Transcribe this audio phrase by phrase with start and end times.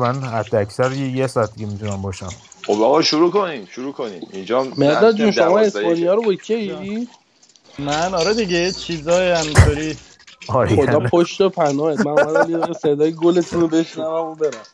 [0.00, 2.36] من حتی اکثر یه ساعت دیگه می‌تونم باشم.
[2.66, 6.22] خب آقا شروع کنیم شروع کنیم اینجا مرداد جون شما اسپانیا رو
[7.78, 10.00] من؟ آره دیگه چیزای همینطوری.
[10.66, 14.66] خدا پشت و پناهت من اومدم صدای گلتون رو بشنوم و برم.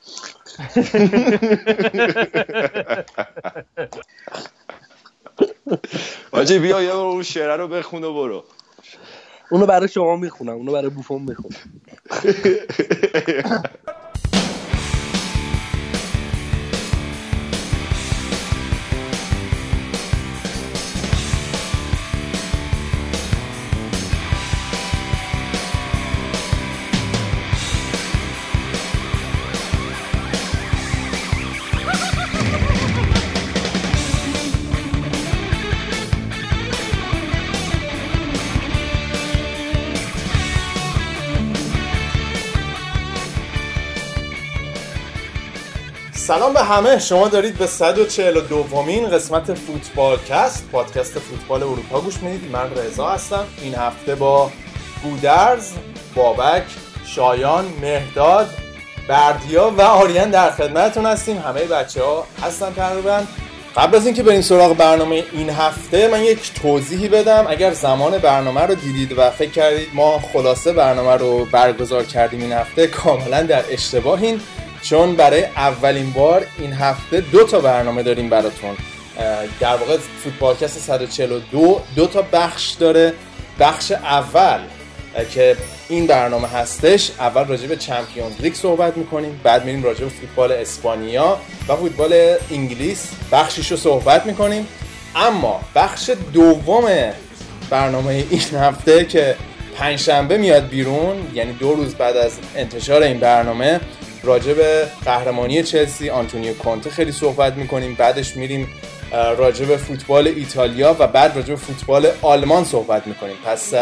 [6.33, 8.45] آجی بیا یه اون شعره رو بخون و برو.
[9.49, 11.61] اونو برای شما می‌خونم اونو برای بوفون می‌خونم.
[46.27, 46.99] سلام به همه.
[46.99, 52.51] شما دارید به 142 دومین قسمت فوتبالکست پادکست فوتبال اروپا گوش می‌دید.
[52.51, 53.45] من رضا هستم.
[53.63, 54.51] این هفته با
[55.03, 55.73] گودرز
[56.15, 56.63] بابک
[57.07, 58.51] شایان مهداد
[59.09, 61.39] بردیا و آریان در خدمتتون هستیم.
[61.39, 63.23] همه بچه ها هستن تقریبا.
[63.77, 67.47] قبل از اینکه بریم سراغ برنامه این هفته من یک توضیحی بدم.
[67.49, 72.53] اگر زمان برنامه رو دیدید و فکر کردید ما خلاصه برنامه رو برگزار کردیم این
[72.53, 74.41] هفته کاملا در اشتباهین.
[74.89, 78.77] چون برای اولین بار این هفته دو تا برنامه داریم براتون.
[79.61, 83.13] در واقع فوتبالکست 142 دو تا بخش داره.
[83.61, 84.61] بخش اول
[85.35, 85.57] که
[85.89, 90.53] این برنامه هستش اول راجع به چمپیونز لیگ صحبت می‌کنیم بعد میریم راجع به فوتبال
[90.53, 93.09] اسپانیا و فوتبال انگلیس.
[93.33, 94.67] بخشیش رو صحبت می‌کنیم.
[95.17, 96.85] اما بخش دوم
[97.71, 99.37] برنامه این هفته که
[99.77, 103.81] پنجشنبه میاد بیرون یعنی دو روز بعد از انتشار این برنامه
[104.27, 107.95] راجع به قهرمانی چلسی آنتونیو کونته خیلی صحبت می‌کنیم.
[107.95, 108.69] بعدش میریم
[109.13, 113.37] راجع به فوتبال ایتالیا و بعد راجع به فوتبال آلمان صحبت می‌کنیم.
[113.45, 113.75] پس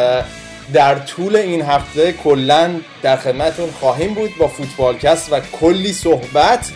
[0.72, 6.70] در طول این هفته کلا در خدمتتون خواهیم بود با فوتبالکست و کلی صحبت.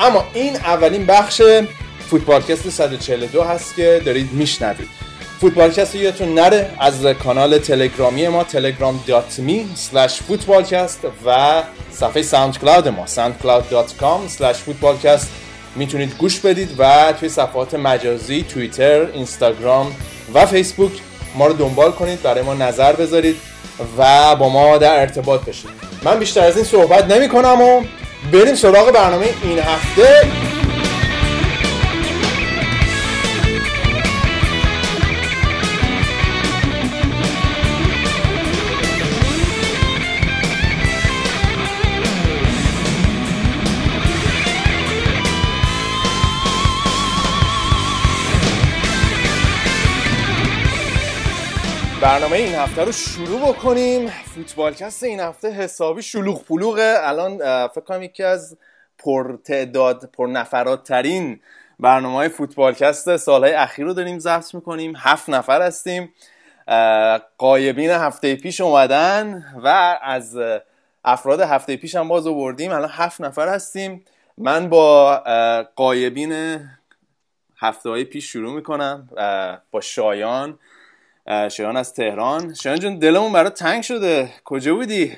[0.00, 1.42] اما این اولین بخش
[2.10, 4.88] فوتبالکست 142 هست که دارید میشنوید.
[5.42, 13.06] فوتبالکست یادتون نره از کانال تلگرامی ما telegram.me slash footballcast و صفحه ساوند کلاود ما
[13.06, 15.26] soundcloud.com slash footballcast.
[15.76, 19.94] می‌تونید گوش بدید و توی صفحات مجازی توییتر، اینستاگرام
[20.34, 20.92] و فیسبوک
[21.34, 23.36] ما رو دنبال کنید برای ما نظر بذارید
[23.98, 25.70] و با ما در ارتباط بشید
[26.02, 27.82] من بیشتر از این صحبت نمی کنم و
[28.32, 30.26] بریم سراغ برنامه این هفته.
[52.12, 54.08] برنامه این هفته رو شروع بکنیم.
[54.08, 58.58] فوتبالکست این هفته حسابی شلوغ پلوغه الان فکر کنم یکی از
[58.98, 61.40] پر تعداد پر نفرات ترین
[61.80, 64.92] برنامه های فوتبالکست سالهای اخیر رو داریم ضبط می‌کنیم.
[64.96, 66.14] هفت نفر هستیم.
[67.38, 70.38] قایبین هفته پیش اومدن و از
[71.04, 72.72] افراد هفته پیش هم باز آوردیم.
[72.72, 74.04] الان هفت نفر هستیم.
[74.38, 75.16] من با
[75.76, 76.60] قایبین
[77.56, 79.08] هفته های پیش شروع می‌کنم.
[79.70, 80.58] با شایان
[81.26, 82.54] شایان از تهران.
[82.54, 84.30] شایان جون دلمون برای تنگ شده.
[84.44, 85.16] کجا بودی؟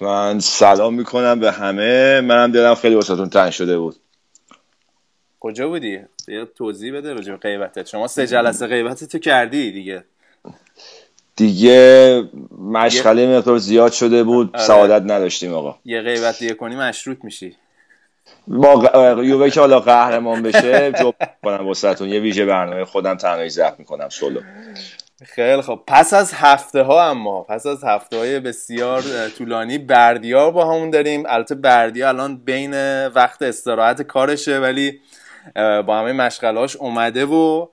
[0.00, 2.20] من سلام می‌کنم به همه.
[2.20, 3.96] منم دلم خیلی واسهتون تنگ شده بود.
[5.40, 7.86] کجا بودی؟ یه توضیح بده راجع به غیبتت.
[7.86, 10.04] شما سه جلسه غیبت تو کردی دیگه.
[11.36, 12.22] دیگه
[12.58, 14.50] مشغله مقدار زیاد شده بود.
[14.54, 14.64] آره.
[14.64, 15.78] سعادت نداشتیم آقا.
[15.84, 17.56] یه غیبت دیگه کنی مشروط میشی.
[18.50, 18.90] با
[19.24, 21.12] یووه که حالا قهرمان بشه جو
[21.44, 22.08] کنم واسهتون.
[22.08, 24.40] یه ویژه برنامه خودم تنهایی ضبط می‌کنم سولو.
[25.24, 25.80] خیلی خب.
[25.86, 29.02] پس از هفته ها اما پس از هفته های بسیار
[29.38, 31.24] طولانی بردیا با همون داریم.
[31.28, 35.00] البته بردیا الان بین وقت استراحت کارشه ولی
[35.56, 37.66] با همه مشغلاش اومده و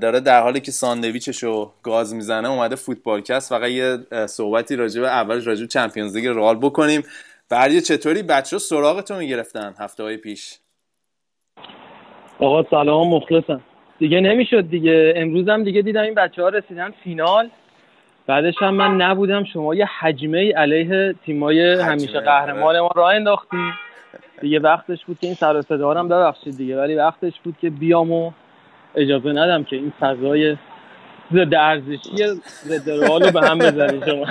[0.00, 5.08] داره در حالی که ساندویچش رو گاز می‌زنه اومده فوتبالکست فقط یه صحبتی راجع به
[5.08, 7.02] اولش راجع به چمپیونز لیگ رئال بکنیم.
[7.52, 10.58] بردی چطوری؟ بچه سراغتون می‌گرفتن هفته های پیش.
[12.38, 13.60] آقا سلام مخلصم.
[13.98, 15.12] دیگه نمی‌شد دیگه.
[15.16, 17.48] امروز هم دیگه دیدم این بچه ها رسیدن فینال.
[18.26, 19.44] بعدش هم من نبودم.
[19.44, 23.72] شما یه حجمه علیه تیمای همیشه قهرمان ما راه انداختی
[24.40, 26.78] دیگه وقتش بود که این سر صدا هم ببخشید دیگه.
[26.78, 28.30] ولی وقتش بود که بیام و
[28.94, 30.56] اجازه ندم که این فضای
[31.32, 32.16] ضد ارزشی
[32.64, 34.26] ضد رو به هم بزنید شما.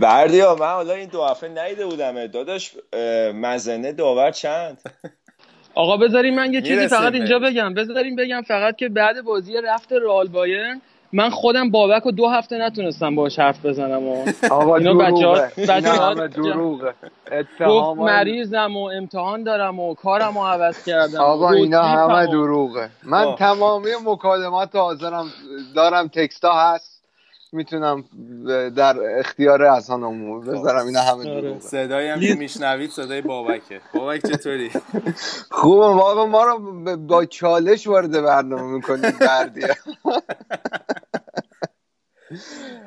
[0.00, 2.76] بردیا من حالا این دو هفته نیده بودم داداش
[3.34, 4.78] مزنه داور چند؟
[5.74, 7.38] آقا بذارین من یه چیزی فقط اینجا.
[7.38, 7.74] بگم.
[7.74, 10.82] بذارین بگم فقط که بعد بازی رفت رئال بایرن
[11.12, 15.48] من خودم بابک رو دو هفته نتونستم باهاش حرف بزنم و آقا اینا بچه‌ها-
[16.26, 16.94] دروغه.
[17.68, 21.20] گفت مریضم و امتحان دارم و کارم رو عوض کردم.
[21.20, 22.26] آقا اینا همه.
[22.26, 22.90] دروغه.
[23.04, 23.36] من آه.
[23.36, 25.26] تمامی مکالمات حاضرم
[25.74, 26.97] دارم تکستا هست.
[27.52, 28.04] می‌تونم
[28.76, 31.40] در اختیار اصانمون بذارم اینا همه آره.
[31.40, 31.60] دروغه.
[31.60, 33.80] صدایی هم که میشنوید صدای بابکه.
[33.94, 34.70] بابک چطوری؟
[35.50, 36.58] خوبه واقعا ما رو
[36.96, 39.68] با چالش وارد برنامه می‌کنید بردیه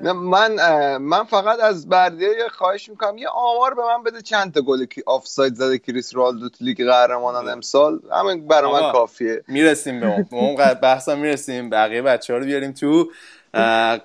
[0.01, 0.51] نه من
[0.97, 4.85] من فقط از بردیه یه خواهش می‌کنم یه آمار به من بده چند تا گل
[4.85, 7.99] کی آفساید زده کریس رونالدو تو لیگ قهرمانان امسال.
[8.11, 8.91] همین برای من آقا.
[8.91, 9.43] کافیه.
[9.47, 10.55] می‌رسیم به اون.
[10.81, 11.69] بحثم می‌رسیم.
[11.69, 13.11] بقیه بچه ها رو بیاریم تو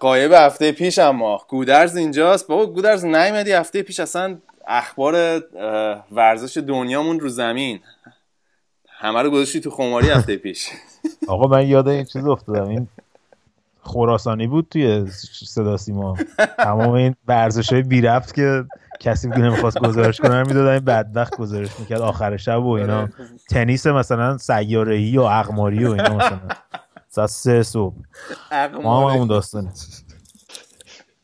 [0.00, 1.40] قایب هفته پیش اما.
[1.48, 2.48] گودرز اینجاست.
[2.48, 4.00] بابا گودرز نیومدی هفته پیش.
[4.00, 5.42] اصلا اخبار
[6.12, 7.80] ورزش دنیامون رو زمین.
[8.88, 10.68] همه رو گذاشتی تو خماری هفته پیش.
[11.28, 12.68] آقا من یاد این چیز افتادم.
[12.68, 12.88] این
[13.82, 15.06] خراسانی بود توی
[15.46, 16.16] صدا سیما.
[16.58, 18.64] تمام این ورزش های بی رفت که
[19.00, 22.00] کسی که نمی‌خواست گزارش کنه می‌دادن این بدبخت گزارش می‌کرد.
[22.00, 23.08] آخر شب و اینا.
[23.50, 26.40] تنیس مثلا سیاره‌ای یا اقماری و اینا مثلا.
[27.16, 27.94] ساعت سه صبح.
[28.82, 29.72] ما هم همون داستانه.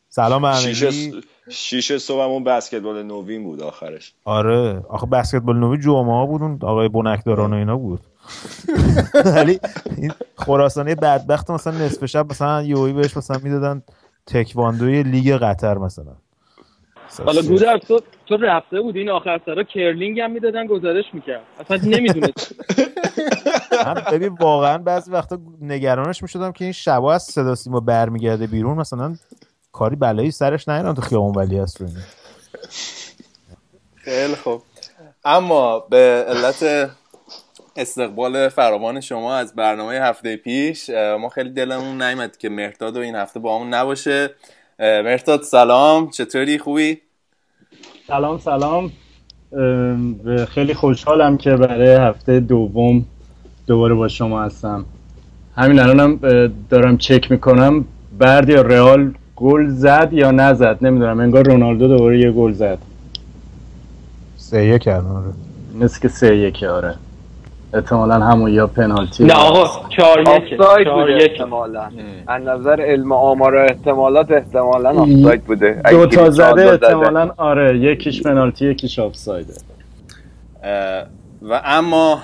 [0.08, 4.14] سلام به شیش, همگی شیش صبح همون بسکتبال نوین بود آخرش.
[4.24, 4.82] آره.
[4.88, 8.00] آخه بسکتبال نوی جمعه ها بود اون آقای بنکداران و اینا بود.
[9.36, 9.60] ولی
[9.96, 13.82] این خراسانی بدبخت مثلا نصف شب مثلا یوهی بهش مثلا می‌دادن
[14.26, 16.16] تکواندوی لیگ قطر مثلا.
[17.18, 21.42] حالا گودر تو تو رفته بود این آخر سرا کرلینگ هم می‌دادن گزارش می‌کرد.
[21.60, 22.54] اصلا نمی‌دونست.
[23.86, 28.78] من ببین واقعا بعضی وقتا نگرانش می‌شدم که این شبا از صدا سیما برمیگرده بیرون.
[28.78, 29.16] مثلا
[29.72, 31.86] کاری بلایی سرش نیارن تو خیابون ولی هست رو.
[33.94, 34.62] خیلی خوب.
[35.24, 36.90] اما به علت
[37.76, 43.14] استقبال فراوان شما از برنامه هفته پیش ما خیلی دلمون نیمد که مهرداد و این
[43.14, 44.30] هفته با همون نباشه.
[44.82, 46.10] اه، مهرداد سلام.
[46.10, 46.98] چطوری؟ خوبی؟
[48.06, 48.90] سلام سلام.
[50.48, 53.04] خیلی خوشحالم که برای هفته دوم
[53.66, 54.84] دوباره با شما هستم.
[55.56, 56.16] همین الانم
[56.70, 57.84] دارم چک می‌کنم.
[58.18, 61.20] برد یا رئال گل زد یا نزد؟ نمی‌دونم.
[61.20, 62.78] انگار رونالدو دوباره یه گل زد.
[64.36, 65.32] سه یک آره.
[65.74, 66.94] مثل که سه یکه آره.
[67.74, 71.30] احتمالا همون یا پنالتی نه آقا چهار یک آفساید چهار بوده یک.
[71.30, 71.90] احتمالا.
[72.26, 75.82] از نظر علم آمار و احتمالات احتمالا آفساید بوده.
[75.90, 76.70] دو تا زده.
[76.70, 79.54] احتمالا آره یکیش پنالتی یکیش آفسایده
[81.42, 82.22] و اما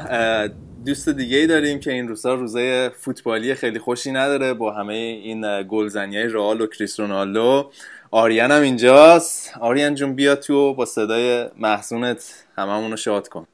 [0.87, 5.63] دوست دیگه ای داریم که این روزا روزای فوتبالی خیلی خوشی نداره با همه این
[5.63, 7.71] گلزنی های رئال و کریس رونالدو.
[8.11, 9.55] آریان هم اینجاست.
[9.61, 13.47] آریان جون بیا تو با صدای محسونت هممون رو شاد کن.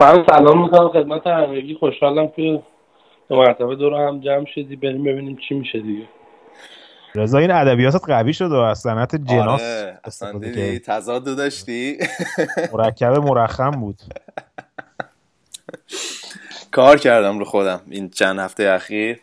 [0.00, 1.74] من سلام می‌کنم خدمت همگی.
[1.74, 2.62] خوشحالم که
[3.28, 4.76] دو مرتبه دور هم جمع شدی.
[4.76, 6.04] بریم ببینیم چی میشه دیگه.
[7.14, 10.78] رضا این ادبیاتت قوی شد و از صنعت جناس آره اصلا دیدی.
[10.78, 11.98] تضاد داشتی؟
[12.72, 13.98] مرکب مرخم بود.
[16.70, 19.20] کار کردم رو خودم این چند هفته اخیر.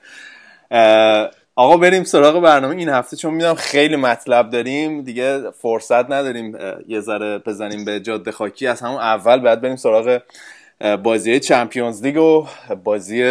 [1.55, 2.75] آقا بریم سراغ برنامه.
[2.75, 6.57] این هفته چون می‌دونم خیلی مطلب داریم دیگه فرصت نداریم
[6.87, 8.67] یه ذره بزنیم به جاده خاکی.
[8.67, 10.19] از همون اول بعد بریم سراغ
[11.03, 12.47] بازی چمپیونز لیگ و
[12.83, 13.23] بازی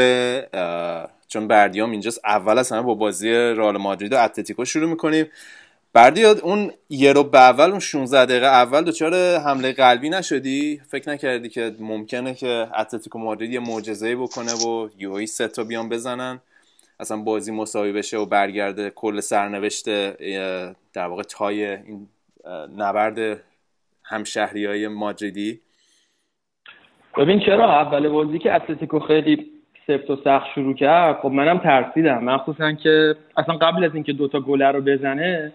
[1.29, 5.27] چون بردیام اینجاست اول از همه با بازی رئال مادرید و اتلتیکو شروع می‌کنیم.
[5.93, 11.11] بردیاد اون یه رو به اول اون 16 دقیقه اول دچار حمله قلبی نشدی؟ فکر
[11.11, 16.41] نکردی که ممکنه که اتلتیکو مادرید یه معجزه‌ای بکنه و یوهی سه تا بیان بزنن؟
[17.01, 19.89] اصلا بازی مساوی بشه و برگرده کل سرنوشت
[20.93, 22.09] در واقع تای این
[22.77, 23.41] نبرد
[24.03, 25.61] همشهری های مادریدی؟
[27.19, 29.47] ببین چرا اول بازی که اتلتیکو خیلی
[29.87, 32.25] سفت و سخت شروع کرد خب منم ترسیدم.
[32.25, 35.53] مخصوصا که اصلا قبل از اینکه دوتا گله رو بزنه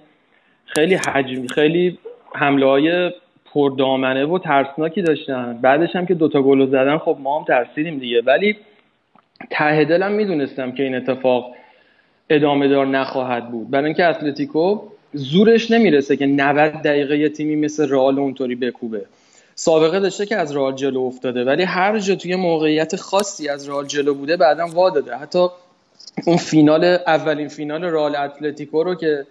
[0.65, 1.97] خیلی حجم خیلی
[2.33, 3.11] حمله های
[3.53, 5.59] پردامنه و ترسناکی داشتن.
[5.61, 8.21] بعدش هم که دوتا گل زدن خب ما هم ترسیدیم دیگه.
[8.21, 8.55] ولی
[9.49, 11.55] ته دلم می‌دونستم که این اتفاق
[12.29, 13.69] ادامه دار نخواهد بود.
[13.71, 14.81] برای اینکه اتلتیکو
[15.13, 19.05] زورش نمی‌رسه که 90 دقیقه یه تیمی مثل رئال اونطوری بکوبه.
[19.59, 23.85] سابقه داشته که از رئال جلو افتاده ولی هر جا توی موقعیت خاصی از رئال
[23.87, 25.15] جلو بوده بعدا وا داده.
[25.15, 25.47] حتی
[26.25, 29.25] اون فینال اولین فینال رئال اتلتیکو رو که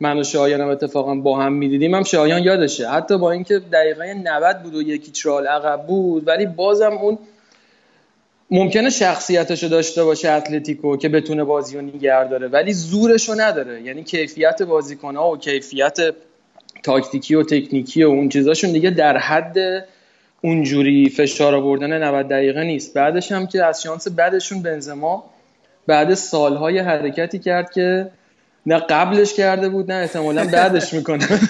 [0.00, 2.88] من و شایانم اتفاقا با هم می‌دیدیم هم شایان یادشه.
[2.88, 7.18] حتی با اینکه دقیقه 90 بود و یکیچ رئال عقب بود ولی بازم اون
[8.50, 13.82] ممکنه شخصیتشو داشته باشه اتلتیکو که بتونه بازی رو نگه داره ولی زورشو نداره.
[13.82, 15.98] یعنی کیفیت بازیکنها و کیفیت
[16.82, 19.86] تاکتیکی و تکنیکی و اون چیزاشون دیگه در حد
[20.40, 22.94] اونجوری فشار آوردن 90 دقیقه نیست.
[22.94, 25.30] بعدش هم که از شانس بعدشون بنزما
[25.86, 28.10] بعد سالهای حرکتی کرد که
[28.66, 31.28] نه قبلش کرده بود نه احتمالا بعدش می‌کنه.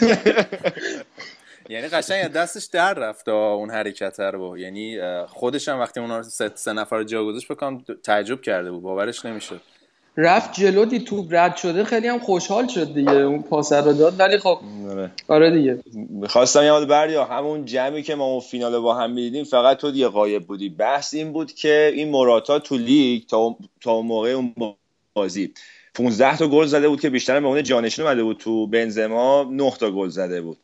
[1.69, 4.59] یعنی قشنگ دستش در رفت اون حرکت رو.
[4.59, 8.83] یعنی خودش هم وقتی اون سه, نفر جا گذاشت بکنم تعجب کرده بود.
[8.83, 9.61] باورش نمی‌شد.
[10.17, 14.21] رفت جلو دی توپ رد شده خیلی هم خوشحال شد دیگه اون پاس رو داد.
[14.21, 14.59] ولی خب
[14.91, 15.79] آره, آره دیگه.
[16.11, 20.09] می‌خواستم یاد بردیا همون جمعی که ما اون فینال با هم می‌دیدیم فقط تو دیگه
[20.09, 20.69] قایب بودی.
[20.69, 24.55] بحث این بود که این مراتا تو لیگ تا تا موقع اون
[25.15, 25.53] بازی
[25.95, 28.39] 15 تا گل زده بود که بیشتر به اون جانشین اومده بود.
[28.39, 30.59] تو بنزما 9 تا گل زده بود.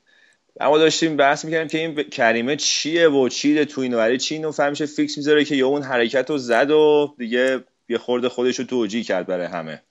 [0.61, 4.87] اما داشتیم بحث می‌کردیم که این کریمه چیه و چیه تو برای چی اینو فهمیشه
[4.87, 9.03] فیکس می‌ذاره که یا اون حرکت رو زد و دیگه یه خورده خودش رو توجیه
[9.03, 9.83] کرد برای همه.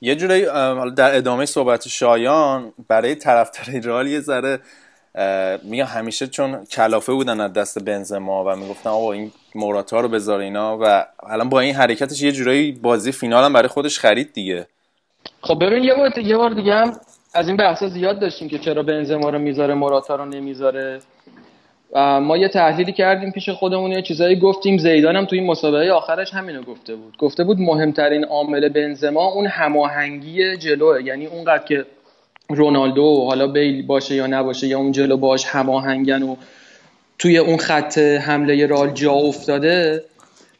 [0.00, 0.44] یه جورایی
[0.96, 4.58] در ادامه صحبت شایان برای طرفدار رئال یه ذره
[5.62, 10.40] میگم همیشه چون کلافه بودن از دست بنزما و می‌گفتن آقا این موراتا رو بذار
[10.40, 14.66] اینا و الان با این حرکتش یه جورایی بازی فینال هم برای خودش خرید دیگه.
[15.40, 17.00] خب ببین یه بار یه بار دیگه هم
[17.34, 21.00] از این بحثا زیاد داشتیم که چرا بنزما رو می‌ذاره موراتا رو نمی‌ذاره.
[22.00, 24.78] ما یه تحلیلی کردیم پیش خودمون یه چیزایی گفتیم.
[24.78, 27.16] زیدان هم توی این مسابقه آخرش همینو گفته بود.
[27.16, 31.86] گفته بود مهمترین عامل بنزما اون هماهنگی جلوه یعنی اونقدر که
[32.48, 36.36] رونالدو حالا بیل باشه یا نباشه یا اون جلو باش هماهنگن و
[37.18, 40.04] توی اون خط حمله رال جا افتاده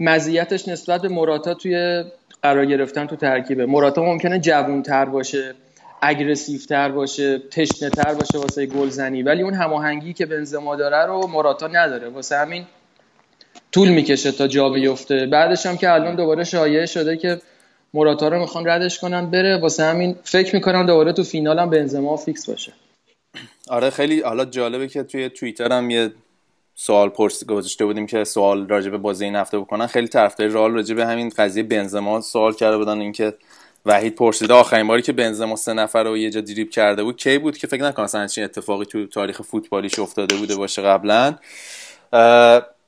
[0.01, 2.05] مزیتش نسبت به موراتا توی
[2.43, 3.67] قرار گرفتن تو ترکیبه.
[3.67, 5.55] موراتا ممکنه جوونتر باشه.
[6.03, 9.23] aggressive تر باشه تشنه تر باشه واسه گلزنی.
[9.23, 12.09] ولی اون هماهنگی که بنزما داره رو موراتا نداره.
[12.09, 12.67] واسه همین
[13.73, 15.27] طول می‌کشه تا جا بیفته.
[15.27, 17.41] بعدش هم که الان دوباره شایعه شده که
[17.95, 19.57] موراتا رو می‌خوان ردش کنن بره.
[19.57, 22.73] واسه همین فکر می‌کنم دوباره تو فینال هم بنزما fix باشه.
[23.69, 26.11] آره خیلی حالا جالبه که توی توییتر هم یه
[26.75, 29.87] سوال پرس گذاشته بودیم که سوال راجع به بازی این هفته بکنن.
[29.87, 33.35] خیلی طرفدار رئال راجع به همین قضیه بنزما سوال کرده بودن اینکه
[33.87, 37.39] وحید پرسیده آخرین باری که بنزما سه نفر رو یه جا دریب کرده بود کی
[37.39, 41.35] بود؟ که فکر نکنم اصلا چین اتفاقی تو تاریخ فوتبالیش افتاده بوده باشه قبلا.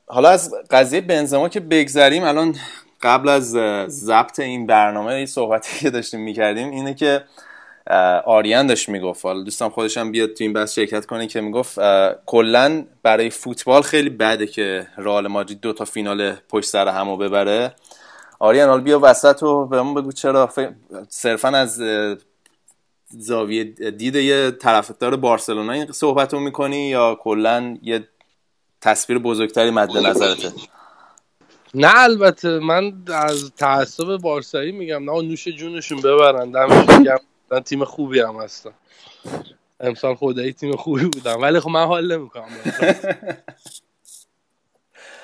[0.07, 2.55] حالا از قضیه بنزما که بگذریم الان
[3.01, 3.51] قبل از
[3.87, 7.23] ضبط این برنامه این صحبتی که داشتیم می‌کردیم اینه که
[8.25, 11.79] آریان داشت می‌گفت حالا دوستان خودشم بیاد تو این بحث شرکت کنه که می‌گفت
[12.25, 17.75] کلا برای فوتبال خیلی بده که رئال مادرید دو تا فینال پشت سر همو ببره.
[18.39, 20.53] آریان حالا بیا وسط و بهمون بگو چرا.
[21.09, 21.81] صرفا از
[23.09, 28.07] زاویه دید یه طرفدار بارسلونا این صحبت رو می‌کنی یا کلا یه
[28.81, 30.51] تصویر بزرگتری مد نظرته
[31.73, 35.11] نه البته من از تعصب بارسایی میگم.
[35.11, 36.51] نه نوش جونشون ببرن.
[36.51, 37.19] دمشون گرم.
[37.65, 38.71] تیم خوبی هم هستن
[39.79, 41.41] امسال خدایی تیم خوبی بودم.
[41.41, 42.45] ولی خب من حال نمی‌کنم.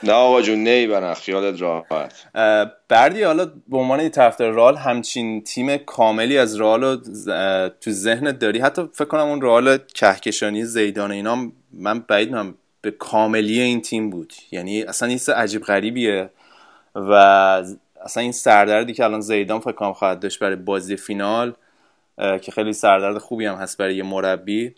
[0.03, 2.13] نه آقا جون نه خیالت راحت.
[2.89, 6.96] بردی حالا به عنوان طرفدار رال همچین تیم کاملی از رال
[7.70, 12.91] تو ذهنت داری؟ حتی فکر کنم اون رال کهکشانی زیدان اینا من بعید من به
[12.91, 14.34] کاملی این تیم بود.
[14.51, 16.29] یعنی اصلا این عجیب غریبیه
[16.96, 17.13] و
[18.05, 21.53] اصلا این سردردی که الان زیدان فکر کنم خواهد داشت برای بازی فینال
[22.17, 24.75] که خیلی سردرد خوبی هم هست برای یه مربی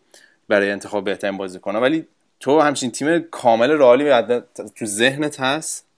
[0.47, 2.07] برای انتخاب بهترین بازی کنه ولی
[2.43, 4.11] تو همچین تیم کامل رالی
[4.79, 5.89] تو ذهنت هست؟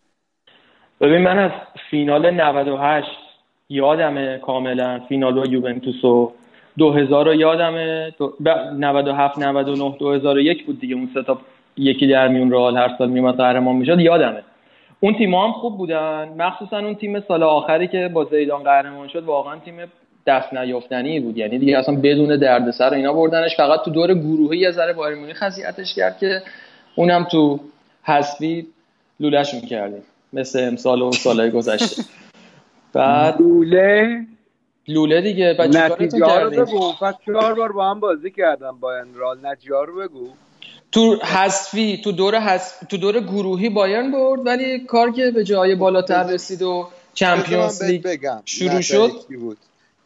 [1.01, 1.51] ببین من از
[1.89, 3.07] فینال 98
[3.69, 6.31] یادمه کاملا فینال و یوونتوس و
[6.77, 8.13] 2000 رو یادمه.
[8.73, 10.95] 97 99 2001 بود دیگه.
[10.95, 11.35] اون سه
[11.77, 14.43] یکی در میون رئال هر سال میومد قهرمان می‌شد یادمه.
[14.99, 16.29] اون تیم هم خوب بودن.
[16.37, 19.75] مخصوصا اون تیم سال آخری که با زیدان قهرمان شد واقعا تیم
[20.27, 21.37] دست نیافتنی بود.
[21.37, 23.57] یعنی دیگه اصلا بدون دردسر اینا بردنش.
[23.57, 26.41] فقط تو دور گروهی یه ذره بایر مونیخ خاصیتش کرد که
[26.95, 27.59] اونم تو
[28.03, 28.67] حذفی
[29.19, 30.03] لولهشون کردیم.
[30.33, 32.03] مثل امسال و سالهای گذشته.
[32.93, 34.25] بعد لوله؟
[34.87, 35.55] لوله دیگه.
[35.59, 36.93] نتیجه رو بگو.
[37.25, 40.29] چهار بار با هم بازی کردم با رال نتیجه رو بگو.
[40.91, 45.75] تو حذفی تو دور حذف تو دور گروهی بایرن برد ولی کار که به جای
[45.75, 49.57] بالاتر رسید و چمپیونز لیگ شروع شد؟ بود.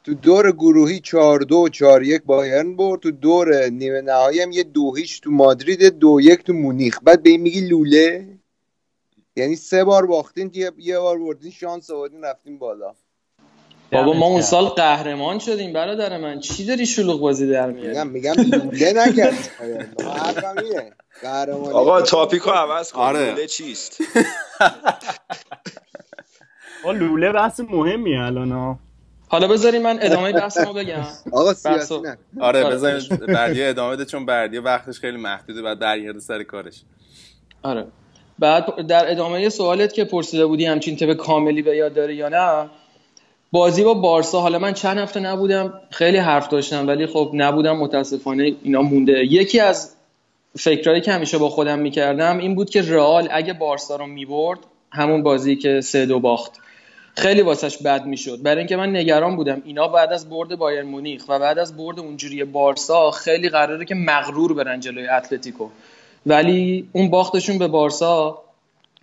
[0.04, 4.64] تو دور گروهی 4 2 4 1 بایرن برد تو دور نیمه نهایی هم یه
[4.64, 7.00] دو هیچ تو مادرید دو یک تو مونیخ.
[7.04, 8.28] بعد به این میگی لوله؟
[9.36, 12.94] یعنی سه بار باختین یه, یه بار بردین شانس آوردین رفتین بالا.
[13.92, 16.40] بابا ما اون سال قهرمان شدیم برادر من.
[16.40, 19.50] چی داری شلوغ بازی در میاری؟ میگم میگم لوله نکرد
[21.74, 23.00] آقا تاپیکو عوض کن.
[23.00, 23.30] آره.
[23.30, 23.98] لوله چیست؟
[27.00, 28.80] لوله بحث مهمی الان
[29.32, 31.04] حالا بذارین من ادامه بحثمو بگم.
[31.32, 32.18] آقا سیاسی بحثو- نه.
[32.40, 32.76] آره آره.
[32.76, 36.82] بزنید بردی ادامه بده چون بردی وقتش خیلی محدوده بعد برگرده سر کارش.
[37.64, 37.86] آره.
[38.40, 42.70] بعد در ادامه سوالت که پرسیده بودی همچین تپ کاملی به یاد داره یا نه؟
[43.52, 48.56] بازی با بارسا حالا من چند هفته نبودم خیلی حرف داشتم ولی خب نبودم متاسفانه
[48.64, 49.12] اینا مونده.
[49.26, 49.96] یکی از
[50.60, 54.60] فکرهایی که همیشه با خودم می‌کردم این بود که رئال اگه بارسا رو می‌برد
[54.92, 56.52] همون بازی که سه دو باخت.
[57.20, 58.42] خیلی واسش بد می‌شد.
[58.44, 59.62] برای اینکه من نگران بودم.
[59.66, 63.96] اینا بعد از برد بایر مونیخ و بعد از برد اونجوری بارسا خیلی قراره که
[63.96, 65.70] مغرور برن جلوی اتلتیکو.
[66.26, 68.42] ولی اون باختشون به بارسا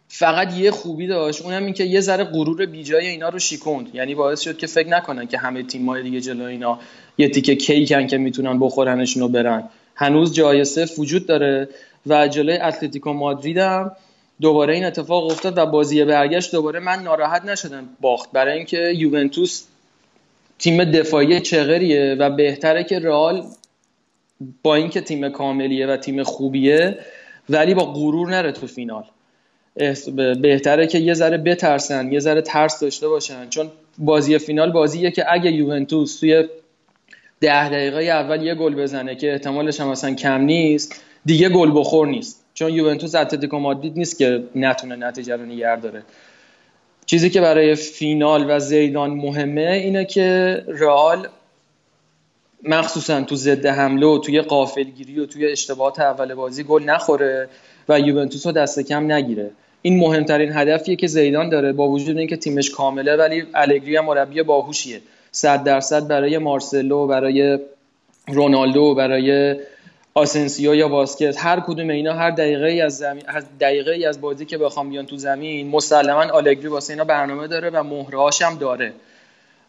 [0.09, 1.43] فقط یه خوبی داشت.
[1.43, 4.89] اونم این که یه ذره غرور بیجای اینا رو شیکوند یعنی باعث شد که فکر
[4.89, 6.79] نکنن که همه تیم‌های دیگه جلو اینا
[7.19, 9.69] یه تیکه کیکن که می‌تونن بخورنشون رو برن.
[9.95, 11.69] هنوز جای صفر وجود داره
[12.07, 13.93] و جلوی اتلتیکو مادرید هم
[14.41, 17.89] دوباره این اتفاق افتاد و بازی برگشت دوباره من ناراحت نشدم.
[18.01, 18.33] باخت.
[18.33, 19.65] برای اینکه یوونتوس
[20.59, 23.45] تیم دفاعی چغریه و بهتره که رئال
[24.63, 26.99] با اینکه تیم کاملیه و تیم خوبیه
[27.49, 29.05] ولی با غرور نره تو فینال.
[30.41, 33.49] بهتره که یه ذره بترسن یه ذره ترس داشته باشن.
[33.49, 36.45] چون بازی فینال بازیه که اگه یوونتوس توی
[37.41, 42.07] ده دقیقه اول یه گل بزنه که احتمالش هم اصلا کم نیست دیگه گل بخور
[42.07, 42.46] نیست.
[42.57, 46.03] چون یوونتوس اتلتیکو مادرید نیست که نتونه نتیجه رو نگه داره.
[47.07, 51.29] چیزی که برای فینال و زیدان مهمه اینه که رئال
[52.63, 57.49] مخصوصا تو ضد حمله و توی قافلگیری و توی اشتباهات اول بازی گل نخوره
[57.89, 59.51] و یوونتوس رو دست کم نگیره.
[59.83, 64.43] این مهمترین هدفیه که زیدان داره با وجود اینکه تیمش کامله ولی الگری هم مربی
[64.43, 65.01] باهوشیه.
[65.33, 67.59] صد درصد برای مارسلو برای
[68.29, 69.57] رونالدو برای
[70.17, 74.45] آسنسیو یا واسکز هر کدوم اینا هر دقیقه از زمین هر دقیقه ای از بازی
[74.45, 78.93] که بخوام بیان تو زمین مسلما آلگری واسه اینا برنامه داره و مهرهاش هم داره.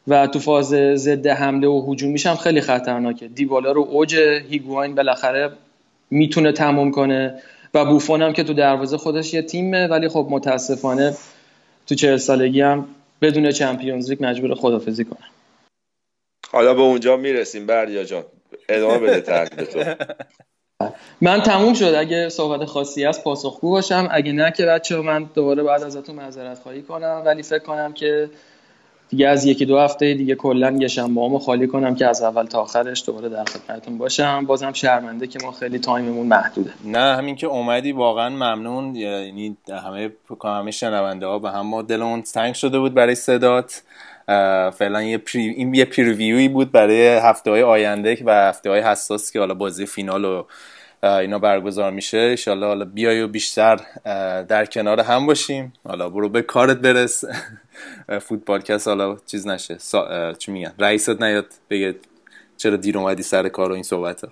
[0.08, 3.28] و تو فاز ضد حمله و هجومیش هم خیلی خطرناکه.
[3.28, 4.16] دیبالا رو اوج
[4.50, 5.52] هیگواین بالاخره
[6.10, 7.42] می‌تونه تموم کنه
[7.74, 11.14] و بوفون هم که تو دروازه خودش یه تیمه ولی خب متاسفانه
[11.88, 12.88] تو چهل سالگی هم
[13.22, 15.26] بدون Champions League مجبور خدافظی کنه.
[16.52, 18.24] حالا به اونجا می‌رسیم بردیا جان.
[18.70, 20.06] ادامه بده تحلیل تو
[21.22, 21.94] من تموم شد.
[21.98, 24.08] اگه صحبت خاصی هست پاسخگو باشم.
[24.12, 27.22] اگه نه که بچه من دوباره بعد ازتون معذرت خواهی کنم.
[27.26, 28.30] ولی فکر کنم که
[29.10, 32.62] دیگه از یکی دو هفته دیگه کلا یه شنبه خالی کنم که از اول تا
[32.62, 34.46] آخرش دوباره در خدمتتون باشم.
[34.46, 36.72] بازم شرمنده که ما خیلی time مون محدوده.
[36.86, 38.96] نه همین که اومدی واقعا ممنون.
[38.96, 40.12] یعنی همه
[40.44, 43.84] همه شنونده ها به هم ما دلمون تنگ شده بود برای صدات.
[44.72, 45.42] فعلا یه پری...
[45.42, 49.86] این یه پریویوی بود برای هفته های آینده و هفته های حساس که حالا بازی
[49.86, 50.44] فینال و
[51.04, 52.18] اینا برگزار میشه.
[52.18, 53.80] انشالله حالا بیای و بیشتر
[54.44, 55.74] در کنار هم باشیم.
[55.84, 57.24] حالا برو به کارت برس.
[58.28, 59.78] فوتبالکست حالا چیز نشه.
[59.78, 60.34] سا...
[60.34, 61.96] چی میگن؟ رئیست نیاد بگه
[62.58, 64.30] چرا دیر اومدی سر کار و این صحبت ها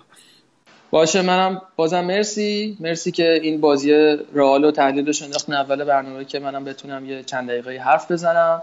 [0.90, 2.76] باشه منم بازم مرسی.
[2.80, 7.48] مرسی که این بازی رئال و تحلیلش انداختن اول برنامه که منم بتونم یه چند
[7.48, 8.62] دقیقه حرف بزنم.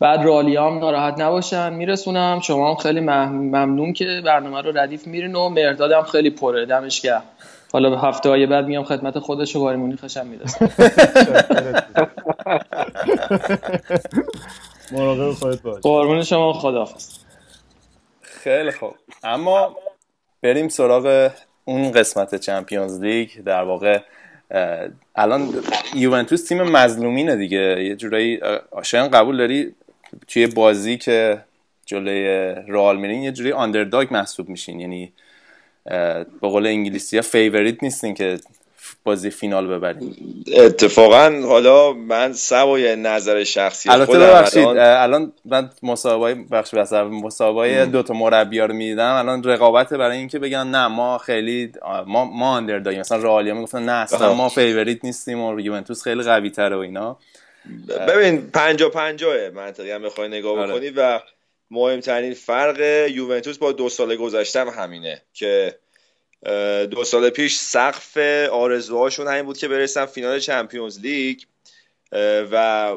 [0.00, 2.40] بعد رالیام ناراحت نباشن میرسونم.
[2.40, 6.66] شما هم خیلی ممنون که برنامه رو ردیف میرین و مردادم خیلی پره.
[6.66, 7.22] دمش گرم.
[7.72, 10.70] حالا به هفته های بعد میام خدمت خودش و بایرن مونیخش هم می‌رسم
[14.92, 15.82] مراقب خودت باش.
[15.82, 16.52] قربون شما.
[16.52, 17.18] خداحافظ.
[18.22, 18.94] خیلی خوب.
[19.24, 19.76] اما
[20.42, 21.30] بریم سراغ
[21.64, 23.28] اون قسمت Champions League.
[23.44, 24.00] در واقع
[25.16, 25.54] الان
[25.94, 27.84] یوونتوس تیم مظلومینه دیگه.
[27.84, 28.40] یه جورایی
[28.82, 29.74] شاید قبول داری؟
[30.28, 31.38] توی بازی که
[31.86, 32.24] جلوی
[32.68, 34.80] رئال میرین یه جوری underdog محسوب میشین.
[34.80, 35.12] یعنی
[35.84, 38.38] به قول انگلیسی ها favorite نیستین که
[39.04, 40.14] بازی فینال ببرین.
[40.56, 46.74] اتفاقا حالا من سوای نظر شخصی البته خودم ببخشید الان- من مسابقه بخش
[47.10, 49.14] مسابقه دو تا مربی رو می‌دیدم.
[49.14, 51.72] الان رقابت برای اینکه بگن نه ما خیلی
[52.06, 54.34] ما ما underdog یم مثلا رئالیا می‌گفتن نه اصلا.
[54.34, 57.18] ما favorite نیستیم و یوونتوس خیلی قوی تره و اینا.
[58.08, 60.72] ببین پنجاه پنجاه منطقی هم بخوای نگاه آره.
[60.72, 61.20] بکنی و
[61.70, 65.78] مهمترین فرق یوونتوس با دو سال گذشته هم همینه که
[66.90, 68.16] دو سال پیش سقف
[68.50, 71.38] آرزوهاشون همین بود که برسن فینال چمپیونز لیگ
[72.52, 72.96] و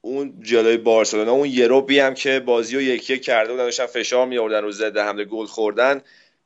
[0.00, 4.26] اون جلوی بارسلونا اون یروبی هم که بازی رو یکی یک کرده بودن داشتن فشار
[4.26, 6.02] می آوردن رو ضد حمله گل خوردن.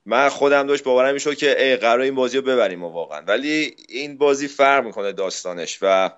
[0.06, 3.20] من خودم داشت باورم می‌شد که ای قرار این بازی رو ببریم ما واقعا.
[3.26, 6.10] ولی این بازی فرق می‌کنه داستانش و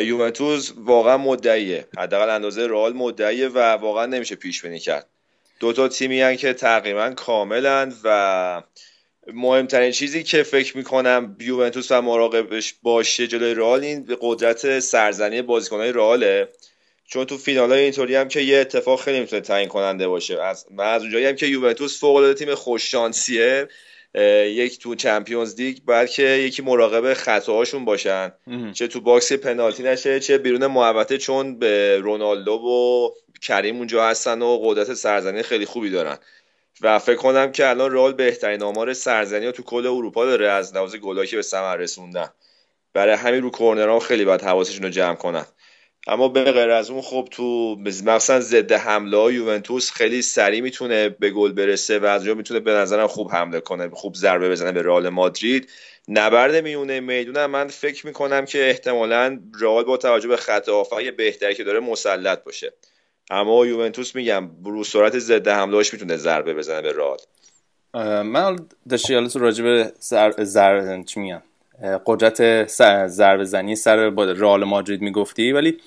[0.00, 1.88] یوونتوس واقعا مدعیه.
[1.98, 5.06] حداقل اندازه رئال مدعیه و واقعا نمیشه پیش بینی کرد.
[5.60, 8.62] دو تا تیمی هن که تقریبا کاملند و
[9.32, 15.92] مهمترین چیزی که فکر می‌کنم یوونتوس و مراقبش باشه جلوی رئال این قدرت سرزنی بازیکنهای
[15.92, 16.48] رئاله.
[17.08, 20.42] چون تو فینال های اینطوری هم که یه اتفاق خیلی می‌تونه تعیین کننده باشه.
[20.42, 23.68] از من از اونجایی هم که یوونتوس فوق العاده تیم خوش شانسیه
[24.46, 28.32] یک تو Champions League باید که یکی مراقب خطاهاشون باشن.
[28.72, 33.10] چه تو box پنالتی نشه چه بیرون محوطه چون به رونالدو و
[33.42, 36.18] کریم اونجا هستن و قدرت سرزنی خیلی خوبی دارن.
[36.80, 40.96] و فکر کنم که الان رئال بهترین آمار سرزنی تو کل اروپا داره از لحاظ
[40.96, 42.28] گلایی که به ثمر رسوندن.
[42.92, 45.46] برای همین رو کورنرها خیلی باید حواسشون رو جمع کنن.
[46.08, 51.30] اما به غیر از اون خب تو مثلا ضد حمله یوونتوس خیلی سریع می‌تونه به
[51.30, 54.82] گل برسه و از اونجا می‌تونه به نظرم خوب حمله کنه خوب ضربه بزنه به
[54.82, 55.70] رئال مادرید.
[56.08, 57.50] نبرد میونه می‌دونم.
[57.50, 60.68] من فکر می‌کنم که احتمالا رئال با توجه به خط
[61.16, 62.72] بهتری که داره مسلط باشه.
[63.30, 67.18] اما یوونتوس میگم برو سرعت ضد حملهاش می‌تونه ضربه بزنه به رئال.
[68.22, 68.56] من
[68.88, 70.44] داشتی حالا تو راجع به زر...
[70.44, 71.02] زر...
[71.02, 71.42] چی میگم
[72.06, 72.66] قدرت
[73.06, 75.52] ضربه زنی سر با رئال مادرید می‌گفتی.
[75.52, 75.78] ولی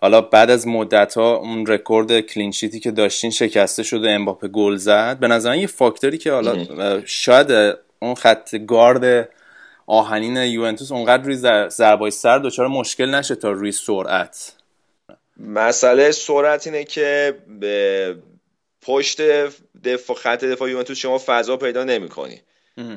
[0.00, 4.48] حالا بعد از مدت ها اون رکورد clean sheet ی که داشتین شکسته شده امباپه
[4.48, 5.18] گل زد.
[5.18, 9.28] به نظر یه فاکتوری که حالا شاید اون خط گارد
[9.86, 11.36] آهنین یوونتوس اونقدر روی
[11.68, 14.52] ضربای سر دچار مشکل نشه تا روی سرعت.
[15.38, 18.16] مسئله سرعت اینه که به
[18.82, 19.20] پشت
[19.84, 22.40] دفاع خط دفاع یوونتوس شما فضا پیدا نمی‌کنی.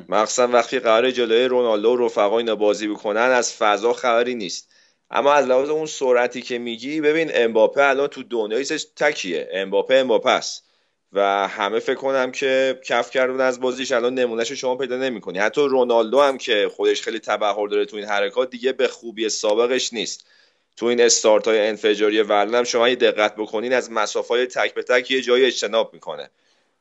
[0.08, 4.68] مخصوصا وقتی قرار جلوی رونالدو و رفقا اینا بازی بکنن از فضا خبری نیست.
[5.10, 8.64] اما از لحاظ اون سرعتی که میگی ببین امباپه الان تو دنیای
[8.96, 9.48] تکیه.
[9.52, 10.66] امباپه امباپه است.
[11.12, 15.38] و همه فکر کنم که کف کردن از بازیش الان نمونهش شما پیدا نمی‌کنی.
[15.38, 19.92] حتی رونالدو هم که خودش خیلی تبهر داره تو این حرکات دیگه به خوبی سابقش
[19.92, 20.26] نیست.
[20.76, 24.82] تو این استارت های انفجاری ولن شما یه دقت بکنین از مسافه های تک به
[24.82, 26.30] تک یه جایی اجتناب می‌کنه.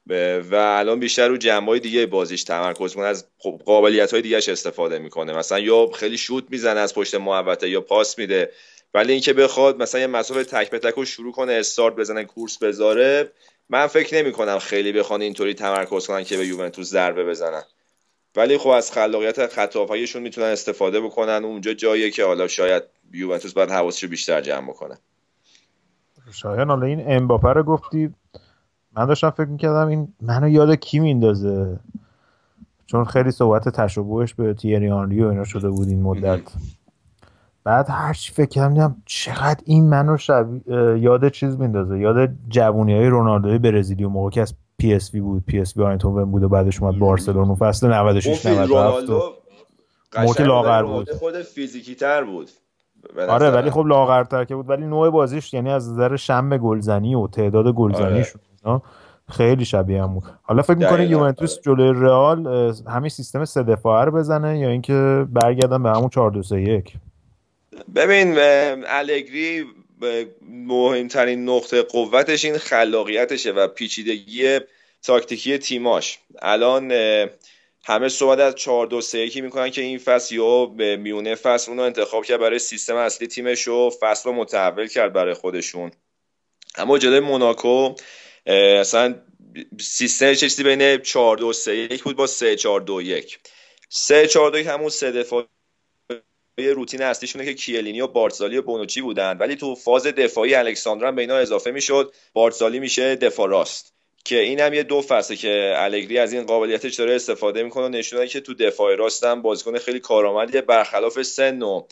[0.08, 4.50] و الان بیشتر رو جنبه های دیگه بازیش تمرکز کنه از خب قابلیت های دیگهش
[4.50, 5.34] استفاده می‌کنه.
[5.34, 8.52] مثلا یا خیلی شوت می‌زنه از پشت محوطه یا پاس میده
[8.94, 12.58] ولی اینکه بخواد مثلا یه مسافه تک به تک رو شروع کنه استارت بزنه کورس
[12.58, 13.32] بذاره
[13.70, 17.64] من فکر نمی کنم خیلی بخوان اینطوری تمرکز کنن که به یوونتوس ضربه بزنن.
[18.36, 23.70] ولی خب از خلاقیت خطافایشون می‌تونن استفاده بکنن اونجا جاییه که حالا شاید یوونتوس باید
[23.70, 24.98] حواسش بیشتر جمع بکنه.
[26.34, 28.10] شایان حالا این امباپه رو گفتی
[28.98, 31.80] من داشتم فکر می‌کردم این منو یاد کی میندازه
[32.86, 36.42] چون خیلی صحبت تشابهش به تیری آنری و اینا شده بود این مدت.
[37.64, 40.48] بعد هرچی فکر کردم چقدر این منو شب...
[40.98, 45.22] یاد چیز میندازه یاد جوونی های رونالدوی برزیلی و موقع که از پی اس وی
[45.22, 49.10] بود پی اس وی آیندهوون بود و بعدش اومد بارسلون فصل 96 97
[50.18, 51.12] موقع لاغر بود.
[51.12, 52.50] خود فیزیکی تر بود
[53.30, 54.70] آره ولی خب لاغرتر که بود.
[54.70, 58.28] ولی نوع بازیش یعنی از نظر شم گلزنی و تعداد گلزنیش.
[58.30, 58.45] آره.
[59.32, 60.24] خیلی شبیه هم بود.
[60.42, 62.48] حالا فکر می‌کنه یوونتوس جلوی رئال
[62.88, 66.94] همین سیستم سه دفاعه رو بزنه یا اینکه برگردن به همون 4 2 3 1
[67.96, 68.36] ببین
[68.88, 69.66] الگری
[70.68, 74.60] مهمترین نقطه قوتش این خلاقیتشه و پیچیدگی
[75.04, 76.20] تاکتیکی تیماش.
[76.42, 76.92] الان
[77.84, 81.72] همه صحبت از 4 2 3 1 می‌کنن که این فصل یا به میونه فصل
[81.72, 85.92] اونو انتخاب کرد برای سیستم اصلی تیمش و فصل رو متحول کرد برای خودشون.
[86.78, 87.94] اما جلوی موناکو
[88.46, 89.16] اصلا
[89.82, 93.40] سیستم چیزی بین 4 2 3 1 بود با 3 4 2 1
[93.90, 95.46] 3 4 2 همون سه دفاع
[96.58, 99.38] یه روتین اصلیشونه که کیلینی و بارتزالی و بونوچی بودن.
[99.38, 102.14] ولی تو فاز دفاعی الکساندر هم به اینا اضافه می‌شد.
[102.34, 103.94] بارتزالی میشه دفاع راست.
[104.26, 107.90] که این هم یه دو فصله که الگری از این قابلیتش داره استفاده می‌کنه و
[107.90, 110.62] نشونه که تو دفاع راست هم بازیکن خیلی کارآمدیه.
[110.62, 111.84] برخلاف سن و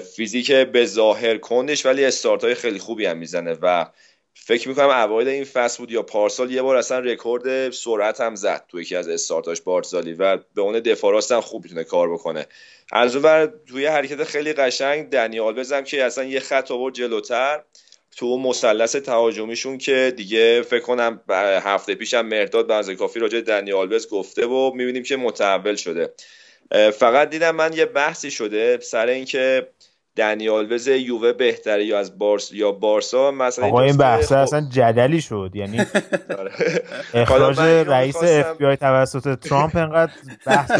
[0.00, 3.86] فیزیک به ظاهر کندش ولی استارت های خیلی خوبی هم می‌زنه و
[4.44, 8.64] فکر می‌کنم اوایل این فصل بود یا پارسال یه بار اصلا رکورد سرعت هم زد
[8.68, 12.46] تو یکی از استارتاش بارتزالی و به اون دفاع هم خوب می‌تونه کار بکنه.
[12.92, 17.62] از اون توی حرکت خیلی قشنگ دنیال بزنم که اصلا یه خط آورد جلوتر.
[18.16, 21.20] تو مثلث تهاجمیشون که دیگه فکر کنم
[21.64, 26.14] هفته پیشم مرداد بنز کافی راجع دنی آلوز گفته و می‌بینیم که متحول شده.
[26.90, 29.68] فقط دیدم من یه بحثی شده سر اینکه
[30.16, 34.38] دنی آلوز یووه بهتره یا از بارس یا بارسا؟ مثلا آقا این بحث خب...
[34.38, 35.78] اصلا جدلی شد یعنی
[37.14, 40.12] اخراج رئیس اف بی آی توسط ترامپ انقدر
[40.46, 40.70] بحث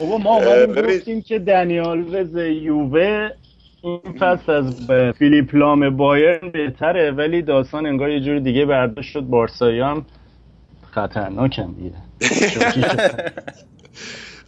[0.00, 3.30] بابا ما گفتیم که دنیال وز یووه
[3.82, 9.20] این فصل از فیلیپ لام بایرن بهتره ولی داستان انگار یه جور دیگه برداشت شد.
[9.20, 10.06] بارسایی هم
[10.90, 11.96] خطرناکم دیگه.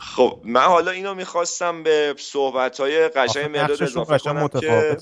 [0.05, 4.97] خب من حالا اینو می‌خواستم به صحبت های قشنگ مداد اضافه کنم که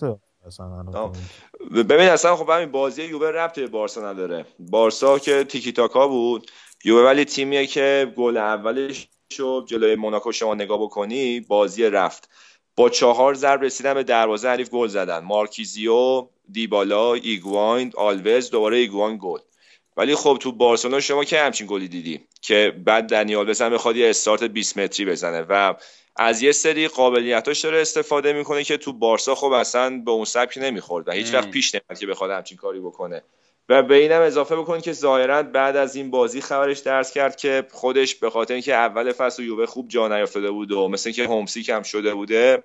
[1.74, 4.46] ببین اصلا خب همین بازی یووه ربط به بارسا نداره.
[4.58, 6.50] بارسا که تیکی تاکا بود.
[6.84, 12.28] یووه ولی تیمیه که گل اولش رو جلوی موناکو شما نگاه بکنی بازی رفت.
[12.76, 15.18] با چهار ضرب رسیدن به دروازه حریف گل زدن.
[15.18, 19.38] مارکیزیو دیبالا ایگواین آلوز دوباره ایگواین گل.
[19.96, 24.10] ولی خب تو بارسلونا شما که همچین گلی دیدی که بعد دنی آلوز بخواد یه
[24.10, 25.74] استارت 20 متری بزنه و
[26.16, 30.58] از یه سری قابلیتاش داره استفاده می‌کنه که تو بارسا خب اصلا به اون سبک
[30.58, 33.22] نمی‌خورد و هیچ وقت پیش نمیاد که بخواد همچین کاری بکنه.
[33.68, 37.66] و به اینم اضافه بکن که ظاهرا بعد از این بازی خبرش درس کرد که
[37.70, 41.62] خودش به خاطر اینکه اول فصل یووه خوب جا نیافتاده بود و مثل اینکه هومسی
[41.62, 42.62] کم شده بوده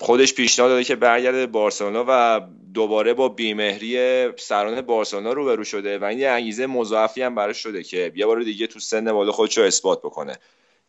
[0.00, 2.40] خودش پیشنهاد داده که برگرده بارسلونا و
[2.74, 7.82] دوباره با بیمهری سران بارسلونا روبرو شده و این یه انگیزه مضاعفی هم براش شده
[7.82, 10.36] که یه بار دیگه تو سن بالا خودش رو اثبات بکنه.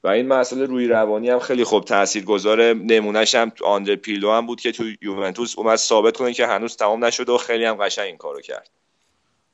[0.04, 4.46] و این مسئله روی روانی هم خیلی خوب تاثیر گذاره نمونهش هم آندر پیلو هم
[4.46, 8.06] بود که تو یوونتوس اومد ثابت کنه که هنوز تمام نشده و خیلی هم قشنگ
[8.06, 8.70] این کارو کرد.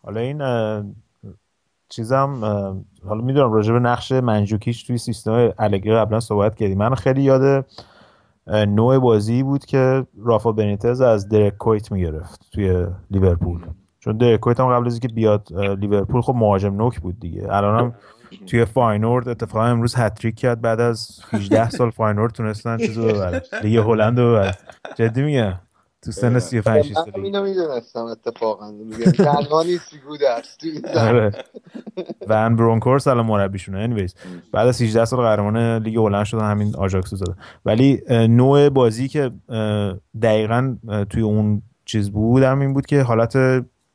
[0.03, 0.41] حالا این
[1.89, 2.41] چیزم
[3.07, 6.77] حالا می‌دونم راجع به نقش منجوکیچ توی سیستم الگری قبلا صحبت کردیم.
[6.77, 7.65] من خیلی یاد
[8.47, 13.61] نوع بازی بود که رافا بنیتز از درک کویت می‌گرفت توی لیورپول.
[13.99, 17.47] چون درک کویت هم قبل از اینکه بیاد لیورپول خب مهاجم نوک بود دیگه.
[17.49, 17.93] الانم
[18.47, 23.77] توی فاینورد اتفاقا امروز هتریک کرد بعد از 18 سال فاینورد تونستن چیزو ببرن لیگ
[23.77, 24.53] هلند رو ببرن
[24.95, 25.53] جدی میگم؟
[26.05, 28.71] تو سن 35 6 سالگی من اینو می‌دونستم اتفاقا.
[28.71, 30.57] میگم تنها نیستی گودرز
[32.27, 33.79] ون برونکهورست الان مربیشونه.
[33.79, 34.15] anyways
[34.51, 37.35] بعد از 18 سال قهرمان لیگ هلند شدن همین آژاکس رو زدن.
[37.65, 39.31] ولی نوع بازی که
[40.21, 40.77] دقیقا
[41.09, 43.35] توی اون چیز بود همین بود که حالت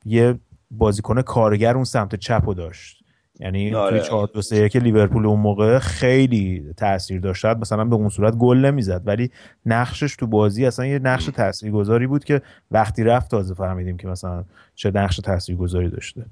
[0.04, 0.38] یه
[0.70, 2.99] بازیکن کارگر اون سمت چپ رو داشت.
[3.40, 3.98] یعنی آره.
[3.98, 7.44] توی 4 2 3 لیورپول اون موقع خیلی تاثیر داشت.
[7.44, 9.30] مثلا به اون صورت گل نمی‌زد ولی
[9.66, 14.44] نقشش تو بازی اصلا یه نقش تاثیرگذاری بود که وقتی رفت تازه فهمیدیم که مثلا
[14.74, 16.24] چه نقش تاثیرگذاری داشته.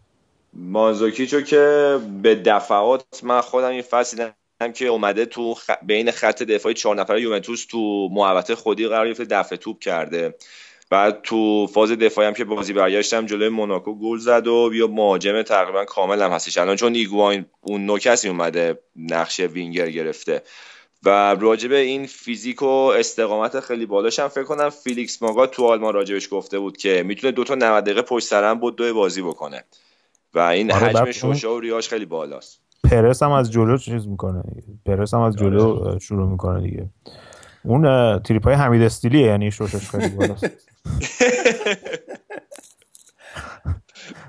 [0.52, 5.70] مانزوکیچو که به دفعات من خودم این فصل دیدم که اومده تو خ...
[5.82, 10.34] بین خط دفاعی چهار نفره یوونتوس تو محوطه خودی قرار گرفته دفع توپ کرده.
[10.90, 15.42] بعد تو فاز دفاعی هم که بازی برگشتم جلوی موناکو گل زد و بیا مهاجم
[15.42, 16.58] تقریبا کامل هم هستش.
[16.58, 20.42] الان چون ایگواین اون نوکسی اومده نقش وینگر گرفته.
[21.02, 25.94] و راجب این فیزیک و استقامت خیلی بالاش هم فکر کنم فیلیکس ماگا تو آلمان
[25.94, 29.22] راجبش گفته بود که می‌تونه دو تا 90 دقیقه پشت سر هم بدو بدو بازی
[29.22, 29.64] بکنه.
[30.34, 32.60] و این آره حجم شش‌ها و ریه‌اش خیلی بالاست.
[32.90, 34.42] پرس هم از جلو چیز می‌کنه.
[34.86, 35.98] پرس هم از جلو آره.
[35.98, 36.88] شروع می‌کنه دیگه.
[37.64, 40.50] اون تریپ های حمید استیلیه یعنی شش‌اش خیلی بالاست.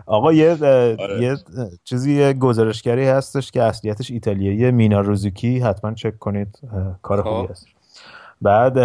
[0.06, 0.52] آقا یه
[1.00, 1.22] آره.
[1.22, 1.38] یه
[1.84, 6.60] چیزی یه گزارشگری هستش که اصلیتش ایتالیایی مینا روزوکی حتما چک کنید
[7.02, 7.52] کار خوبی خب.
[7.52, 7.68] هست
[8.42, 8.78] بعد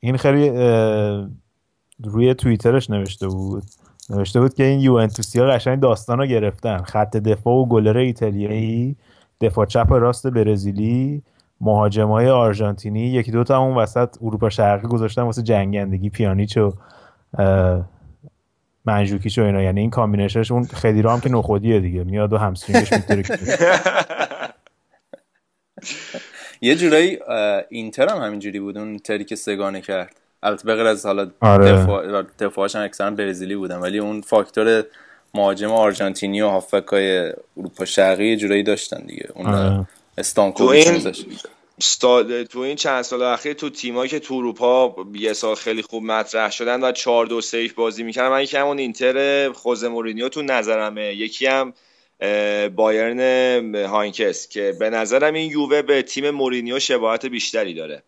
[0.00, 0.50] این خیلی
[2.04, 3.62] روی توییترش نوشته بود
[4.10, 8.96] نوشته بود که این یوونتوسی ها قشنگ داستان رو گرفتن خط دفاع و گلر ایتالیایی
[9.40, 11.22] دفاع چپ راست برزیلی
[11.62, 16.72] مهاجمای آرژانتینی یکی دو تا اون وسط اروپا شرقی گذاشتن واسه جنگندگی پیانیچ و
[18.84, 19.62] منجوکیچ و اینا.
[19.62, 22.04] یعنی این combination ش اون خدیرا هم که نخودیه دیگه.
[22.04, 23.22] میاد و همسترینگش می‌ترکه
[26.60, 27.18] یه جورایی
[27.68, 28.78] اینتر هم همینجوری بود.
[28.78, 30.16] اون تیمی که سه‌گانه کرد.
[30.42, 31.72] البته بغیر از حالا آره.
[31.72, 33.76] دفاع دفاعش هم اکثرا برزیلی بودن.
[33.76, 34.84] ولی اون فاکتور
[35.34, 39.28] مهاجم آرژانتینی و هافبکای اروپا شرقی جورایی داشتن دیگه.
[39.34, 39.86] اون
[40.18, 41.12] استانکو این
[42.44, 46.50] تو این چند سال اخیر تو تیمایی که تو اروپا یه سال خیلی خوب مطرح
[46.50, 51.14] شدن و 4 2 3 بازی می‌کنن من یکی همون اینتر خوزه مورینیو تو نظرمه.
[51.14, 51.72] یکی هم
[52.68, 58.02] بایرن هاینکس که به نظرم این یووه به تیم مورینیو شباهت بیشتری داره.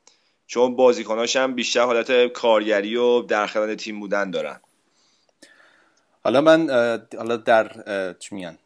[0.47, 4.61] چون بازیکناش هم بیشتر حالت کارگری و در خدمت تیم بودن دارن.
[6.25, 6.71] حالا من
[7.17, 7.71] حالا در
[8.19, 8.59] چی میگن؟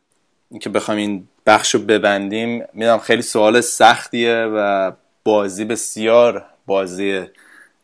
[0.50, 2.64] اینکه بخوام این بخش رو ببندیم.
[2.74, 4.92] می‌دونم خیلی سوال سختیه و
[5.24, 7.22] بازی بسیار بازی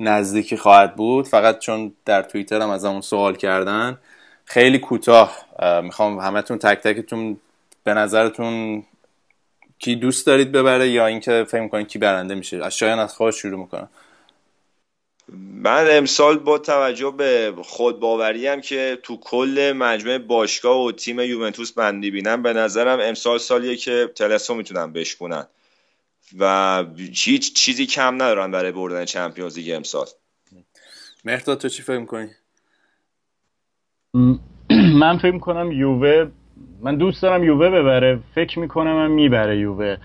[0.00, 1.27] نزدیکی خواهد بود.
[1.27, 3.98] فقط چون در توییتر هم از همون سوال کردن.
[4.44, 5.38] خیلی کوتاه.
[5.83, 7.37] می‌خوام همتون تک تکتون
[7.85, 8.85] به نظرتون
[9.79, 13.35] کی دوست دارید ببره یا اینکه فکر می‌کنید کی برنده میشه؟ از شایان از خواهد
[13.35, 13.88] شروع می‌کنم.
[15.32, 21.78] من امسال با توجه به خودباوری هم که تو کل مجموعه باشگاه و تیم یوونتوس
[21.78, 25.46] من می‌بینم به نظرم امسال سالیه که تلسو می‌تونن بشکنن
[26.38, 30.06] و هیچ چیزی کم ندارن برای بردن چمپیونز لیگ امسال.
[31.24, 32.28] مهرداد تو چی فکر می‌کنی؟
[35.00, 36.30] من فکر می‌کنم یووه
[36.80, 38.20] من دوست دارم یووه ببره.
[38.34, 39.96] فکر می‌کنم هم می‌بره یووه.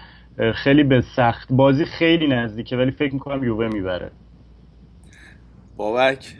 [0.56, 1.48] خیلی به سخت.
[1.52, 4.12] بازی خیلی نزدیکه ولی فکر می‌کنم یووه می‌بره.
[5.80, 6.36] بابک.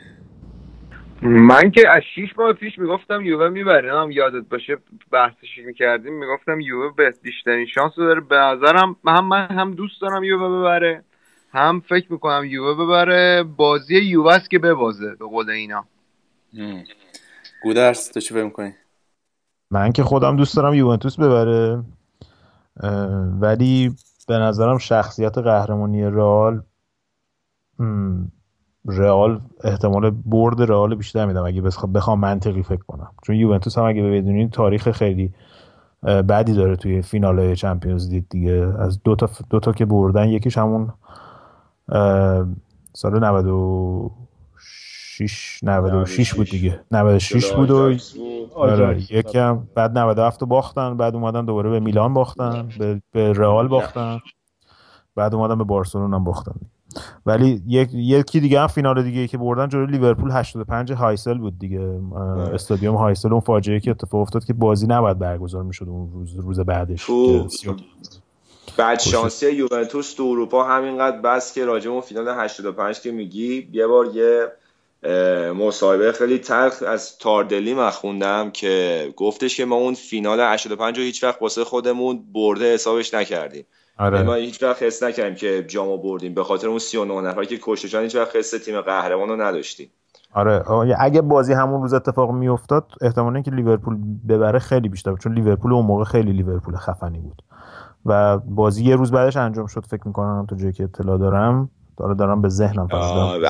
[1.22, 4.02] من که از شیش ماه پیش می‌گفتم یووه می‌بره.
[4.02, 4.78] هم یادت باشه
[5.12, 8.22] بحثش می‌کردیم می‌گفتم یووه به بیشترین شانس رو داره.
[8.22, 11.04] به نظرم هم من هم دوست دارم یووه ببره
[11.52, 13.44] هم فکر می‌کنم یووه ببره.
[13.44, 15.86] بازی یووه است که ببازه به قول اینا.
[17.64, 18.74] گودرس تو چی فکر می‌کنی؟
[19.72, 21.84] من که خودم دوست دارم یوونتوس ببره.
[23.42, 23.96] ولی
[24.28, 26.62] به نظرم شخصیت قهرمانی رئال
[27.80, 28.26] م،
[28.86, 33.12] رئال احتمال برد رئال بیشتر میدم اگه بخ- بخوام منطقی فکر کنم.
[33.24, 35.34] چون یوونتوس هم اگه بدونید تاریخ خیلی
[36.04, 38.74] بدی داره توی فینال چمپیونز لیگ دیگه.
[38.80, 40.94] از دو تا دو تا که بردن یکیش همون
[42.94, 46.80] سال 96 96 بود دیگه.
[46.92, 47.94] 96 بود و
[48.56, 48.74] آره.
[49.14, 54.20] یکم بعد 97 رو باختن بعد اومدن دوباره به میلان باختن به, به رئال باختن
[55.16, 56.54] بعد اومدن به بارسلونا هم باختن.
[57.26, 61.60] ولی یک یکی دیگه هم فینال دیگه ای که بردن جلوی لیورپول 85 هایسل بود
[61.60, 61.80] دیگه.
[61.80, 66.36] اه، استادیوم هایسل اون فاجعه که اتفاق افتاد که بازی نباید برگزار می‌شد اون روز
[66.36, 67.06] روز بعدش
[68.78, 73.70] بعد شانسی یوونتوس تو اروپا همینقدر بس که راجع به اون فینال 85 که میگی
[73.72, 74.48] یه بار یه
[75.54, 81.04] مصاحبه خیلی تلخ از تاردلی من خوندم که گفتش که ما اون فینال 85 رو
[81.04, 83.66] هیچ وقت واسه خودمون برده حسابش نکردیم.
[84.00, 86.34] یعنی ما آره هیچ وقت حس نکردیم که جامو بردیم.
[86.34, 89.92] به خاطر اون 39 نفر که کشته هیچ وقت حس تیم قهرمان رو نداشتیم.
[90.34, 90.64] آره.
[91.00, 93.98] اگه بازی همون روز اتفاق میافتاد احتمال اینکه لیورپول
[94.30, 97.42] ببره خیلی بیشتر بود چون لیورپول اون موقع خیلی لیورپول خفنی بود.
[98.06, 101.70] و بازی یه روز بعدش انجام شد فکر می‌کنم تا جایی که اطلاع دارم.
[101.98, 102.88] داره دارم به ذهنم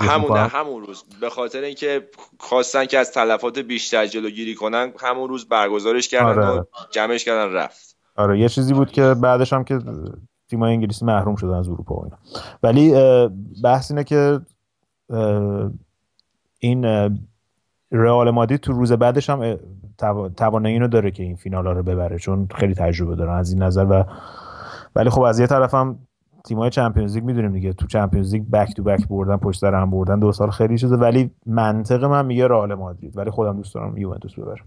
[0.01, 0.37] همون.
[0.37, 1.03] همون روز.
[1.21, 2.09] به خاطر اینکه
[2.39, 6.59] خواستن که از تلفات بیشتر جلوگیری کنن همون روز برگزارش کردن آره.
[6.59, 7.97] و جمعش کردن رفت.
[8.15, 9.79] آره یه چیزی بود که بعدش هم که
[10.49, 12.17] تیمای انگلیسی محروم شدن از اروپا و اینا.
[12.63, 12.93] ولی
[13.63, 14.39] بحث اینه که
[16.59, 16.85] این
[17.91, 19.57] رئال مادرید تو روز بعدش هم
[20.37, 23.63] توانایی اینو داره که این فینال ها رو ببره چون خیلی تجربه دارن از این
[23.63, 24.03] نظر و
[24.95, 25.99] ولی خب از یه طرف هم
[26.45, 29.91] تیمای چمپیونز لیگ می‌دونیم دیگه تو چمپیونز لیگ بک تو بک بردن پشت سر هم
[29.91, 33.17] بردن دو سال خیلی شده ولی منطق من میگه رئال مادرید.
[33.17, 34.61] ولی خودم دوست دارم یوونتوس ببره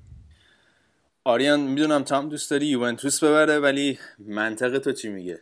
[1.25, 5.39] آریان می‌دونم تو هم دوست داری یوونتوس ببره ولی منطق تو چی میگه؟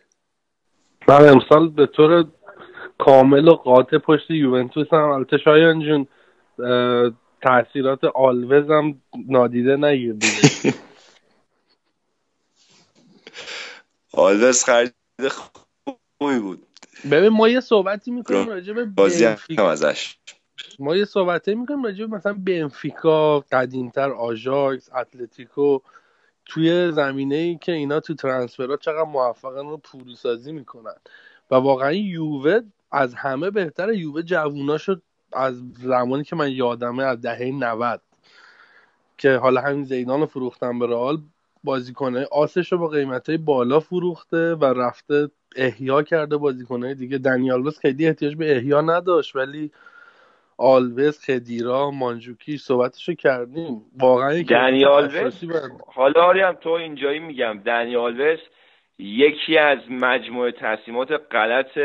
[1.11, 2.27] من امسال به طور
[2.99, 6.07] کامل و قاطع پشت یوونتوس هم البته شایان جون
[7.43, 10.15] تاثیرات آلوز هم نادیده نگیر
[14.13, 14.95] آلوز خرید
[15.29, 16.67] خوبی بود.
[17.11, 19.71] ببین ما یه صحبتی می‌کنیم راجع به بازی هم بنفیکا.
[19.71, 20.17] ازش.
[20.79, 25.79] ما یه صحبتی می‌کنیم راجع به مثلا بنفیکا قدیمتر آژاکس اتلتیکو.
[26.51, 30.95] توی زمینه ای که اینا تو transfer ها چقدر موفقن رو پول سازی می‌کنن.
[31.51, 32.61] و واقعا یووه
[32.93, 33.99] از همه بهتره.
[33.99, 34.97] یووه جووناشو
[35.33, 38.01] از زمانی که من یادمه از دهه 90
[39.19, 41.19] که حالا همین زیدان رو فروختن به رئال
[41.65, 47.19] بازیکنه آسش رو با قیمت های بالا فروخته و رفته احیا کرده بازیکنه دیگه.
[47.19, 49.71] دنیال خیلی احتیاج به احیا نداشت ولی
[50.61, 53.83] آلوز خدیرا مانجوکی صحبتشو کردیم.
[53.99, 55.45] واقعا دنی آلوز
[55.87, 57.61] حالا آریم تو اینجایی میگم.
[57.65, 58.39] دنی آلوز
[58.99, 61.79] یکی از مجموعه تصمیمات غلط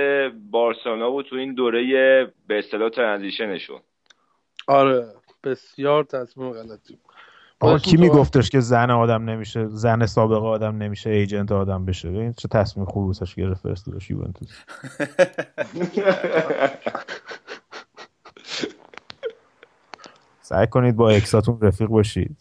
[0.52, 1.84] بارسلونا بود تو این دوره
[2.48, 3.80] به اصطلاح ترانزیشنشون.
[4.68, 5.06] آره
[5.44, 6.98] بسیار تصمیم غلطی.
[7.60, 12.34] آقا کی میگفتش که زن آدم نمیشه زن سابقه آدم نمیشه ایجنت آدم بشه؟ ببین
[12.34, 14.50] چه تصمیم خوبی واسش گرفت فرستادش یوونتوس.
[20.56, 22.38] سعی کنید با اکساتون رفیق باشید.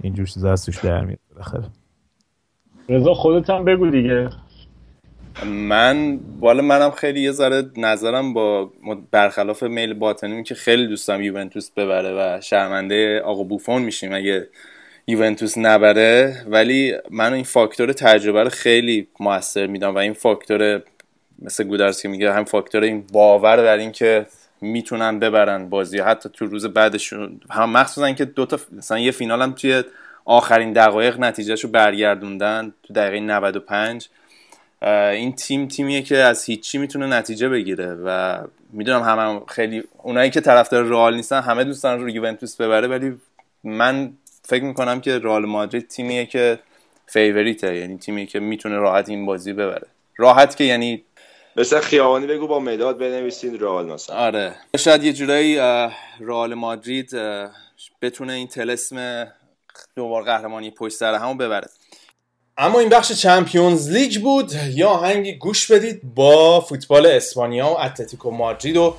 [0.00, 1.64] اینجور چیزا از توش در میاد بالاخره.
[2.88, 4.30] رضا خودت هم بگو دیگه.
[5.46, 8.70] من والا منم خیلی یه ذره نظرم با
[9.10, 14.48] برخلاف میل باطنیم که خیلی دوستم یوونتوس ببره و شرمنده آقا بوفون میشیم اگه
[15.06, 16.36] یوونتوس نبره.
[16.46, 20.82] ولی من این فاکتور تجربه رو خیلی موثر میدم و این فاکتور
[21.42, 24.26] مثل گودرس که میگه هم فاکتور این باور در این که
[24.60, 25.98] می‌تونن ببرن بازی.
[25.98, 29.82] حتی تو روز بعدشون هم مخصوصا که دو تا مثلا یه فینال هم توی
[30.24, 34.08] آخرین دقایق نتیجهشو برگردوندن تو دقیقه 95
[34.82, 38.38] این تیم تیمیه که از هیچی می‌تونه نتیجه بگیره و
[38.72, 42.88] می‌دونم همه هم خیلی اونایی که طرفدار رئال نیستن همه دوست دارن رو یوونتوس ببره
[42.88, 43.16] ولی
[43.64, 46.58] من فکر می‌کنم که رئال مادرید تیمیه که
[47.06, 49.86] فیوریته یعنی تیمیه که می‌تونه راحت این بازی ببره.
[50.16, 51.02] راحت که یعنی
[51.58, 54.16] مثلا خیابانی بگو با مداد بنویسین رئال مثلا.
[54.16, 54.54] آره.
[54.76, 55.56] شاید یه جورایی
[56.20, 57.10] رئال مادرید
[58.02, 59.26] بتونه این تلسم
[59.96, 61.68] دوبار قهرمانی پشت سر همون ببره.
[62.58, 64.52] اما این بخش چمپیونز لیگ بود.
[64.74, 68.96] یا آهنگی گوش بدید با فوتبال اسپانیا و اتلتیکو مادرید و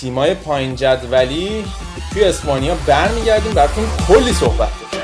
[0.00, 1.64] تیمای پایین جدولی.
[2.12, 5.01] توی اسپانیا برمیگردیم براتون کلی صحبت داریم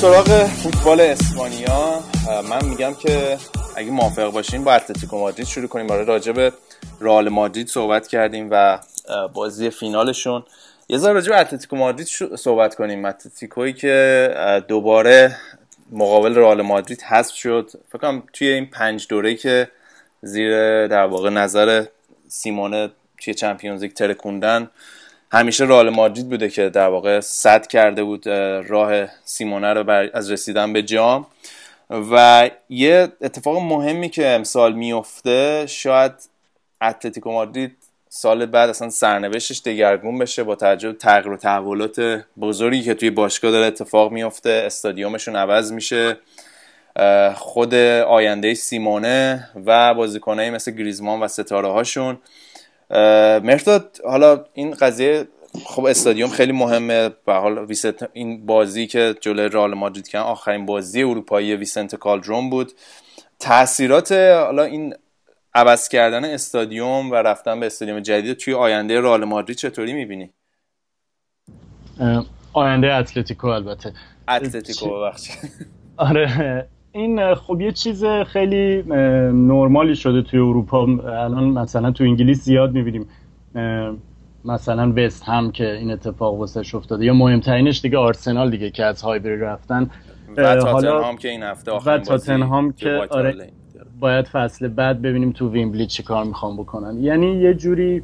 [0.00, 2.00] سراغ فوتبال اسپانیا.
[2.50, 3.38] من میگم که
[3.76, 5.86] اگه موافق باشین با اتلتیکو مادرید شروع کنیم.
[5.86, 6.52] برای راجع به
[7.00, 8.78] رئال مادرید صحبت کردیم و
[9.32, 10.44] بازی فینالشون.
[10.88, 12.06] یه ذره راجع به اتلتیکو مادرید
[12.38, 13.04] صحبت کنیم.
[13.04, 14.34] اتلتیکویی که
[14.68, 15.36] دوباره
[15.92, 17.70] مقابل رئال مادرید حذف شد.
[17.88, 19.68] فکر کنم توی این پنج دوره که
[20.22, 21.84] زیر در واقع نظر
[22.28, 22.90] سیمونه
[23.24, 24.70] توی چمپیونز لیگ ترکوندن
[25.32, 28.28] همیشه رئال مادرید بوده که در واقع صد کرده بود
[28.68, 31.26] راه سیمونه رو از رسیدن به جام.
[31.90, 36.12] و یه اتفاق مهمی که امسال میفته شاید
[36.82, 37.76] اتلتیکو مادرید
[38.08, 43.50] سال بعد اصلا سرنوشتش دگرگون بشه با توجه تغییر و تحولات بزرگی که توی باشگاه
[43.50, 44.62] داره اتفاق میفته.
[44.66, 46.16] استادیومشون عوض میشه.
[47.34, 52.18] خود آینده سیمونه و بازیکنایی مثل گریزمان و ستاره هاشون
[52.90, 55.28] مرتاد حالا این قضیه
[55.64, 57.08] خب استادیوم خیلی مهمه.
[57.26, 62.50] به حال ویسنت این بازی که جلوی رئال مادرید کردن آخرین بازی اروپایی ویسنت کالدرون
[62.50, 62.72] بود.
[63.38, 64.94] تاثیرات حالا این
[65.54, 70.30] عوض کردن استادیوم و رفتن به استادیوم جدید توی آینده رئال مادرید چطوری می‌بینی؟
[72.52, 73.92] آینده اتلتیکو البته.
[74.28, 75.36] اتلتیکو ببخشید.
[75.96, 76.68] آره
[76.98, 78.82] این خب یه چیز خیلی
[79.32, 80.82] نرمالی شده توی اروپا.
[80.82, 83.06] الان مثلا تو انگلیس زیاد می‌بینیم
[84.44, 87.04] مثلا وست هم که این اتفاق واسش افتاده.
[87.04, 89.90] یا مهمترینش دیگه آرسنال دیگه که از هایبری رفتن.
[90.36, 93.34] و تاتنهام که این هفته و تاتنهام که آره
[94.00, 96.98] باید فصل بعد ببینیم تو ویمبلی چی کار می‌خوام بکنن.
[96.98, 98.02] یعنی یه جوری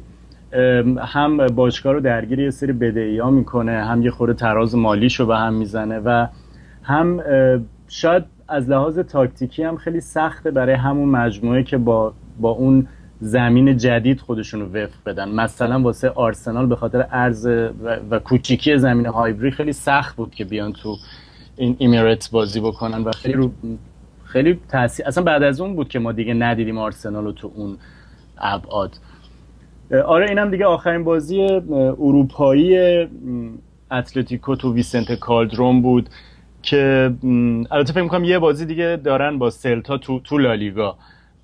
[0.97, 5.37] هم باشگاه رو درگیر یه سری بدهی ها می‌کنه هم یه خورده تراز مالیشو به
[5.37, 6.27] هم می‌زنه و
[6.83, 7.23] هم
[7.87, 12.87] شاید از لحاظ تاکتیکی هم خیلی سخته برای همون مجموعه که با با اون
[13.19, 15.29] زمین جدید خودشون رو وفق بدن.
[15.29, 20.45] مثلا واسه آرسنال به خاطر عرض و, و کوچیکی زمین هایبری خیلی سخت بود که
[20.45, 20.95] بیان تو
[21.57, 23.51] این ایمیرت بازی بکنن و خیلی رو
[24.23, 27.77] خیلی تاثیر اصلا بعد از اون بود که ما دیگه ندیدیم آرسنال رو تو اون
[28.37, 28.97] ابعاد.
[30.05, 31.41] آره اینم دیگه آخرین بازی
[31.99, 32.77] اروپایی
[33.91, 36.09] اتلتیکو تو ویسنت کالدروم بود.
[36.65, 37.13] که
[37.71, 40.97] البته فکر می‌کنم یه بازی دیگه دارن با سلتا تو, تو لالیگا.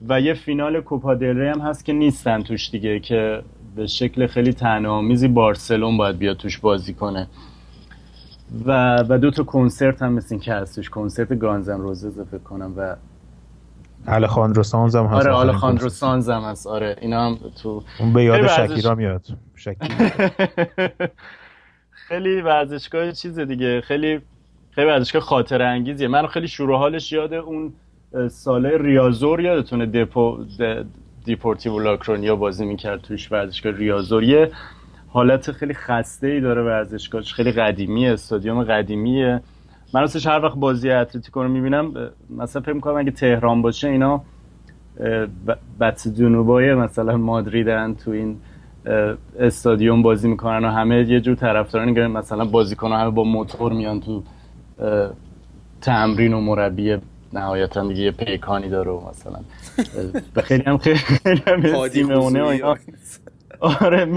[0.10, 3.42] و یه فینال کوپا دل هم هست که نیستن توش دیگه که
[3.76, 7.28] به شکل خیلی تنامیزی بارسلون باید بیاد توش بازی کنه.
[8.66, 10.90] و و دو تا کنسرت هم مثل این که هستش.
[10.90, 12.96] کنسرت گانزن روزه فکر کنم و
[14.08, 15.28] الخاندرو سانز هم هست.
[15.28, 16.68] آره الخاندرو سانز هم هست.
[16.68, 19.26] آره اینا هم تو اون به یاد شکیرا میاد.
[19.56, 20.30] شکیرا
[22.08, 23.82] خیلی ورزشگاه چیز دیگه.
[23.82, 24.20] خیلی
[24.72, 27.74] خیلی ورزشگاه خاطر انگیزیه من خیلی شروع حالش یاد اون
[28.30, 30.46] ساله ریازور یادتونه؟ دپو
[31.26, 34.52] دیپورتیو لاکرونیا بازی می‌کرد توش ورزشگاه ریازور یه
[35.08, 39.42] حالت خیلی خسته ای داره ورزشگاهش خیلی قدیمیه استادیوم قدیمیه.
[39.94, 41.94] من راستش هر وقت بازی اتلتیکو رو می‌بینم
[42.30, 44.22] مثلا فکر می‌کنم اگه تهران باشه اینا
[45.80, 48.38] بچه جنوبای مثلا مادریدن تو این
[49.40, 54.24] استادیوم بازی می‌کنن و همه یه جور طرفداران مثلا بازیکن همه با موتور میان تو
[55.82, 56.98] تمرین و مربی
[57.34, 59.40] نهایتا دیگه یه پیکانی داره و مثلا
[60.34, 62.76] به خیلی هم خیلی هم سیمونه و
[63.60, 64.08] آره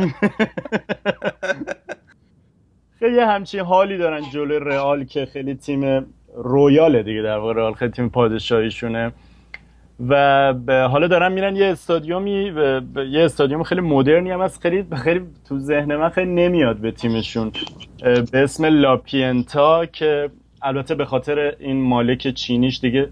[2.98, 7.90] خیلی همچین حالی دارن جلوی رئال که خیلی تیم رویاله دیگه در واقع رئال خیلی
[7.90, 9.12] تیم پادشاهیشونه.
[10.08, 12.52] و حالا دارن میرن یه استادیومی
[13.10, 14.60] یه استادیوم خیلی مدرنی هم هست.
[14.62, 17.52] خیلی خیلی تو ذهن من خیلی نمیاد به تیمشون.
[18.32, 20.30] به اسم لاپینتا که
[20.64, 23.08] البته به خاطر این مالک چینیش دیگه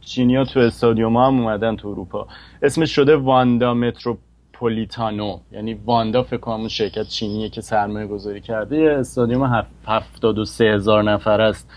[0.00, 2.26] چینیا تو استادیوم هم اومدن تو اروپا.
[2.62, 5.38] اسمش شده واندا متروپولیتانو.
[5.52, 8.76] یعنی واندا فکر کنم شرکت چینیه که سرمایه گذاری کرده.
[8.76, 11.70] یه استادیوم هفتاد و سه هزار نفر است.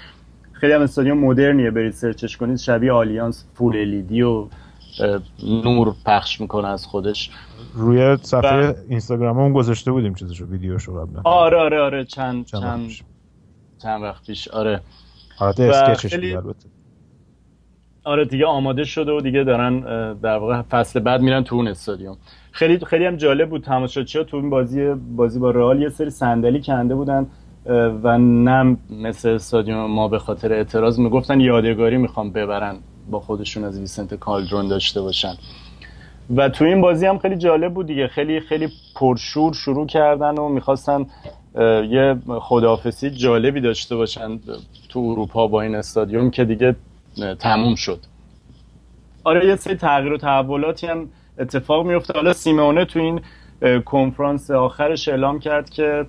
[0.52, 1.72] خیلی هم استادیوم مدرنیه.
[1.72, 2.58] برید سرچش کنید.
[2.58, 4.48] شبیه آلیانس فول الیدی و
[5.44, 7.32] نور پخش می‌کنه از خودش.
[7.74, 8.74] روی صفحه و...
[8.90, 11.22] اینستاگرام هم گذاشته بودیم چیزشو ویدیوشو قبلا.
[11.24, 12.06] آره آره آره.
[12.06, 12.90] چند چند چند,
[13.84, 14.48] چند وقت پیش.
[14.48, 14.82] آره.
[15.44, 16.38] اسکچش خیلی...
[18.04, 19.80] آره دیگه آماده شده و دیگه دارن
[20.14, 22.18] در واقع فصل بعد میرن تو اون استادیوم.
[22.52, 26.62] خیلی خیلی هم جالب بود تماشاچی‌ها تو این بازی بازی با رئال یه سری صندلی
[26.62, 27.28] کنده بودن
[28.04, 32.76] و نه مثل استادیوم ما به خاطر اعتراض می‌گفتن یادگاری می‌خوام ببرن
[33.12, 35.34] با خودشون از ویسنت کالدرون داشته باشن.
[36.36, 38.08] و تو این بازی هم خیلی جالب بود دیگه.
[38.08, 41.06] خیلی خیلی پرشور شروع کردن و می‌خواستن
[41.90, 44.40] یه خداحافظی جالبی داشته باشن.
[44.94, 46.76] تو اروپا با این استادیوم که دیگه
[47.40, 48.00] تموم شد.
[49.24, 53.22] آره یه سری تغییر و تحولاتی هم اتفاق میفته حالا سیمونه تو این
[53.86, 56.06] کنفرانس آخرش اعلام کرد که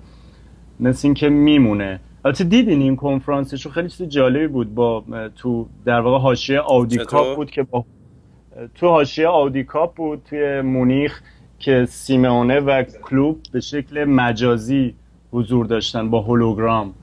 [0.79, 1.99] مثل اینکه میمونه.
[2.25, 5.03] البته دیدین این کنفرانسشو؟ خیلی چیز جالبی بود با
[5.35, 7.85] تو در واقع حاشیه آودی کاپ بود که با
[8.75, 11.21] تو حاشیه آودی کاپ بود توی مونیخ
[11.59, 14.95] که سیمونه و کلوب به شکل مجازی
[15.31, 16.93] حضور داشتن با هولوگرام.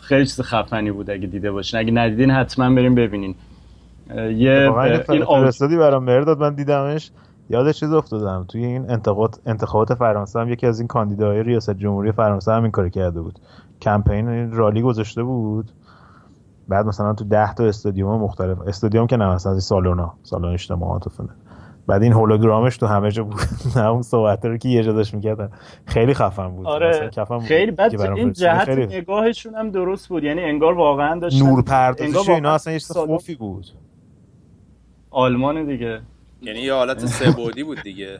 [0.00, 1.80] خیلی چیز خفنی بود اگه دیده باشین.
[1.80, 3.34] اگه ندیدین حتما بریم ببینین.
[4.16, 4.72] یه
[5.08, 7.10] این فرستادی برام مرداد من دیدمش.
[7.50, 8.44] یادش چیز افتادم.
[8.48, 12.72] توی این انتخابات انتخابات فرانسه هم یکی از این کاندیداهای ریاست جمهوری فرانسه هم این
[12.72, 13.38] کار کرده بود.
[13.82, 15.70] کمپین رالی گذاشته بود.
[16.68, 18.60] بعد مثلا تو 10 تا استادیوم مختلف.
[18.60, 21.28] استادیوم که نه مثلا سالونا سالن اجتماعات و فنه
[21.86, 23.40] بعد این هولوگرامش تو همه جا بود.
[23.76, 25.50] نه اون صحبت رو که یه جا داشت می‌کردن.
[25.86, 26.66] خیلی خفن بود.
[26.66, 27.10] آره
[27.46, 28.86] خیلی بعد این جهت خیلی...
[28.86, 30.24] نگاهشون هم درست بود.
[30.24, 33.66] یعنی انگار واقعا داشت نور پردازش اینا اصلا یه خوفی بود.
[35.10, 36.00] آلمان دیگه.
[36.42, 37.30] یعنی یه حالت سه
[37.64, 38.18] بود دیگه.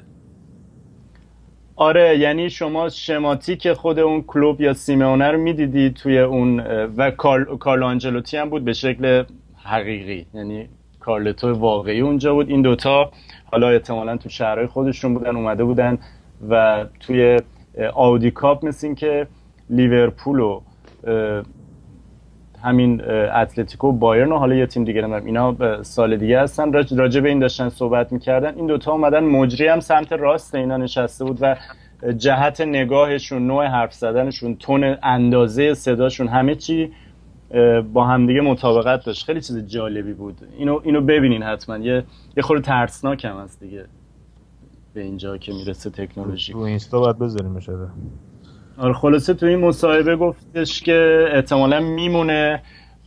[1.77, 6.61] آره یعنی شما شماتیک خود اون کلوب یا سیمونه رو می‌دیدی توی اون
[6.97, 9.25] و کارل کارلو آنجلوتی هم بود به شکل
[9.65, 10.27] حقیقی.
[10.35, 10.69] یعنی
[11.01, 12.49] کارلتو واقعی اونجا بود.
[12.49, 13.11] این دوتا
[13.53, 15.99] حالا احتمالا تو شهرهای خودشون بودن اومده بودن
[16.51, 17.41] و توی
[17.95, 19.27] آودی کاپ مثل که
[19.71, 20.61] لیورپول و
[22.63, 26.73] همین اتلتیکو بایرن و حالا یه تیم دیگه نمی‌دونم اینا سال دیگه هستن.
[26.73, 28.55] راجع به این داشتن صحبت می‌کردن.
[28.57, 31.57] این دوتا اومدن مجری هم سمت راست اینا نشسته بود و
[32.17, 36.93] جهت نگاهشون نوع حرف زدنشون تون اندازه صداشون همه چی
[37.93, 39.25] با همدیگه مطابقت داشت.
[39.25, 40.37] خیلی چیز جالبی بود.
[40.59, 41.79] اینو اینو ببینین حتما.
[41.79, 42.05] یه
[42.37, 43.85] یه خورده ترسناک هم هست دیگه
[44.95, 46.53] به اینجا که می‌رسه تکنولوژی.
[46.53, 47.59] تو اینستا باید بذاریم
[48.79, 52.63] آره خلاصه تو این مصاحبه گفتش که احتمالا میمونه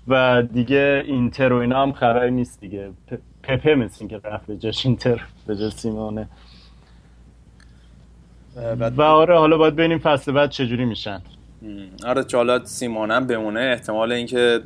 [0.07, 2.91] و دیگه اینتر و اینا هم خبری نیست دیگه.
[3.43, 6.27] پپه مثل که رفت به جاش اینتر به جا سیمونه.
[8.97, 11.21] و آره حالا باید ببینیم فصل بعد چجوری میشن.
[12.05, 12.25] آره
[12.63, 14.61] سیمونه هم بمونه احتمال اینکه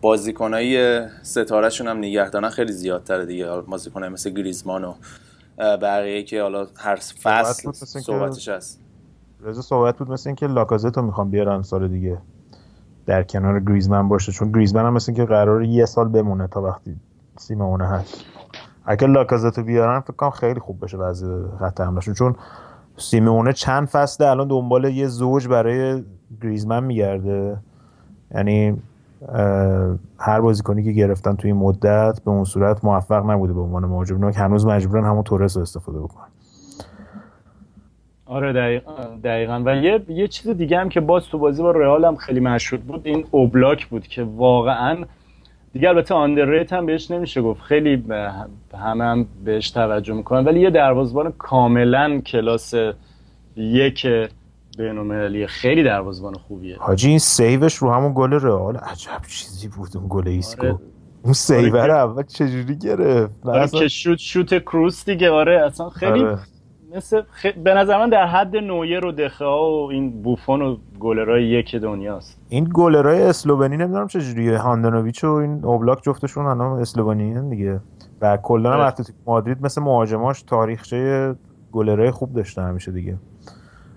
[0.00, 3.60] بازیکنای ستارهشون هم نگه خیلی زیادتره دیگه.
[3.60, 4.94] بازیکنای مثل گریزمان و
[5.58, 8.80] بقیه که حالا هر فصل صحبتش هست.
[9.42, 12.18] رضا صحبت بود مثل اینکه لاکازت رو می‌خوام بیارن سال دیگه
[13.06, 14.32] در کنار گریزمن باشه.
[14.32, 16.96] چون گریزمن هم مثل اینکه قرار یه سال بمونه تا وقتی
[17.38, 18.24] سیمونه هست.
[18.84, 21.26] اگه لاکازت رو بیارن فکر کنم خیلی خوب بشه وضع
[21.60, 22.14] خط حملهشون.
[22.14, 22.36] چون
[23.00, 26.02] سیمونه چند فصله الان دنبال یه زوج برای
[26.42, 27.56] گریزمن میگرده.
[28.34, 28.76] یعنی
[30.18, 34.30] هر بازیکنی که گرفتن توی این مدت به اون صورت موفق نبوده به عنوان مهاجم.
[34.30, 36.26] که هنوز مجبورن همون تورس رو استفاده بکنن.
[38.26, 38.82] آره
[39.24, 42.40] دقیقا و یه, یه چیز دیگه هم که باز تو بازی با رئال هم خیلی
[42.40, 45.04] مشهود بود این اوبلاک بود که واقعا
[45.72, 48.04] دیگه البته underrated هم بهش نمیشه گفت خیلی
[48.74, 52.74] همه هم بهش توجه می‌کنن ولی یه دروازبان کاملا کلاس
[53.56, 54.06] یک
[54.78, 59.96] بینالمللی خیلی دروازبان خوبیه حاجی این save ش رو همون گل رئال عجب چیزی بود
[59.96, 60.78] اون گل ایسکو آره.
[61.22, 61.94] اون save رو آره.
[61.94, 66.38] اول چجوری گرفت آره که شوت شوت کروس دیگه آره اصلا خیلی آره.
[66.96, 67.46] مثل خ...
[67.46, 72.40] به نظر من در حد نویر و دخه و این بوفون و گلرای یک دنیاست.
[72.48, 77.80] این گلرای اسلوونی نمی‌دونم چجوریه هاندانویچ و این اوبلاک جفتشون الان اسلوونی دیگه.
[78.20, 81.34] و کلا هم اتلتیک مادرید مثل مهاجماش تاریخچه
[81.72, 83.16] گلرای خوب داشته همیشه دیگه.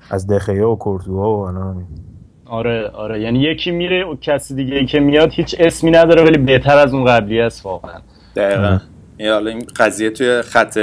[0.10, 1.84] از دخیا و کورتوا و الان
[2.46, 3.22] آره آره.
[3.22, 6.94] یعنی یکی میره و کسی دیگه ای که میاد هیچ اسمی نداره ولی بهتر از
[6.94, 8.00] اون قبلی است واقعا.
[8.36, 8.80] دقیقا.
[9.18, 10.80] این قضیه توی خط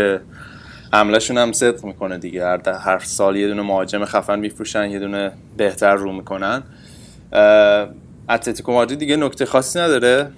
[0.93, 2.45] عملشون هم صدق می‌کنه دیگه.
[2.47, 6.63] هر, هر سال یه دونه مهاجم خفن میفروشن یه دونه بهتر رو می‌کنن.
[8.29, 10.31] اتلتیکو مادرید دیگه نکته خاصی نداره؟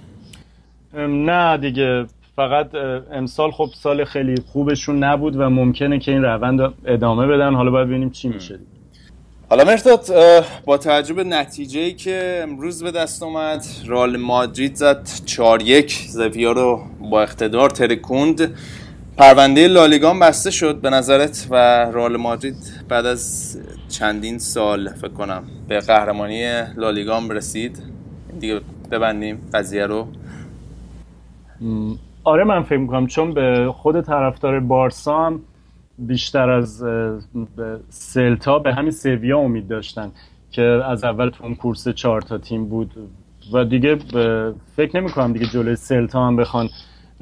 [1.09, 2.07] نه دیگه.
[2.37, 2.75] فقط
[3.13, 7.55] امسال خب سال خیلی خوبشون نبود و ممکنه که این روند ادامه بدن.
[7.55, 8.59] حالا باید ببینیم چی میشه
[9.49, 10.07] حالا مرتاد
[10.65, 16.53] با توجه به نتیجه که امروز به دست اومد رال مادرید زد 4 1 زویا
[16.53, 18.55] رو با اقتدار ترکوند.
[19.17, 21.55] پرونده لالیگان بسته شد به نظرت و
[21.85, 23.59] رئال مادرید بعد از
[23.89, 27.83] چندین سال فکر کنم به قهرمانی لالیگان رسید؟
[28.41, 28.61] دیگه
[28.91, 30.07] ببندیم قضیه رو.
[32.25, 35.41] آره من فکر می‌کنم چون به خود طرفدار بارسا هم
[35.99, 36.85] بیشتر از
[37.89, 40.13] سلتا به همین سویا امید داشتن
[40.51, 42.91] که از اول تو اون کورس چهار تا تیم بود.
[43.53, 43.99] و دیگه
[44.77, 46.69] فکر نمی کنم دیگه جلوی سلتا هم بخوان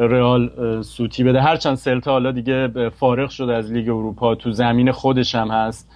[0.01, 1.41] رئال سوتی بده.
[1.41, 5.91] هرچند سلتا حالا دیگه فارغ شده از لیگ اروپا تو زمین خودش هم هست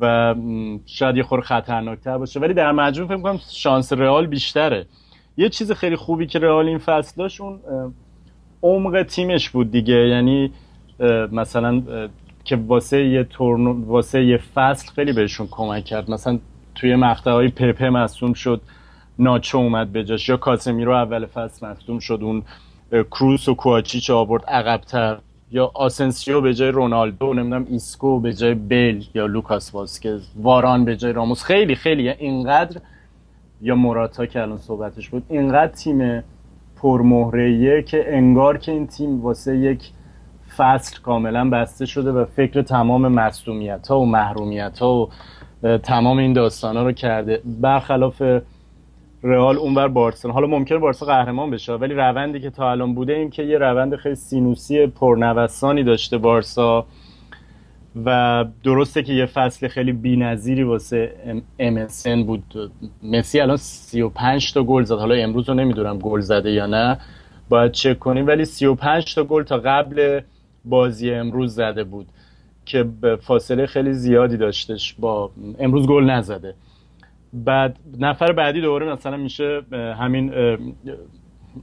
[0.00, 0.34] و
[0.86, 2.40] شاید یه خور خطرناکتر باشه.
[2.40, 4.86] ولی در مجموع فکر کنم شانس رئال بیشتره.
[5.36, 7.60] یه چیز خیلی خوبی که رئال این فصل داشت اون
[8.62, 9.94] عمق تیمش بود دیگه.
[9.94, 10.52] یعنی
[11.32, 11.82] مثلا
[12.44, 16.10] که واسه یه تورنو واسه یه فصل خیلی بهشون کمک کرد.
[16.10, 16.38] مثلا
[16.74, 18.60] توی مقطع های پپه مصدوم شد
[19.18, 22.42] ناچو اومد به جاش یا کاسمیرو اول فصل مصدوم شد اون
[22.92, 25.18] کروس و کواچیچ آورد عقبتر.
[25.50, 30.28] یا آسنسیو به جای رونالدو نمی‌دونم ایسکو به جای بل یا لوکاس واسکز.
[30.36, 31.42] واران به جای راموس.
[31.42, 32.08] خیلی خیلی.
[32.08, 32.80] اینقدر
[33.60, 36.22] یا موراتا که الان صحبتش بود اینقدر تیم
[36.76, 39.90] پرمهره که انگار که این تیم واسه یک
[40.56, 45.08] فصل کاملا بسته شده و فکر تمام مصدومیت ها و محرومیت ها
[45.62, 47.42] و تمام این داستان ها رو کرده.
[47.44, 48.22] برخلاف
[49.22, 53.30] رئال اونور بارسلونا حالا ممکنه بارسا قهرمان بشه ولی روندی که تا الان بوده این
[53.30, 56.86] که یه روند خیلی سینوسی پرنوسانی داشته بارسا
[58.04, 61.12] و درسته که یه فصل خیلی بی‌نظیری واسه
[61.60, 62.70] MSN بود.
[63.02, 64.94] مسی الان 35 تا گل زد.
[64.94, 66.98] حالا امروز رو نمی‌دونم گل زده یا نه
[67.48, 68.26] باید چک کنیم.
[68.26, 70.20] ولی 35 تا گل تا قبل
[70.64, 72.06] بازی امروز زده بود
[72.64, 72.84] که
[73.20, 76.54] فاصله خیلی زیادی داشتش با امروز گل نزده.
[77.32, 80.32] بعد نفر بعدی دوباره مثلا میشه همین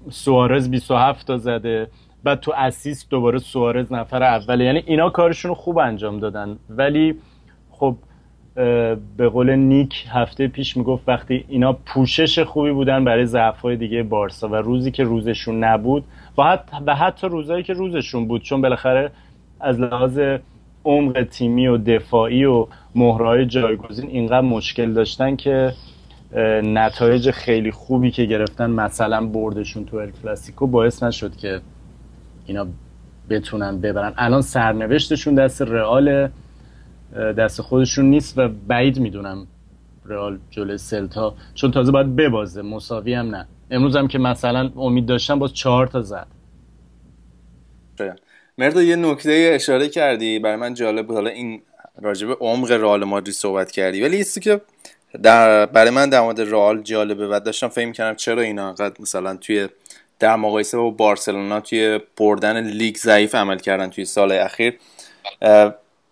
[0.09, 1.87] سوارز 27 تا زده.
[2.23, 4.65] بعد تو اسیست دوباره سوارز نفر اوله.
[4.65, 6.57] یعنی اینا کارشون رو خوب انجام دادن.
[6.69, 7.15] ولی
[7.71, 7.95] خب
[9.17, 14.47] به قول نیک هفته پیش می‌گفت وقتی اینا پوشش خوبی بودن برای ضعف‌های دیگه بارسا
[14.47, 16.03] و روزی که روزشون نبود
[16.37, 19.11] و حتی, و حتی روزایی که روزشون بود چون بالاخره
[19.59, 20.19] از لحاظ
[20.85, 25.73] عمق تیمی و دفاعی و مهرهای جایگزین اینقدر مشکل داشتن که
[26.63, 31.61] نتایج خیلی خوبی که گرفتن مثلا بردشون تو کلاسیکو باعث نشد که
[32.45, 32.67] اینا
[33.29, 34.13] بتونن ببرن.
[34.17, 36.29] الان سرنوشتشون دست رئال
[37.37, 39.47] دست خودشون نیست و بعید می‌دونم
[40.05, 43.47] رئال جلوی سلتا چون تازه باید ببازه مساوی هم نه.
[43.71, 46.27] امروز هم که مثلا امید داشتم باز چهار تا زد.
[48.57, 51.15] مردا یه نکته اشاره کردی برای من جالب بود.
[51.15, 51.61] حالا این
[52.01, 54.01] راجب عمق رئال مادرید صحبت کردی.
[54.01, 54.61] ولی ایستی که
[55.23, 59.35] در برای من در مورد رئال جالبه و داشتم فهم کردم چرا اینا انقدر مثلا
[59.35, 59.69] توی
[60.19, 64.79] در مقایسه با بارسلونا توی بردن لیگ ضعیف عمل کردن توی سال اخیر.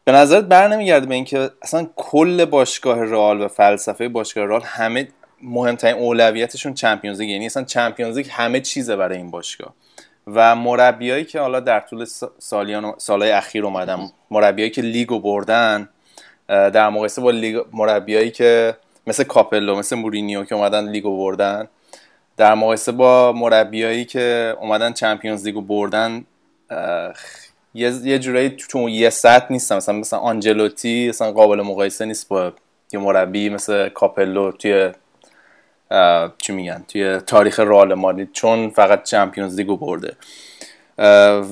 [0.05, 5.07] به نظرت بر نمیگرده به اینکه اصلا کل باشگاه رئال و فلسفه باشگاه رئال همه
[5.41, 9.73] مهمترین اولویتشون چمپیونز لیگ یعنی اصلا چمپیونز لیگ همه چیزه برای این باشگاه.
[10.27, 12.05] و مربیایی که حالا در طول
[12.39, 15.89] سالیان سالهای اخیر اومدن مربیایی که لیگو بردن
[16.47, 21.67] در مقایسه با لیگ مربیایی که مثل کاپلو مثل مورینیو که اومدن لیگو بردن
[22.37, 26.25] در مقایسه با مربیایی که اومدن Champions League و بردن
[27.73, 29.75] یه جورایی تو یه سطح نیستن.
[29.75, 32.53] مثلا مثلا آنجلوتی مثلا قابل مقایسه نیست با
[32.93, 34.91] یه مربی مثل کاپلو توی
[36.37, 40.15] چی میگن توی تاریخ رئال مادرید چون فقط Champions League و برده.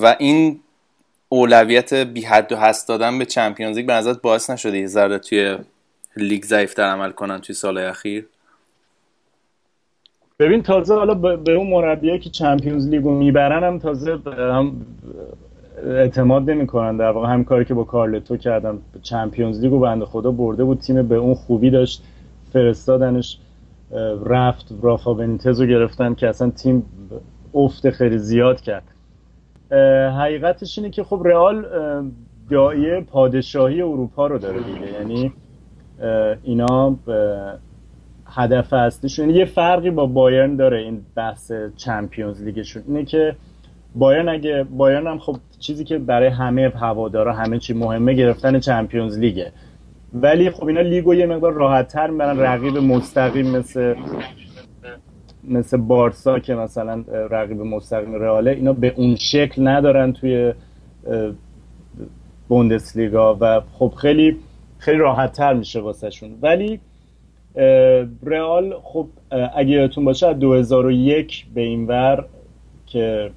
[0.02, 0.60] و این
[1.30, 5.18] اولویت بی حد و حصر دادن به Champions League به نظرت باعث نشده یه ذره
[5.18, 5.58] توی
[6.18, 8.28] لیگ ضعیفتر عمل کنن توی سال اخیر؟
[10.40, 14.86] ببین تازه حالا به اون مربیایی که Champions League و می‌برن هم تازه هم
[15.86, 16.98] اعتماد نمی‌کنن.
[16.98, 20.80] در واقع هم کاری که با کارلتو کردن Champions League و بنده خدا برده بود
[20.80, 22.04] تیم به اون خوبی داشت
[22.54, 23.38] فرستادنش.
[24.26, 26.84] رفت رافا بنیتز رو گرفتن که اصلا تیم
[27.54, 28.84] افت خیلی زیاد کرد.
[30.20, 31.66] حقیقتش اینه که خب رئال
[32.50, 34.92] دایه پادشاهی اروپا رو داره دیگه.
[35.00, 35.34] یعنی
[36.44, 36.96] اینا
[38.26, 42.84] هدف اصلیشون یه فرقی با بایرن داره این بحث چمپیونز لیگشون.
[42.88, 43.36] اینه که
[43.96, 49.18] بایرن اگه بایرن هم خب چیزی که برای همه هوادارا همه چی مهمه گرفتن چمپیونز
[49.20, 49.52] لیگه.
[50.14, 53.96] ولی خب اینا لیگو یه مقدار راحت تر می‌برن رقیب مستقیم مثل
[55.44, 60.54] مثل بارسا که مثلا رقیب مستقیم رئاله اینا به اون شکل ندارن توی
[62.48, 64.38] بوندسلیگا و خب خیلی
[64.78, 66.80] خیلی راحت تر میشه واسه شون ولی
[68.24, 69.08] رئال خب
[69.56, 72.26] اگه یادتون باشه از 2001 به این ور
[72.86, 73.32] که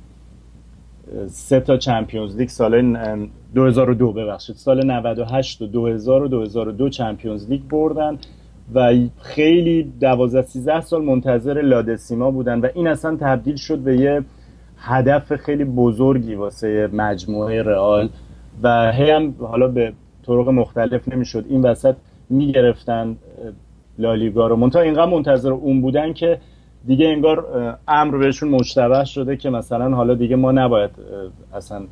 [1.26, 2.96] سه تا چمپیونز لیگ سال
[3.55, 4.57] 2002 ببخشید.
[4.57, 8.18] سال 98 و 2000 و 2002 چمپیونز لیگ بردن
[8.74, 14.24] و خیلی 12 13 سال منتظر لادسیما بودن و این اصلا تبدیل شد به یه
[14.76, 18.09] هدف خیلی بزرگی واسه مجموعه رئال
[18.62, 19.92] و هی هم حالا به
[20.26, 21.44] طرق مختلف نمی‌شد.
[21.48, 21.94] این وسط
[22.30, 23.16] می‌گرفتن
[23.98, 24.57] لالیگا رو.
[24.57, 26.38] منتها اینقدر منتظر اون بودن که
[26.87, 27.47] دیگه انگار
[27.89, 30.91] امر بهشون مشتبه شده که مثلا حالا دیگه ما نباید
[31.55, 31.82] اصلا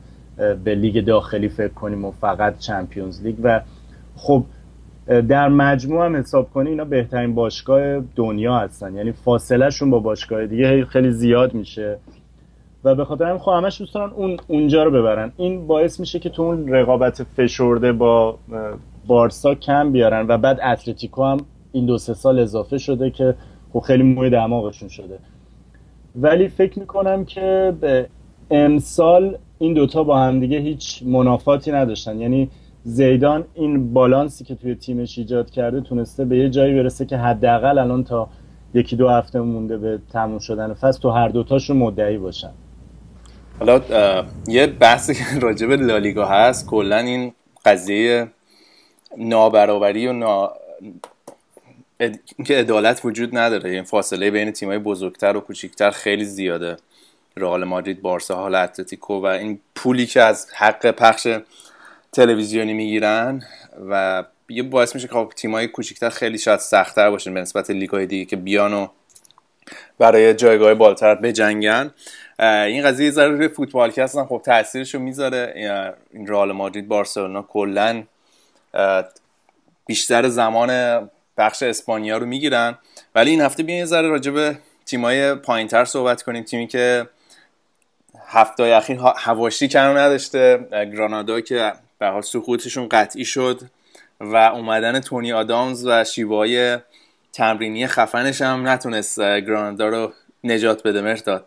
[0.65, 3.61] به لیگ داخلی فکر کنیم و فقط چمپیونز لیگ و
[4.17, 4.45] خب
[5.07, 8.95] در مجموع هم حساب کنی اینا بهترین باشگاه دنیا هستن.
[8.95, 11.99] یعنی فاصله شون با باشگاه دیگه خیلی زیاد میشه
[12.85, 15.33] و به خاطر همین خب همش دوست اون اونجا رو ببرن.
[15.37, 18.39] این باعث میشه که تو اون رقابت فشرده با
[19.07, 21.37] بارسا کم بیارن و بعد اتلتیکو هم
[21.73, 23.35] این دو سه سال اضافه شده که
[23.73, 25.19] خب خیلی موی دماغشون شده.
[26.17, 28.07] ولی فکر می‌کنم که به
[28.51, 32.21] امسال این دوتا با همدیگه هیچ منافاتی نداشتن.
[32.21, 32.51] یعنی
[32.85, 37.79] زیدان این بالانسی که توی تیمش ایجاد کرده تونسته به یه جایی برسه که حداقل
[37.79, 38.29] الان تا
[38.75, 42.51] یکی دو هفته مونده به تموم شدن فصل تو هر دوتاشون مدعی باشن.
[43.59, 43.81] حالا
[44.49, 47.33] یه بحثی که راجع لالیگا هست کلا این
[47.65, 48.29] قضیه
[49.19, 50.51] نابرابری و نا...
[52.37, 56.77] اینکه عدالت وجود نداره این فاصله بین تیمای بزرگتر و کوچیکتر خیلی زیاده.
[57.37, 61.39] رئال مادرید بارسا حال اتلتیکو و این پولی که از حق پخش
[62.13, 63.43] تلویزیونی می‌گیرن
[63.91, 68.07] و یه باعث میشه که خب تیمای کوچیکتر خیلی شاید سختتر باشن به نسبت لیگای
[68.07, 68.87] دیگه که بیان و
[69.99, 71.91] برای جایگاه بالاتر بجنگن.
[72.39, 75.53] این قضیه ذره روی فوتبال که هستن خب تاثیرشو می‌ذاره.
[76.13, 78.03] این رئال مادرید بارسلونا کلا
[79.87, 80.71] بیشتر زمان
[81.37, 82.79] بخش اسپانیا رو می‌گیرن.
[83.15, 86.43] ولی این هفته بیاین یه ذره راجع به تیمای پایینتر صحبت کنیم.
[86.45, 87.09] تیمی که
[88.27, 90.69] هفته اخیر هواشی کم نداشته.
[90.71, 93.61] گرانادا که به حال سقوطشون قطعی شد
[94.21, 96.79] و اومدن تونی آدامز و شیوای
[97.33, 100.13] تمرینی خفنش هم نتونست گرانادا رو
[100.45, 101.41] نجات بده.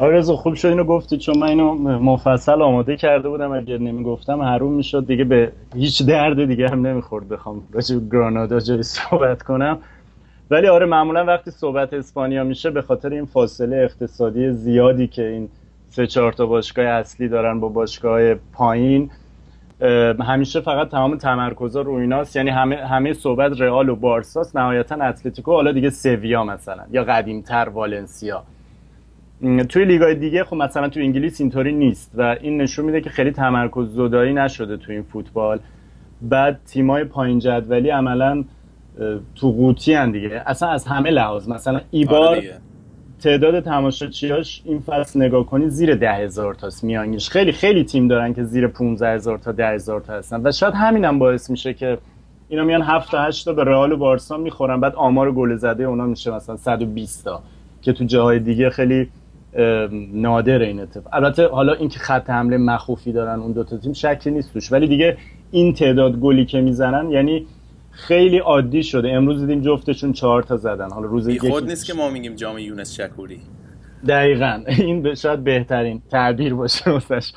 [0.00, 4.72] آرزو خوب شد اینو گفتی چون من اینو مفصل آماده کرده بودم اگر نمی‌گفتم حروم
[4.72, 5.06] می‌شد.
[5.06, 7.28] دیگه به هیچ درد دیگه هم نمی‌خورد.
[7.28, 9.78] بخوام راجع گرانادا جای صحبت کنم.
[10.50, 15.48] ولی آره معمولا وقتی صحبت اسپانیا میشه به خاطر این فاصله اقتصادی زیادی که این
[15.90, 19.10] سه چهار تا باشگاه اصلی دارن با باشگاه پایین
[20.20, 22.36] همیشه فقط تمام تمرکزا رو ایناست.
[22.36, 27.68] یعنی همه همه صحبت رئال و بارساس نهایتا اتلتیکو حالا دیگه سویا مثلا یا قدیمتر
[27.68, 28.42] والنسیا.
[29.68, 33.30] توی لیگای دیگه خب مثلا تو انگلیس اینطوری نیست و این نشون میده که خیلی
[33.30, 35.58] تمرکز زدایی نشده تو این فوتبال.
[36.22, 38.44] بعد تیمای پایین جدولی عملا
[39.34, 40.42] تو قوطی هن دیگه.
[40.46, 41.48] اصلا از همه لحاظ.
[41.48, 42.60] مثلا ایبار آره
[43.20, 48.34] تعداد تماشاچیاش این فصل نگاه کنی زیر ده هزار تاست میانگیش خیلی خیلی تیم دارن
[48.34, 50.40] که زیر 15 هزار تا ده هزار تا هستن.
[50.44, 51.98] و شاید همینم باعث میشه که
[52.48, 54.80] اینا میان 7 تا 8 تا به رئال و بارسا می‌خورن.
[54.80, 57.42] بعد آمار گل زده اونا میشه مثلا 120 تا.
[57.82, 59.08] که تو جاهای دیگه خیلی
[60.12, 61.14] نادر این اتفاق.
[61.14, 64.72] البته حالا اینکه خط حمله مخوفی دارن اون دوتا تیم شکی نیست توش.
[64.72, 65.16] ولی دیگه
[65.50, 67.46] این تعداد گلی که می‌زنن یعنی
[67.90, 69.12] خیلی عادی شده.
[69.12, 70.90] امروز دیدیم جفتشون چهار تا زدن.
[70.90, 73.40] حالا روز خود نیست که ما میگیم جام یونس شکوری.
[74.08, 74.62] دقیقا.
[74.78, 77.32] این شاید بهترین تعبیر باشه واسش.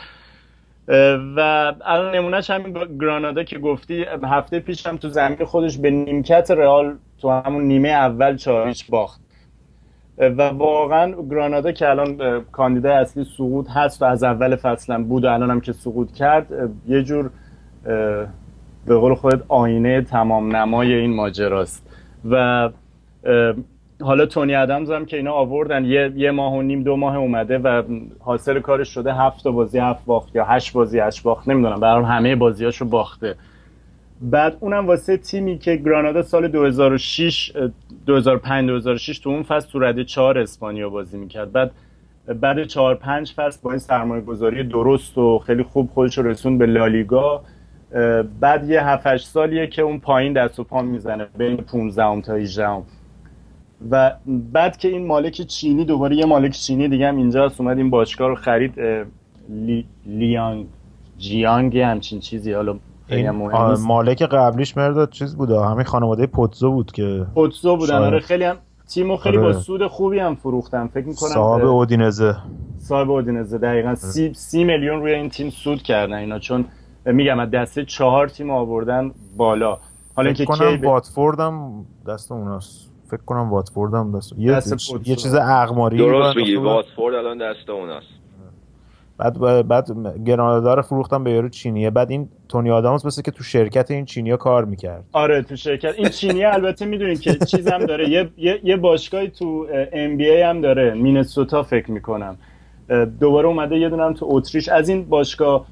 [1.36, 1.39] و
[1.86, 6.95] الان نمونهش همین گرانادا که گفتی هفته پیش هم تو زمین خودش به نیمکت رئال
[7.22, 9.22] تو همون نیمه اول چهارش باخت.
[10.18, 15.28] و واقعا گرانادا که الان کاندیدای اصلی سقوط هست و از اول فصلم بود و
[15.28, 16.47] الان هم که سقوط کرد
[16.88, 17.30] یه جور
[18.86, 21.89] به قول خودت آینه تمام نمای این ماجراست.
[22.30, 22.70] و
[24.01, 27.57] حالا تونی ادمز هم که اینا آوردن یه, یه ماه و نیم دو ماه اومده
[27.57, 27.84] و
[28.20, 32.36] حاصل کارش شده هفت بازی هفت باخت یا هشت بازی هشت باخت نمی‌دونم برای همه
[32.36, 33.36] بازیاشو باخته.
[34.24, 37.51] بعد اونم واسه تیمی که گرانادا سال 2006
[38.05, 41.51] 2005 2006 تو اون فصل تو رده 4 اسپانیا بازی می‌کرد.
[41.51, 41.71] بعد
[42.41, 46.65] بعد 4 5 فصل با این سرمایه گذاری درست و خیلی خوب خودش رسون به
[46.65, 47.43] لالیگا.
[48.39, 52.34] بعد یه 7 8 سالیه که اون پایین دست و پا می‌زنه بین 15 تا
[52.34, 52.84] 18
[53.91, 57.89] و بعد که این مالک چینی دوباره یه مالک چینی دیگه هم اینجا اومد این
[57.89, 58.74] باشگاه رو خرید
[59.49, 60.65] لی، لیانگ
[61.17, 62.53] جیانگ همچین چیزی.
[62.53, 62.80] حالا
[63.10, 63.30] این
[63.88, 68.58] مالک قبلیش مرداد چیز بوده همین خانواده پوتزو بود که پوتزو بودن آره خیلی هم
[68.89, 69.47] تیمو خیلی آره.
[69.47, 72.36] با سود خوبی هم فروختن فکر می‌کنم صاحب اودینزه.
[72.78, 76.66] صاحب اودینزه دقیقا سی, سی میلیون روی این تیم سود کردن اینا چون
[77.06, 79.78] میگم از دسته چهار تیم آوردن بالا.
[80.16, 82.89] حالا اینکه کنم کی واتفورد هم دست اوناست.
[83.12, 87.70] فکر کنم واتفورد هم دست یه, دست یه چیز اقماری درست میگی واتفورد الان دست
[87.70, 88.08] اوناست.
[89.18, 89.88] بعد بعد
[90.26, 91.89] گرانادا رو فروختم به یارو چینیه.
[91.89, 95.03] بعد این تونی آدامز مثل که تو شرکت این چینیا کار می‌کرد.
[95.11, 95.93] آره تو شرکت.
[95.97, 98.09] این چینی البته می‌دونین که چیز هم داره.
[98.09, 100.93] یه, یه،, یه باشگاهی تو ام بی ای هم داره.
[100.93, 102.36] مینسوتا فکر می‌کنم.
[103.20, 104.70] دوباره اومده یه دونم تو اتریش.
[104.70, 105.66] از این باشگاه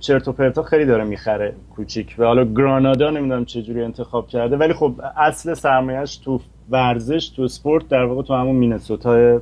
[0.00, 2.14] چرت و پرتا خیلی داره می‌خره کوچیک.
[2.18, 4.56] و حالا گرانادا نمی‌دونم چجوری انتخاب کرده.
[4.56, 9.40] ولی خب اصل سرمایهش تو ورزش تو سپورت در واقع تو همون مینسوتا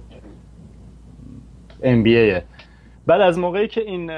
[1.82, 2.43] ام بی ایه
[3.07, 4.11] بعد از موقعی که این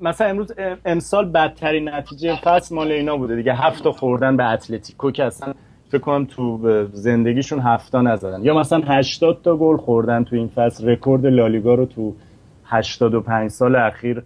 [0.00, 0.52] مثلا امروز
[0.84, 3.54] امسال بدترین نتیجه فصل مال اینا بوده دیگه.
[3.54, 5.54] هفت خوردن به اتلتیکو که اصلا
[5.88, 6.58] فکر کنم تو
[6.92, 8.44] زندگیشون هفتا نزدن.
[8.44, 10.88] یا مثلا 80 تا گل خوردن تو این فصل.
[10.88, 12.14] رکورد لالیگا رو تو
[12.64, 14.22] 85 سال اخیر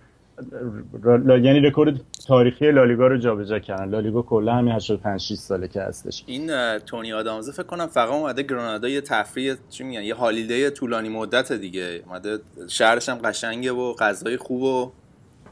[1.04, 1.38] لا...
[1.38, 3.88] یعنی رکورد تاریخی لالیگا رو جابجا کردن.
[3.88, 6.24] لالیگا کلا همین 85 6 ساله که هستش.
[6.26, 11.08] این تونی آدامزه فکر کنم فقط اومده گرانادا یه تفریح چی میگن یه holiday طولانی
[11.08, 12.02] مدت دیگه.
[12.06, 12.38] اومده
[12.68, 14.92] شهرش هم قشنگه و غذای خوب و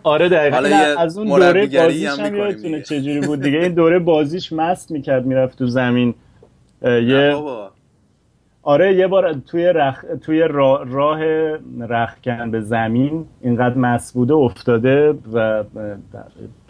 [0.02, 0.56] آره دقیقا.
[0.98, 3.58] از اون دوره بازیش هم یادتونه چجوری بود دیگه.
[3.58, 6.14] این دوره بازیش مست می‌کرد می‌رفت تو زمین.
[6.82, 7.36] یه
[8.62, 10.04] آره یه بار توی رخ...
[10.22, 10.82] توی را...
[10.82, 11.20] راه
[11.80, 15.64] رخکن به زمین اینقدر مس بوده افتاده و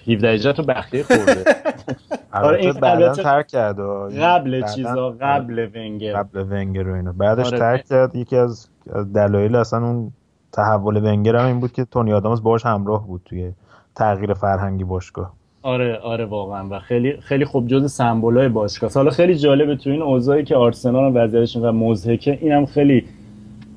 [0.09, 1.45] 17 رو بخیه خورده.
[2.33, 3.81] آره این بعدا ترک کرد
[4.21, 6.13] قبل چیزا قبل ونگر.
[6.13, 7.59] قبل ونگر و اینو بعدش آره.
[7.59, 8.17] ترک کرد.
[8.17, 8.69] یکی از
[9.15, 10.13] دلایل اصلا اون
[10.53, 13.53] تحول ونگر هم این بود که تونی آدامز باش همراه بود توی
[13.95, 15.38] تغییر فرهنگی باشگاه.
[15.69, 16.69] آره آره واقعا.
[16.71, 18.91] و خیلی خیلی خوب جز سمبولای باشگاه.
[18.95, 23.05] حالا خیلی جالبه تو این اوضاعی که آرسنال وضعیتش و مزهکه اینم خیلی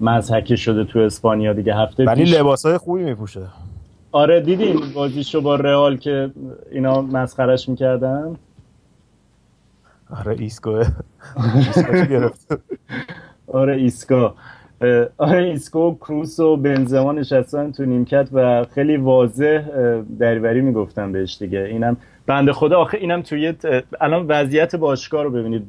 [0.01, 1.75] مزهکه شده تو اسپانیا دیگه.
[1.75, 2.33] هفته ولی پیش...
[2.33, 3.41] لباسای خوبی میپوشه.
[4.11, 6.31] آره دیدین بازیشو با رئال که
[6.71, 8.35] اینا مسخرش می‌کردن؟
[10.19, 10.69] آره ایسکو
[11.55, 12.59] ایسکو گرفت.
[13.47, 14.35] آره ایسکا
[15.17, 19.61] آره ایسکو کروس و بنزما نشستن تو نیمکت و خیلی واضح
[20.19, 21.59] دریوری می‌گفتن بهش دیگه.
[21.59, 22.79] اینم بنده خدا.
[22.79, 23.53] آخه اینم توی
[24.01, 25.67] الان وضعیت باشگاه رو ببینید.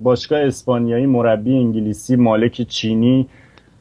[0.00, 3.28] باشگاه اسپانیایی مربی انگلیسی مالک چینی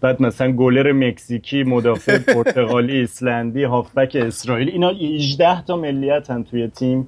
[0.02, 6.68] بعد مثلا گلر مکزیکی مدافع پرتغالی ایسلندی هافبک اسرائیلی اینا 18 تا ملیت هم توی
[6.68, 7.08] تیم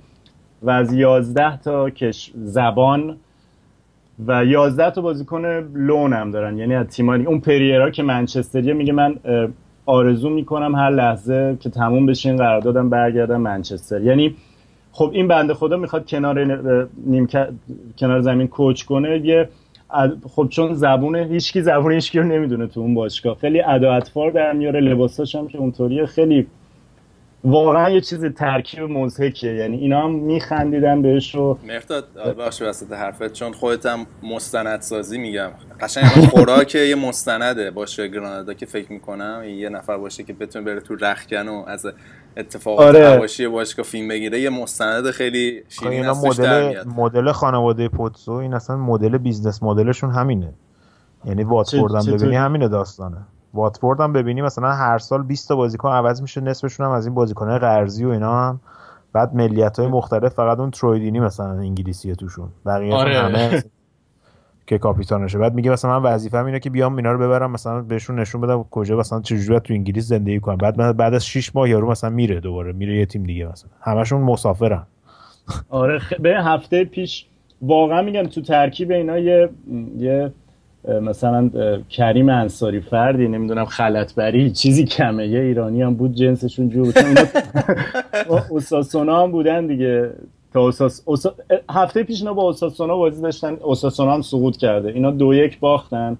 [0.62, 3.18] و از 11 تا کش زبان
[4.28, 5.46] و 11 تا بازیکن
[5.76, 6.58] لون هم دارن.
[6.58, 9.16] یعنی از تیمانی اون پریرا که منچستریه میگه من
[9.86, 14.02] آرزو می‌کنم هر لحظه که تموم بشه این قراردادم برگردم منچستر.
[14.02, 14.36] یعنی
[14.92, 16.44] خب این بنده خدا می‌خواد کنار
[17.06, 17.28] نیم
[17.98, 19.22] کنار زمین کوچ کنه.
[19.26, 19.50] یه
[20.30, 23.36] خب چون زبونه هیچکی زبون هیچکی رو نمی‌دونه تو اون باشگاه.
[23.36, 24.80] خیلی ادا اطفار در میاره.
[24.80, 26.06] لباساش هم که اونطوریه.
[26.06, 26.48] خیلی
[27.44, 33.34] واقعا یه چیز ترکیب مضحکیه یعنی اینا هم میخندیدن بهش رو مرتضی ببخش وسط حرفت
[33.34, 35.50] چون خودت هم مستندسازی میگم.
[35.80, 40.80] قشنگ خوراک یه مستند باشه گرانادا که فکر می‌کنم یه نفر باشه که بتونه بره
[40.80, 41.86] تو رختکن و از
[42.38, 43.08] اتفاقات آره.
[43.08, 48.78] حواشی باشگاه فیلم بگیره یه مستند خیلی شیرین اینا مدل مدل خانواده پوتزو این اصلا
[48.78, 50.54] مدل business model شون همینه.
[51.26, 53.18] یعنی هم ببینی همینه داستانه.
[53.54, 57.16] واتفورد هم ببینی مثلا هر سال 20 تا بازیکن عوض میشه نصفشون هم از این
[57.16, 58.60] بازیکنهای قرضی و اینا هم.
[59.14, 62.50] بعد ملیت های مختلف فقط اون ترویدینی مثلا انگلیسیه توشون.
[62.66, 63.20] بقیه آره.
[63.20, 63.64] همه
[64.68, 68.20] که کاپیتانشه بعد میگه مثلا من وظیفه‌م اینه که بیام اینا رو ببرم مثلا بهشون
[68.20, 70.58] نشون بدم کجا مثلا چجوری تو انگلیس زندگی کنم.
[70.58, 73.70] بعد من بعد از 6 ماه یارو مثلا میره دوباره میره یه تیم دیگه مثلا.
[73.82, 74.88] همشون مسافرن.
[75.70, 77.26] آره به هفته پیش
[77.62, 79.50] واقعا میگم تو ترکیب اینا یه
[79.98, 80.34] یه
[80.88, 81.50] مثلا
[81.90, 85.28] کریم انصاری فردی نمی‌دونم خلطبری چیزی کمه.
[85.28, 86.94] یه ایرانی هم بود جنسشون جور
[88.50, 90.12] اوساسونا هم بودن دیگه.
[90.54, 91.26] تا اوساس...
[91.70, 93.58] هفته پیش اینا با اوساسونا بازی داشتن.
[93.62, 94.90] اوساسونا هم سقوط کرده.
[94.90, 96.18] اینا دو یک باختن.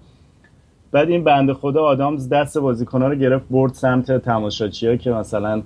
[0.92, 5.62] بعد این بنده خدا آدامز دست بازیکن‌ها رو گرفت برد سمت تماشاچی‌ها که مثلا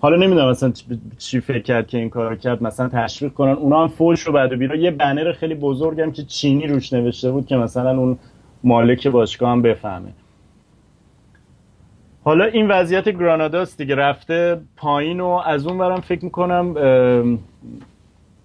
[0.00, 0.72] حالا نمی‌دونم مثلا
[1.18, 3.52] چی فکر کرد که این کارو کرد مثلا تشویق کنن.
[3.52, 7.46] اونا هم فوش رو بعد بیرا یه بنر خیلی بزرگم که چینی روش نوشته بود
[7.46, 8.18] که مثلا اون
[8.64, 10.08] مالک باشگاه هم بفهمه.
[12.24, 13.94] حالا این وضعیت گراناداست دیگه.
[13.94, 16.74] رفته پایین و از اون برم فکر می‌کنم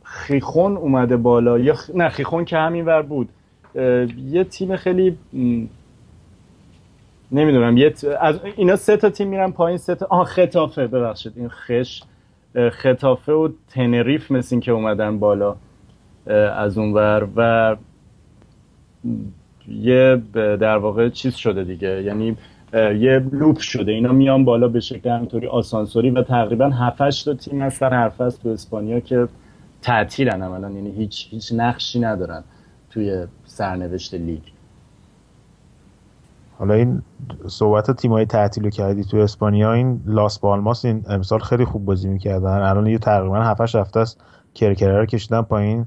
[0.03, 1.59] خیخون اومده بالا.
[1.59, 3.29] یا نه خیخون که همین ور بود.
[4.27, 5.17] یه تیم خیلی
[7.33, 11.49] نمی‌دونم یه از اینا سه تا تیم میرن پایین سه تا آه خطافه ببخشید این
[11.49, 12.03] خش
[12.71, 15.55] خطافه و تنریف مثل که اومدن بالا
[16.55, 17.75] از اونور و
[19.67, 22.37] یه در واقع چیز شده دیگه یعنی
[22.73, 23.91] یه لوپ شده.
[23.91, 28.43] اینا میان بالا به شکل همطوری آسانسوری و تقریبا 7 تا تیم هستن حرف هست
[28.43, 29.27] تو اسپانیا که
[29.81, 32.43] تعطیلن عملا یعنی هیچ هیچ نقشی ندارن
[32.89, 34.41] توی سرنوشت لیگ.
[36.59, 37.01] حالا این
[37.47, 42.47] صحبت تیمای تعطیل کردی تو اسپانیا این لاس پالماس این امسال خیلی خوب بازی می‌کردن.
[42.61, 44.21] الان یه تقریبا 7 هفته است
[44.55, 45.85] کرکره رو کشیدن پایین.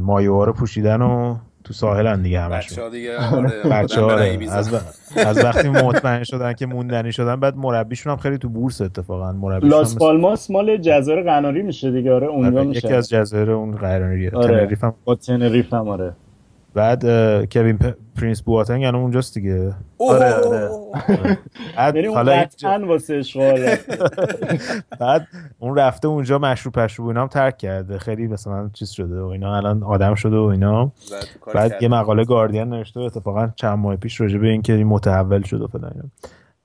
[0.00, 2.58] مایوها رو پوشیدن و تو ساحلن دیگه همشون.
[2.58, 3.62] بچه‌ها دیگه آره.
[3.70, 4.38] بچه آره.
[4.50, 4.74] از,
[5.16, 9.32] از وقتی مطمئن شدن که موندنی شدن بعد مربیشون هم خیلی تو بورس اتفاقا.
[9.32, 12.78] مربیشون لاس پالماس مال جزایر قناری میشه دیگه آره اونجا آره، میشه.
[12.86, 14.58] یکی از جزایر اون قناریه آره.
[14.58, 16.12] تنریف هم با تنریف هم آره.
[16.74, 17.04] بعد
[17.52, 17.78] کوین
[18.16, 19.74] پرینس بواتنگ یعنی اونجاست دیگه.
[19.98, 20.70] آره آره.
[21.78, 23.22] یعنی حالا قطعا واسه
[25.00, 25.26] بعد
[25.58, 27.98] اون رفته اونجا مشروب پشروب اینا هم ترک کرده.
[27.98, 30.92] خیلی مثلا چیز شده و اینا الان آدم شده و اینا.
[31.54, 35.66] بعد یه مقاله گاردین نوشته اتفاقا چند ماه پیش راجع به اینکه این متحول شده
[35.66, 36.10] فلان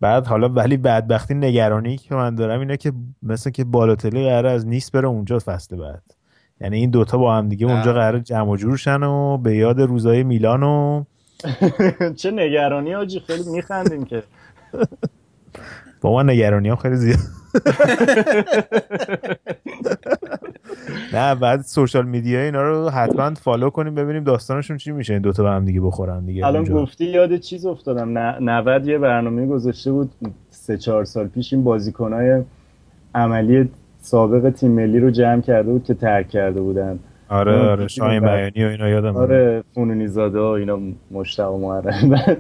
[0.02, 2.94] بعد حالا ولی بدبختی نگرانی که من دارم اینه که
[3.24, 6.19] مثل که بالاتلی قرار از نیست بره اونجا فصل بعد.
[6.62, 9.82] یعنی این دوتا با هم دیگه اونجا قرار جمع و جور شن و به یاد
[9.82, 11.04] روزای میلان و
[12.16, 14.24] چه نگرانی آجی خیلی میخندیم که.
[16.02, 17.20] با من نگرانی هم خیلی زیاد.
[21.14, 25.14] نه بعد سوشال میدیا اینا رو حتما فالو کنیم ببینیم داستانشون چی میشه.
[25.14, 26.64] این دوتا به هم دیگه بخورن دیگه الان.
[26.64, 28.18] گفتی یاد چیز افتادم.
[28.18, 30.12] ن- 90 یه برنامه گذاشته بود.
[30.50, 32.44] سه چهار سال پیش این بازیکنهای
[33.16, 33.70] عملی
[34.14, 37.00] سابق تیم ملی رو جمع کرده بود که ترک کرده بودن.
[37.30, 39.18] آره آره، شاهین بعد- بیانی و اینا یادم.
[39.18, 40.80] آره فنونی زاده و اینا
[41.12, 42.10] مشتاق محرم.
[42.16, 42.38] بعد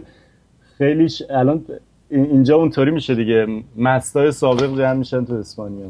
[0.77, 1.65] خیلیش الان
[2.09, 3.47] این- اینجا اونطوری میشه دیگه.
[3.77, 5.87] مستای سابق جمع میشن تو اسپانیا.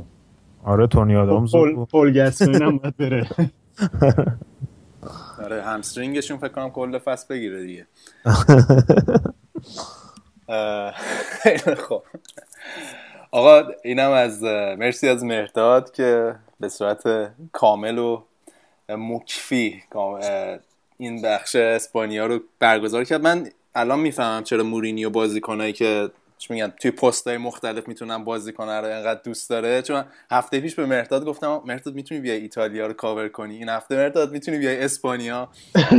[0.64, 1.52] آره تونی آدامز
[1.92, 3.28] پل گاسپرین هم باید بره.
[5.44, 7.86] آره همسترینگشون فکر کنم کل فصل بگیره دیگه.
[11.88, 12.04] خوب.
[13.32, 14.44] آقا اینم از
[14.78, 18.22] مرسی از مهداد که به صورت کامل و
[18.90, 19.84] مکفی
[20.98, 23.22] این بخش اسپانیا رو برگزار کرد.
[23.22, 26.10] من الان می‌فهمم چرا مورینیو بازیکنایی که
[26.40, 29.82] چی میگن توی پستای مختلف می‌تونن بازی کنه رو انقدر دوست داره.
[29.82, 33.96] چون هفته پیش به مهداد گفتم مهداد می‌تونی بیای ایتالیا رو کاور کنی؟ این هفته
[33.96, 35.50] مهداد می‌تونی بیای اسپانیا؟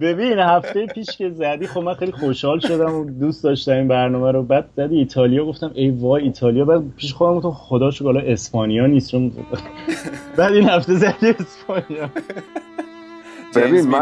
[0.00, 4.32] ببین هفته پیش که زدی خب من خیلی خوشحال شدم و دوست داشتم این برنامه
[4.32, 4.42] رو.
[4.42, 6.64] بعد زدی ایتالیا گفتم ای وای ایتالیا.
[6.64, 9.10] بعد پیش خودم گفتم خدا شکر اسپانیا نیست.
[9.10, 9.32] چون
[10.36, 12.10] بعد این هفته زدی اسپانیا.
[13.56, 13.98] ببین، من-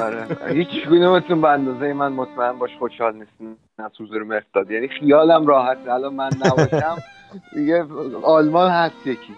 [0.00, 0.26] آره.
[0.42, 0.52] آره.
[0.54, 5.88] هیچ کدومتون به اندازه من مطمئن باش خوشحال نیستین از حضور مهداد یعنی خیالم راحت
[5.88, 6.96] الان من نباشم
[7.54, 7.84] دیگه
[8.22, 9.34] آلمان هست یکی.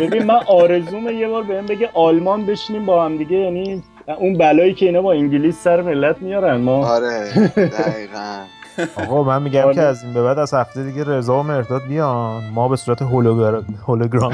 [0.00, 3.36] ببین من آرزومه یه بار بهم بگه آلمان بشینیم با هم دیگه.
[3.36, 3.82] یعنی
[4.18, 8.44] اون بلایی که اینا با انگلیس سر ملت میارن ما آره دقیقا.
[8.96, 9.74] آقا من میگم آره.
[9.74, 13.02] که از این به بعد از هفته دیگه رضا و مرداد بیان ما به صورت
[13.02, 13.62] هولوگر...
[13.86, 14.32] هولوگرام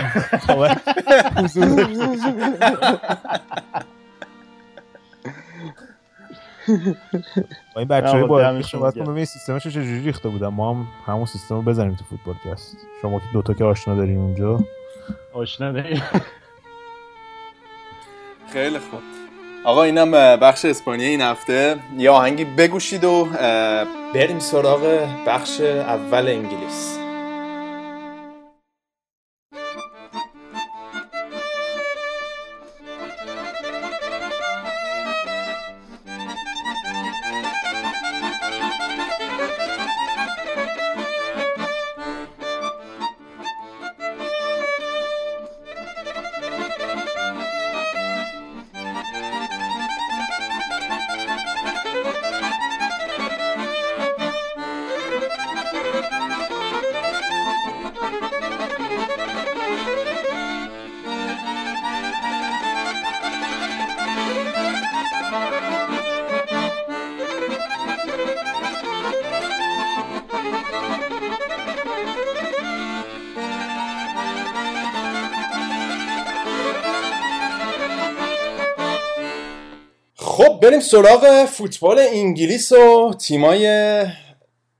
[7.74, 9.04] با این بچه های آقا، با دمشون صحبت گرم.
[9.04, 12.34] کنم ببین سیستمش چه جوری ریخته بودن ما هم همون سیستم رو بزنیم تو فوتبال
[12.44, 14.60] کست شما که دوتا که آشنا دارین اونجا
[15.32, 16.02] آشنا داریم.
[18.52, 19.00] خیلی خوب
[19.64, 21.76] آقا اینم بخش اسپانیا این هفته.
[21.98, 23.28] یه آهنگی بگوشید و
[24.14, 27.03] بریم سراغ بخش اول انگلیس.
[80.94, 83.66] سراغ فوتبال انگلیس و تیمای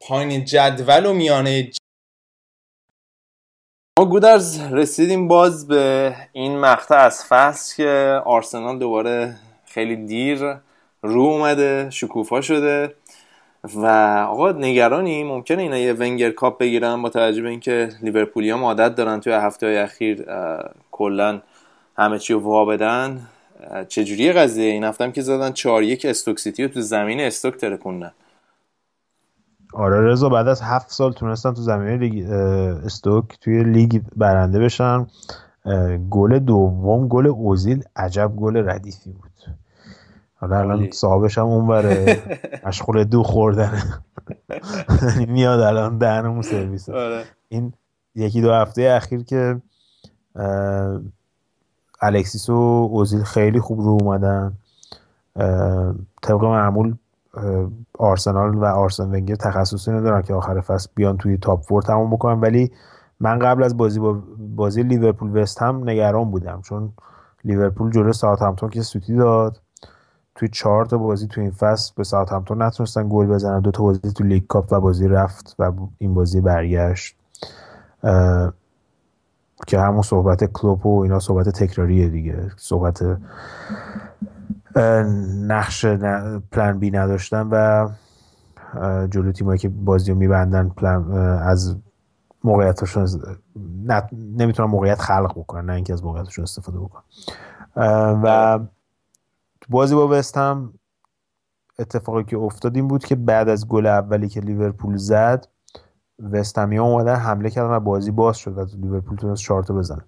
[0.01, 1.77] پایین جدول و میانه ج-
[3.99, 9.37] ما گودرز رسیدیم باز به این مقطع از فصل که آرسنال دوباره
[9.67, 10.39] خیلی دیر
[11.03, 12.95] رو اومده شکوفا شده
[13.75, 13.87] و
[14.29, 18.95] آقا نگرانی ممکنه اینا یه ونگر کاپ بگیرن با توجه به اینکه لیورپولی هم عادت
[18.95, 20.25] دارن توی هفته های اخیر
[20.91, 21.41] کلا
[21.99, 23.29] همه چی رو وا بدن.
[23.71, 27.21] اه، چجوریه قضیه؟ این هفته هم که زدن 4 یک استوک سیتی رو تو زمین
[27.21, 28.13] استوک ترکوندن
[29.75, 32.31] آره رضا بعد از هفت سال تونستن تو زمینه لیگ
[32.85, 35.07] استوک توی لیگ برنده بشن.
[36.11, 39.57] گل دوم گل اوزیل عجب گل ردیفی بود.
[40.35, 40.91] حالا الان.
[40.91, 42.23] صاحبش هم اون بره
[42.67, 43.83] مشغول دو خوردنه
[45.03, 47.25] یعنی میاد الان دهنمون سرویس آره.
[47.49, 47.73] این
[48.15, 49.61] یکی دو هفته اخیر که
[52.05, 52.53] الکسیس و
[52.93, 54.53] اوزیل خیلی خوب رو اومدن.
[56.23, 56.95] طبق معمول
[57.99, 62.11] آرسنال و آرسن ونگر تخصص اینو دارن که آخر فصل بیان توی top four تموم
[62.11, 62.41] بکنن.
[62.41, 62.71] ولی
[63.21, 66.93] من قبل از بازی با بازی لیورپول وست هم نگران بودم چون
[67.45, 69.61] لیورپول جلو ساوثهمپتون که سوتی داد.
[70.35, 73.61] توی چهار تا بازی توی این فصل به ساوثهمپتون نتونستن گل بزنن.
[73.61, 77.17] دو تا بازی تو League Cup و بازی رفت و این بازی برگشت.
[79.67, 82.51] که همون صحبت کلوپ و اینا صحبت تکراریه دیگه.
[82.57, 83.19] صحبت
[85.47, 85.87] نقش
[86.53, 87.89] پلن بی نداشتن و
[89.07, 90.71] جلو تیمایی که بازی رو میبندن
[91.43, 91.77] از
[92.45, 93.09] موقعیتشون
[94.13, 97.03] نمی‌تونن موقعیت خلق بکنن نه اینکه از موقعیتشون استفاده بکنن.
[98.23, 98.59] و
[99.69, 100.73] بازی با وستهم
[101.79, 105.47] اتفاقی که افتاد این بود که بعد از گل اولی که لیورپول زد
[106.33, 110.05] وستهمی اومدن حمله کردن و بازی باز شد و لیورپول تونست چهارتا بزنه.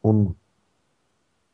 [0.00, 0.34] اون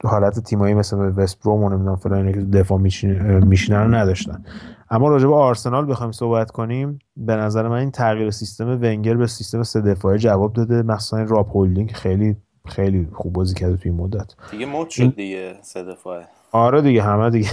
[0.05, 4.45] حالت تیمایی مثل وست بروم و نمی‌دونم فلان که دفاع میشینن رو نداشتن.
[4.91, 6.99] اما راجع به آرسنال بخوایم صحبت کنیم.
[7.17, 10.83] به نظر من این تغییر سیستم ونگر به سیستم سه دفاعه جواب داده.
[10.83, 12.37] مثلا راب هولدینگ خیلی
[12.67, 14.35] خیلی خوب بازی کرده توی این مدت.
[14.51, 16.27] دیگه مد شد دیگه سه دفاعه.
[16.53, 17.51] آره دیگه همه دیگه.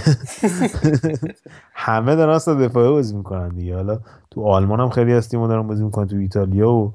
[1.74, 3.74] همه دارن سه دفاعه بازی می‌کنن دیگه.
[3.74, 6.94] حالا تو آلمان هم خیلی از تیم‌ها دارن بازی می‌کنن تو ایتالیا و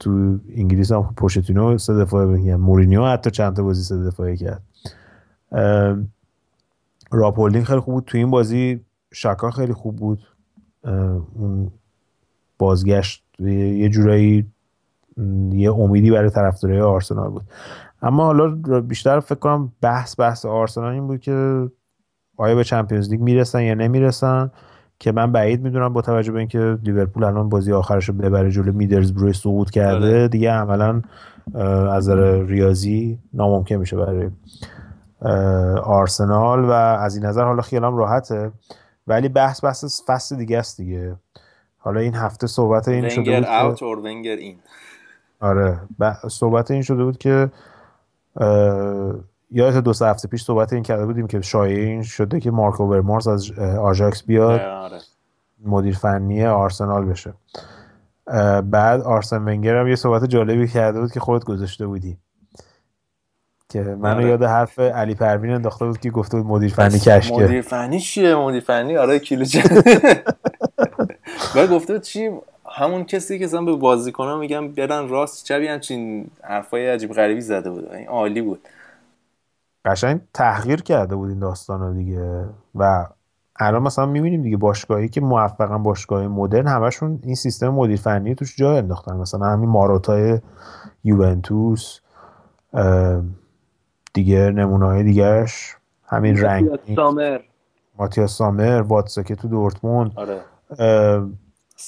[0.00, 4.62] تو انگلیس هم پوشتینو سه دفاعه میگن مورینیو حتی چند تا بازی سه دفاعه کرد.
[7.12, 8.04] راپولینگ خیلی خوب بود.
[8.04, 8.80] تو این بازی
[9.12, 10.26] شکا خیلی خوب بود.
[11.34, 11.70] اون
[12.58, 14.46] بازگشت یه جورایی
[15.52, 17.42] یه امیدی برای طرفدارای آرسنال بود.
[18.02, 18.48] اما حالا
[18.80, 21.68] بیشتر فکر کنم بحث بحث آرسنال این بود که
[22.36, 24.50] آیا به چمپیونز لیگ می‌رسن یا نمی‌رسن؟
[24.98, 28.72] که من بعید می‌دونم با توجه به اینکه لیورپول الان بازی آخرش رو ببره جلو
[28.72, 30.06] میدرزبرو سقوط کرده.
[30.06, 30.28] آره.
[30.28, 31.02] دیگه عملا
[31.54, 34.30] از نظر ریاضی ناممکن میشه برای
[35.78, 38.52] آرسنال و از این نظر حالا خیالم راحته.
[39.06, 41.16] ولی بحث بحث فصل دیگه است دیگه.
[41.78, 43.44] حالا این هفته صحبت این شده بود این
[45.40, 45.80] آره.
[46.28, 47.50] صحبت این شده بود که
[49.50, 52.80] یادت دو سه هفته پیش صحبت این کرده بودیم که شایعه این شده که مارک
[52.80, 54.60] اوورمارس از آژاکس بیاد.
[54.60, 54.98] آره.
[55.64, 57.32] مدیر فنی آرسنال بشه.
[58.64, 62.18] بعد آرسن ونگر هم یه صحبت جالبی کرده بود که خودت گذاشته بودی.
[63.68, 64.28] که منو آره.
[64.28, 67.34] یاد حرف علی پروین انداخته بود که گفته بود مدیر فنی کشکه.
[67.34, 69.44] مدیر فنی چیه؟ مدیر فنی؟ آره کیلو
[71.54, 72.30] بعد گفته چی؟
[72.72, 77.70] همون کسی که زن به بازیکنان میگم برن راست چه همچین حرفای عجیب غریبی زده
[77.70, 77.92] بود.
[77.92, 78.68] این عالی بود.
[79.84, 82.44] قشنگ تحقیر کرده بود این داستان دیگه.
[82.74, 83.06] و
[83.60, 88.56] الان مثلا می‌بینیم دیگه باشگاهی که موفقا باشگاه مدرن همشون این سیستم مدیر فنی توش
[88.56, 89.16] جا انداختن.
[89.16, 90.40] مثلا همین ماروتای
[91.04, 92.00] یوونتوس
[94.14, 97.40] دیگه نمونه های دیگرش همین رنگ سامر.
[97.98, 100.12] ماتیاس سامر واتساکه تو دورتموند.
[100.16, 100.40] آره.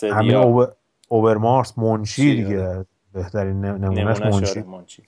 [0.02, 0.66] همین اوبر...
[1.08, 2.84] اوبرمارس منشی دیگه.
[3.12, 5.02] بهترین نمونهش منشی.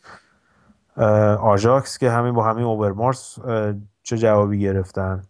[1.41, 3.39] آژاکس که همین با همین اوبرمارس
[4.03, 5.23] چه جوابی گرفتن؟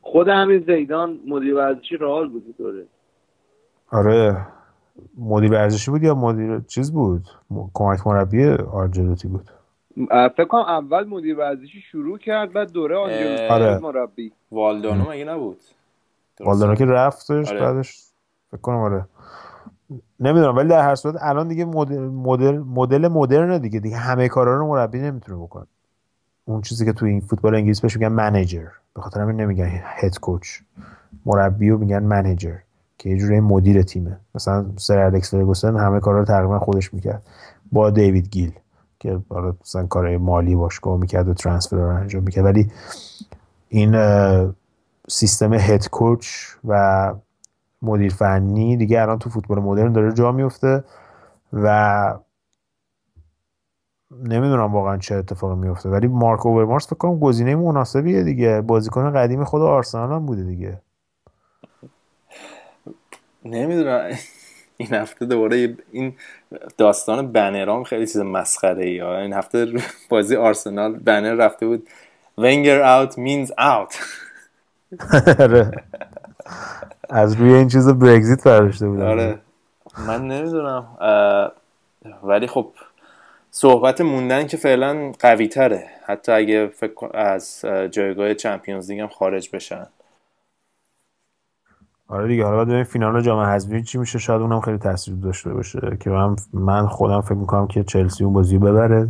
[0.00, 2.84] خود همین زیدان مدیر ورزشی رئال بود دوره.
[3.90, 4.46] آره.
[5.18, 7.28] مدیر ورزشی بود یا مدیر چیز بود؟
[7.74, 9.50] کمک مربی آرجلوتی بود.
[10.08, 13.78] فکر کنم اول مدیر ورزشی شروع کرد بعد دوره آنجلوتی آره.
[13.78, 14.32] مربی.
[14.52, 15.60] والدانو مگه نبود؟
[16.40, 17.60] والدانو که رفتش آره.
[17.60, 18.05] بعدش
[18.50, 19.06] فکر کنم آره.
[20.20, 24.56] نمی‌دونم ولی در هر صورت الان دیگه مدل مدل مدل مدرن دیگه دیگه همه کارا
[24.56, 25.66] رو مربی نمی‌تونه بکنه.
[26.44, 28.66] اون چیزی که تو این فوتبال انگلیس بهش میگن منیجر.
[28.94, 30.48] به خاطر همین نمیگن هد کوچ
[31.26, 32.56] مربی رو میگن منیجر
[32.98, 34.16] که یه جوری مدیر تیمه.
[34.34, 37.22] مثلا سر الکس فرگوسن همه کارا رو تقریبا خودش می‌کرد.
[37.72, 38.52] با دیوید گیل
[39.00, 42.44] که حالا مثلا کارهای مالی باشگاه می‌کرد و ترانسفر رو انجام می‌کرد.
[42.44, 42.70] ولی
[43.68, 43.96] این
[45.08, 46.28] سیستم هد کوچ
[46.64, 47.14] و
[47.86, 50.84] مدیر فنی دیگه الان تو فوتبال مدرن داره جا میفته
[51.52, 52.18] و
[54.10, 55.88] نمی‌دونم واقعا چه اتفاقی میفته.
[55.88, 58.60] ولی مارک اوورمارس فکر کنم گزینه مناسبیه دیگه.
[58.60, 60.80] بازیکن قدیم خود آرسنال هم بوده دیگه.
[63.44, 64.10] نمی‌دونم.
[64.76, 66.14] این هفته دوباره این
[66.78, 69.66] داستان بنرام خیلی چیز مسخره ای این هفته
[70.08, 71.88] بازی آرسنال بنر رفته بود.
[72.38, 73.98] ونگر اوت مینز اوت
[77.08, 79.38] از روی این چیز برگزیت برداشته بودن آره.
[80.06, 80.86] من نمی‌دونم.
[82.22, 82.70] ولی خب
[83.50, 89.50] صحبت موندن که فعلا قوی تره حتی اگه فکر از جایگاه چمپیونز لیگ هم خارج
[89.52, 89.86] بشن.
[92.08, 94.18] آره دیگه حالا باید فینال جام حذفی چی میشه.
[94.18, 95.96] شاید اونم خیلی تاثیر داشته باشه.
[96.00, 99.08] که من من خودم فکر می‌کنم که چلسی اون بازی ببره.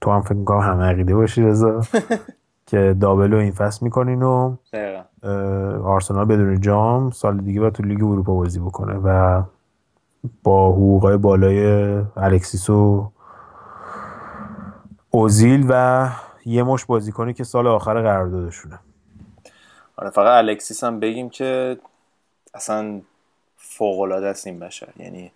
[0.00, 1.80] تو هم فکر می‌کنم همه عقیده باشی رضا.
[2.66, 4.56] که دابل رو این فصل می‌کنین و
[5.84, 9.42] آرسنال بدون جام سال دیگه باید تو لیگ اروپا بازی بکنه و
[10.42, 11.86] با حقوقای بالای
[12.16, 13.10] الکسیس و
[15.10, 16.08] اوزیل و
[16.44, 18.78] یه مش بازیکنی که سال آخر قراردادشونه.
[19.96, 21.78] آره فقط الکسیس هم بگیم که
[22.54, 23.00] اصلا
[23.56, 24.88] فوق العاده است این بشر.
[24.96, 25.30] یعنی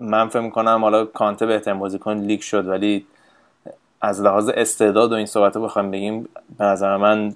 [0.00, 3.06] من فکر می‌کنم حالا کانته بهترین بازیکن لیگ شد ولی
[4.00, 7.34] از لحاظ استعداد و این صحبت بخوایم بگیم به نظر من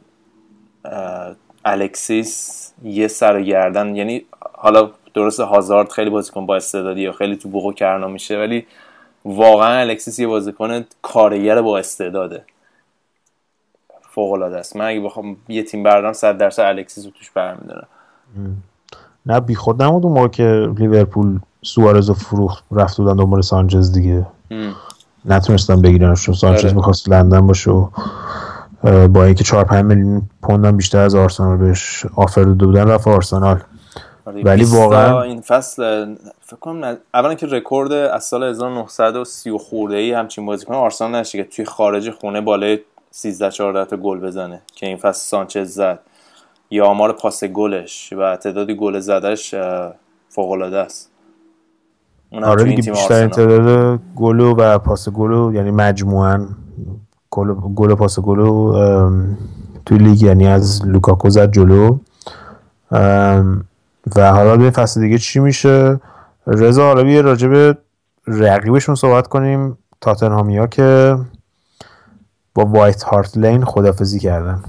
[1.65, 7.49] الکسیس یه سر گردن یعنی حالا درست هازارد خیلی بازیکن با استعدادی یا خیلی تو
[7.49, 8.67] بوقو کرنا میشه ولی
[9.25, 12.45] واقعا الکسیس یه بازیکن کارگر با استعداده.
[14.11, 14.77] فوق العاده است.
[14.77, 17.87] من اگه بخوام یه تیم بردارم 100 درصد الکسیس رو توش برمیدارم.
[19.27, 23.93] نه بی خود نمود اون موقع که لیورپول سوارز و فروخت رفت بودن دنبال سانچز
[23.93, 24.27] دیگه.
[25.25, 26.75] نتونستن بگیرنش چون سانچز آره.
[26.75, 27.89] می‌خواست لندن باشه و
[28.82, 33.09] با اینکه 4 5 میلیون پوند هم بیشتر از آرسنال بهش آفر داده بودن رفت
[33.09, 33.61] آرسنال.
[34.27, 38.43] آره، ولی 20 تا واقعا- این فصل فکر کنم نه- اولا که رکورد از سال
[38.43, 42.78] 1930 و خورده ای همچین بازیکن آرسنال نشه که توی خارج خونه بالای
[43.11, 44.61] 13 14 تا گل بزنه.
[44.74, 45.98] که این فصل سانچز زد.
[46.70, 49.55] یا آمار پاس گلش و تعدادی گل زدش
[50.28, 51.11] فوق العاده است.
[52.43, 53.28] آره دیگه بیشترین آرسنال.
[53.28, 56.47] تعداد گلو و پاس گلو یعنی مجموعاً
[57.31, 59.39] گل گل پاس گلو ام،
[59.86, 61.98] توی لیگ یعنی از لوکاکو زد جلو.
[64.16, 66.01] و حالا به فصل دیگه چی میشه.
[66.47, 67.77] رضا حالا بیا راجع به
[68.27, 69.78] رقیبشون صحبت کنیم.
[70.01, 71.19] تاتنهامیا که
[72.55, 74.62] با وایت هارت لین خدافزی کردن.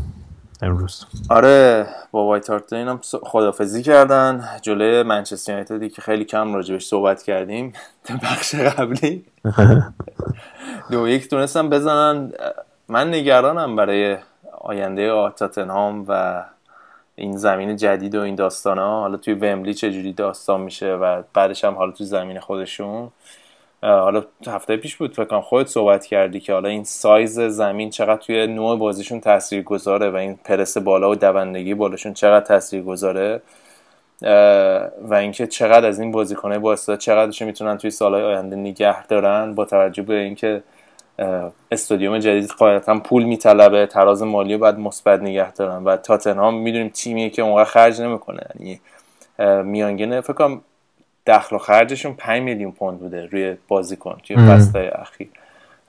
[0.61, 1.05] امروز.
[1.29, 4.49] آره با وایت هارت هم خدافزی کردن.
[4.61, 7.73] جلوی منچستر یونایتدی که خیلی کم راجبش صحبت کردیم.
[8.23, 9.25] بخش قبلی.
[10.91, 12.31] دو یک تونستم بزنن.
[12.87, 14.17] من نگرانم برای
[14.61, 16.43] آینده تاتنهام و
[17.15, 21.63] این زمین جدید و این داستان ها حالا توی ومبلی چجوری داستان میشه و بعدش
[21.63, 23.11] هم حالا توی زمین خودشون.
[23.81, 28.21] حالا هفته پیش بود فکر کنم خودت صحبت کردی که حالا این سایز زمین چقدر
[28.21, 33.41] توی نوع بازیشون تاثیر گذاره و این پرس بالا و دوندگی بالاشون چقدر تاثیر گذاره
[35.01, 39.55] و اینکه چقدر از این بازیکنهای با استعداد چقدرش می‌تونن توی سالهای آینده نگه دارن
[39.55, 40.63] با توجه به اینکه
[41.71, 46.89] استادیوم جدید قاعدتا پول میطلبه تراز مالی رو باید مثبت نگه دارن و تاتنهام می‌دونیم
[46.89, 48.81] تیمیه که اونقدر خرج نمی‌کنه یعنی
[49.63, 50.61] میانگین فکر کنم
[51.27, 54.37] دخل و خرجشون 5 میلیون پوند بوده روی بازیکن توی.
[54.37, 55.29] فصل اخیر.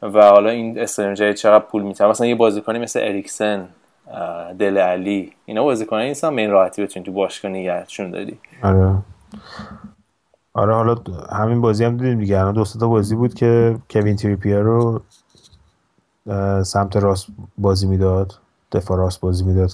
[0.02, 3.68] و حالا این جدید چقدر پول میطلبه مثلا یه بازیکنی مثل اریکسن
[4.58, 8.94] دل علی اینا بازیکنایی نیستن به این راحتی بتونی تو باشگاه نگهشون داری آره.
[10.54, 10.96] آره حالا
[11.32, 12.38] همین بازی هم دیدیم دیگه.
[12.38, 15.00] الان دو تا بازی بود که کوین تریپیر رو
[16.64, 17.26] سمت راست
[17.58, 18.32] بازی می‌داد
[18.72, 19.70] دفاع راست بازی می‌داد.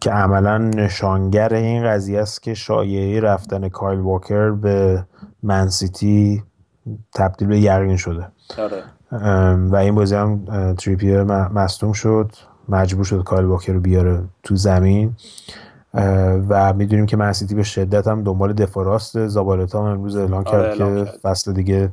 [0.00, 5.04] که عملا نشانگر این قضیه است که شایعه رفتن کایل واکر به
[5.42, 6.42] منسیتی
[7.14, 8.26] تبدیل به یقین شده.
[8.58, 8.82] آره.
[9.70, 10.44] و این بازی هم
[10.74, 12.32] تریپیر مصدوم شد.
[12.68, 15.16] مجبور شد کایل واکر رو بیاره تو زمین.
[16.48, 20.54] و می‌دونیم که منسیتی به شدت هم دنبال دفاع راست زابالتا هم امروز اعلان کرد
[20.54, 21.20] آره، اعلان که کرد.
[21.22, 21.92] فصل دیگه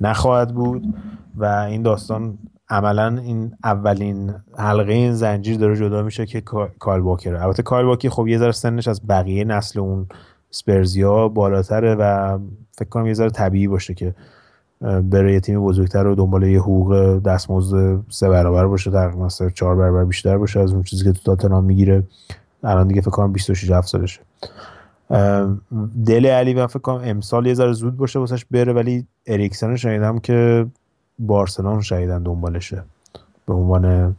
[0.00, 0.94] نخواهد بود.
[1.36, 2.38] و این داستان
[2.70, 7.42] عملا این اولین حلقه این زنجیر داره جدا میشه که کا- کایل واکره.
[7.42, 10.06] البته کایل واکر خب یه ذره سنش از بقیه نسل اون
[10.50, 12.38] سپرزیا بالاتره و
[12.72, 14.14] فکر کنم یه ذره طبیعی باشه که
[14.80, 19.76] بره یه تیم بزرگتر و دنبال یه حقوق دستمزد سه برابر باشه تقریبا سه چهار
[19.76, 22.02] برابر بیشتر باشه از اون چیزی که تو تاتنهام می‌گیره.
[22.64, 24.20] الان دیگه فکر کنم 26 7 سالشه.
[26.06, 30.18] دل علی من فکر کنم امسال یه ذره زود باشه واسش بره ولی اریکسن شنیدم
[30.18, 30.66] که
[31.18, 32.82] بارسلون شنیدن دنبالشه.
[33.46, 34.16] به عنوان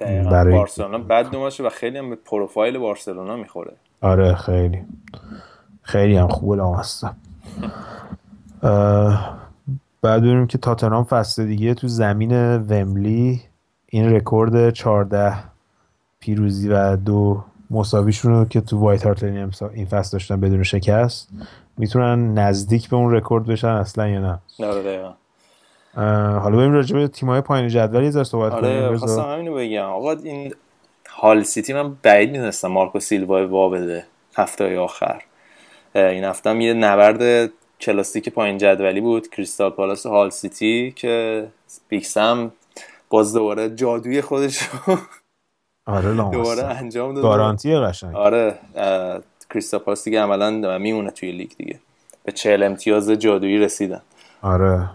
[0.00, 3.72] برای- بارسلونا بد نماشه و خیلی هم به پروفایل بارسلونا می‌خوره.
[4.00, 4.82] آره خیلی.
[5.82, 7.10] خیلی هم خوبه لامصب
[10.02, 13.42] بعد ببینیم که تاتنهام فصل دیگه تو زمین وملی
[13.86, 15.34] این رکورد 14
[16.20, 21.28] پیروزی و دو مساویشون رو که تو وایت هارت لین این فصل داشتن بدون شکست
[21.78, 25.10] می‌تونن نزدیک به اون رکورد بشن اصلا یا نه؟ آره
[26.40, 29.06] حالا بریم راجع به تیم‌های پایین جدول یه ذره صحبت کنیم آره رضا.
[29.06, 29.84] خواستم همینو بگم.
[29.84, 30.54] آقا این
[31.08, 34.04] هال سیتی من بعید می‌دونستم مارکو سیلوا وا بده
[34.36, 35.22] هفته آخر.
[35.94, 37.50] این هفته هم یه نبرد
[37.80, 41.46] کلاسیک پایین جدولی بود کریستال پالاس و هال سیتی که
[41.88, 42.52] بیکسم
[43.10, 44.96] باز دوباره جادوی خودش رو
[45.96, 48.16] آره دوباره انجام داد گارانتی قشنگ.
[48.16, 48.54] آره
[49.50, 51.78] کریستال پالاس دیگه عملا میمونه توی لیگ دیگه.
[52.24, 54.02] به چهل امتیاز جادویی رسیدن.
[54.42, 54.90] آره.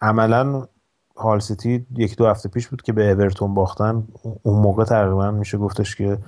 [0.00, 0.66] عملا
[1.16, 4.04] هال سیتی یک دو هفته پیش بود که به اورتون باختن.
[4.42, 6.18] اون موقع تقریبا میشه گفتش که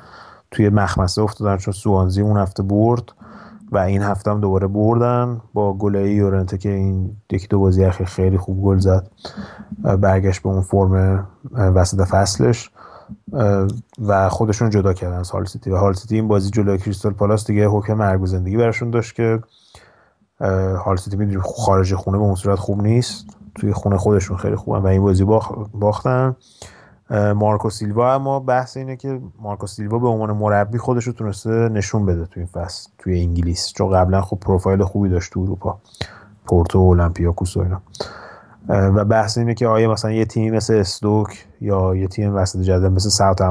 [0.50, 3.12] توی مخمسه افتادن چون سوانزی اون هفته برد
[3.72, 5.40] و این هفته هم دوباره بردن.
[5.54, 9.10] با گلای یورنته که این یکی دو بازی اخیر خیلی خوب گل زد
[9.82, 12.70] برگشت به اون فرم وسط فصلش
[14.06, 15.70] و خودشون جدا کردن از هال سیتی.
[15.70, 19.14] و هال سیتی این بازی جلوی کریستال پالاس دیگه حکم مرگ و زندگی براشون داشت
[19.14, 19.40] که
[20.84, 23.26] هال سیتی می‌دونیم خارج خونه به اون صورت خوب نیست.
[23.54, 26.36] توی خونه خودشون خیلی خوبن و این بازی باخ- باختن.
[27.10, 32.06] مارکو سیلوا اما بحث اینه که مارکو سیلوا به عنوان مربی خودش رو تونسته نشون
[32.06, 33.72] بده توی این فصل توی انگلیس.
[33.72, 35.78] چون قبلا خب پروفایل خوبی داشت تو اروپا.
[36.46, 37.80] پورتو و اولمپیاکوس و اینا.
[38.68, 42.88] و بحث اینه که آیا مثلا یه تیمی مثل استوک یا یه تیم وسط جدول
[42.88, 43.42] مثل ساوت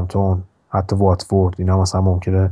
[0.69, 2.51] حتی واتفورد اینا مثلا ممکنه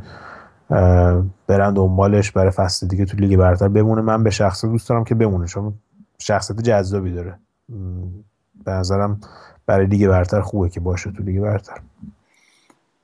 [1.51, 3.67] برن دنبالش برای فصل دیگه تو لیگ برتر.
[3.67, 5.73] بمونه من به شخصه دوست دارم که بمونه چون
[6.17, 7.39] شخصیت جذابی داره.
[8.65, 9.21] به نظرم
[9.65, 11.81] برای لیگ برتر خوبه که باشه تو لیگ برتر.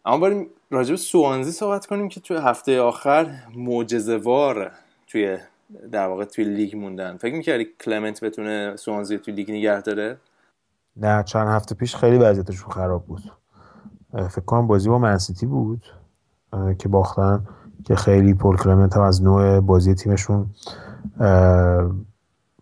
[0.05, 4.71] اما بریم راجب سوانزی صحبت کنیم که توی هفته آخر معجزه‌وار
[5.07, 5.37] توی
[5.91, 7.17] در واقع توی لیگ موندن.
[7.17, 10.17] فکر می‌کردی کلمنت بتونه سوانزی توی لیگ نگه داره؟
[10.97, 13.31] نه چند هفته پیش خیلی وضعیتشون خراب بود.
[14.11, 15.81] فکر کنم بازی با منسیتی بود
[16.79, 17.47] که باختن.
[17.83, 20.49] که خیلی پل کلمنت هم از نوع بازی تیمشون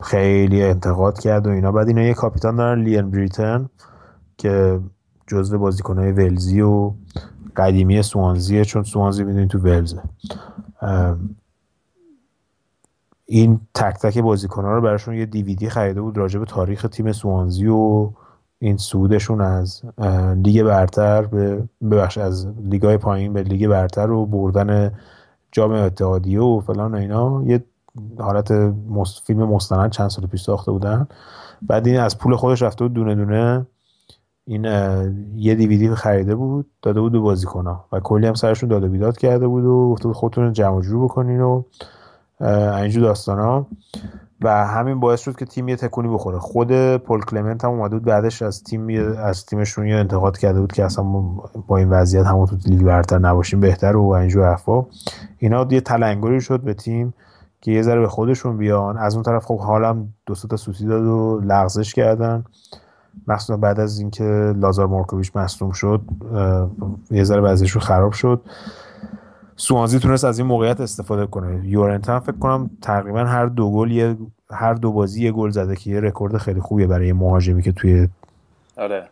[0.01, 1.71] خیلی انتقاد کرد و اینا.
[1.71, 3.69] بعد اینا یه کاپیتان دارن لیان بریتون
[4.37, 4.79] که
[5.27, 6.91] جزو بازیکنهای ولزی و
[7.55, 10.01] قدیمی سوانزیه چون سوانزی می‌دونی تو ولزه.
[13.25, 17.67] این تک تک بازیکنها رو براشون یه دیویدی خریده بود راجع به تاریخ تیم سوانزی
[17.67, 18.09] و
[18.60, 19.82] این سودشون از
[20.36, 24.91] لیگ برتر به ببخش از لیگای پایین به لیگ برتر و بردن
[25.52, 27.44] جام اتحادیه و فلان و اینا.
[27.45, 27.64] یه
[28.19, 28.73] حالت
[29.26, 31.07] فیلم مستند چند سال پیش ساخته بودن.
[31.61, 33.65] بعد این از پول خودش رفته بود دونه دونه.
[34.48, 34.64] این
[35.36, 39.48] یه دیویدی خریده بود داده بود به بازیکنها و کلی هم سرشون داده بیداد کرده
[39.48, 41.64] بود و گفته خودتون جمع جور بکنین و
[42.82, 43.68] اینجور داستان ها
[44.41, 46.40] و همین باعث شد که تیم یه تکونی بخوره.
[46.40, 48.88] خود پل کلمنت هم اومده بعدش از تیم
[49.18, 51.03] از تیمشون یه انتقاد کرده بود که اصلا
[51.68, 54.86] با این وضعیت همون تو لیگ برتر نباشیم بهتر و اینجور حرفا.
[55.38, 57.14] اینا یه تلنگری شد به تیم
[57.62, 58.98] که یه ذره به خودشون بیان.
[58.98, 62.45] از اون طرف خب حالم دو تا سوتی داد و لغزش کردن.
[63.28, 66.02] مخصوصا بعد از اینکه لازار مارکوویچ مصدوم شد
[67.12, 68.41] یه ذره وضعیتشون خراب شد.
[69.56, 71.68] سوانزی تونست از این موقعیت استفاده کنه.
[71.68, 74.18] یورنتن فکر کنم تقریبا هر دو گل یه
[74.52, 78.07] هر دو بازی یه گل زده که یه رکورد خیلی خوبیه برای مهاجمی که توی
[78.77, 79.10] آره.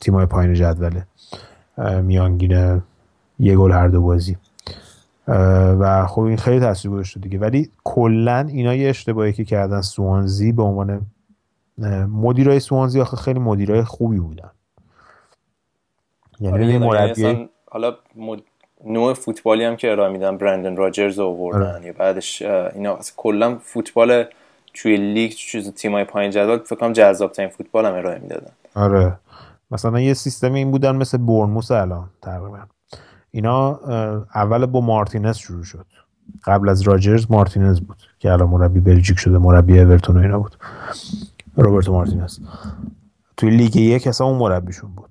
[0.00, 1.06] تیمای پایین جدوله
[2.02, 2.82] میانگین
[3.38, 4.36] یه گل هر دو بازی.
[5.78, 7.38] و خب این خیلی تاثیر گذاشته دیگه.
[7.38, 11.06] ولی کلا اینا یه اشتباهی که کردن سوانزی به عنوان
[12.08, 14.50] مدیرای سوانزی آخه خیلی مدیرای خوبی بودن.
[16.40, 17.94] یعنی آره مربی حالا
[18.86, 21.86] نوع فوتبالی هم که ارائه میدن برندن راجرز آوردن آره.
[21.86, 24.24] یا بعدش اینا کلا فوتبال
[24.74, 28.50] توی لیگ چیز تیمای پایین جدول فکر کنم جذاب ترین فوتبال هم ارائه می‌دادن.
[28.74, 29.18] آره.
[29.70, 32.58] مثلا یه سیستمی این بودن مثل برنموس الان تقریبا.
[33.30, 33.80] اینا
[34.34, 35.86] اول با مارتینز شروع شد.
[36.44, 40.56] قبل از راجرز مارتینز بود که الان مربی بلژیک شده مربی اورتون و اینا بود.
[41.56, 42.38] روبرتو مارتینز.
[43.36, 45.10] توی لیگ یک اصلا اون مربیشون بود.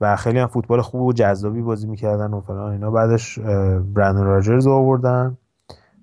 [0.00, 2.90] و خیلی هم فوتبال خوب و جذابی بازی می‌کردن و فلان اینا.
[2.90, 3.38] بعدش
[3.78, 5.38] برندن راجرز آوردن.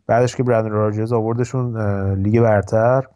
[0.08, 1.78] بعدش که برندن راجرز آوردشون
[2.14, 3.08] لیگ برتر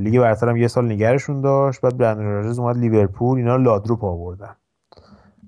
[0.00, 1.80] لیگ برتر هم یه سال نگرشون داشت.
[1.80, 4.56] بعد برندن راجرز اومد لیورپول اینا لادروپ آوردن.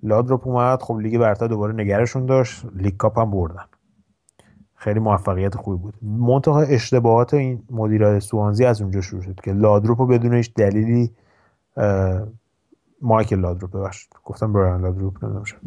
[0.03, 2.66] لادروپ اومد خب لیگ برتر دوباره نگرشون داشت.
[2.75, 3.65] لیگ کاپ هم بردن.
[4.75, 5.95] خیلی موفقیت خوبی بود.
[6.03, 11.11] منتها اشتباهات این مدیرای سوانزی از اونجا شروع شد که لادروپ بدون هیچ دلیلی
[13.03, 14.11] مایکل لادروپ ببخشید.
[14.25, 15.61] گفتم برایان لادروپ نمی‌دونم شد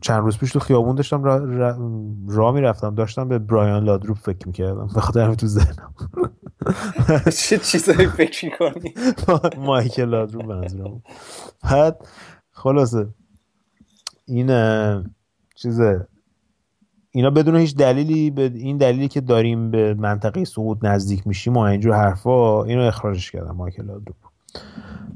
[0.00, 1.76] چند روز پیش تو خیابون داشتم را, را,
[2.28, 2.94] را می‌رفتم.
[2.94, 4.86] داشتم به برایان لادروپ فکر می‌کردم.
[4.94, 5.94] به خاطر همین تو ذهنم.
[7.38, 8.94] چه چیزایی فکر می‌کنی؟
[9.66, 11.02] مایکل لادروپ منظورم
[11.62, 12.06] بعد
[12.52, 13.08] خلاصه
[14.26, 14.50] این
[15.54, 16.06] چیزه
[17.14, 21.58] اینا بدون هیچ دلیلی به این دلیلی که داریم به منطقه سقوط نزدیک میشیم و
[21.58, 24.16] اینجور حرفا اینو اخراجش کردن مایکل لادروپ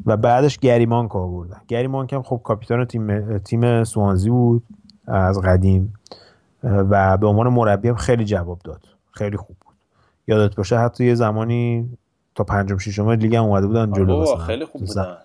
[0.06, 1.60] و بعدش گریمانک آوردن.
[1.68, 4.62] گریمانک هم خب کاپیتان تیم تیم سوانزی بود
[5.06, 5.94] از قدیم
[6.62, 8.81] و به عنوان مربی هم خیلی جواب داد.
[9.10, 9.74] خیلی خوب بود.
[10.27, 11.90] یادت باشه حتی یه زمانی
[12.35, 14.36] تا پنجم ششم لیگ هم اومده بودن جلو مثلا.
[14.36, 15.16] خیلی خوب بودن.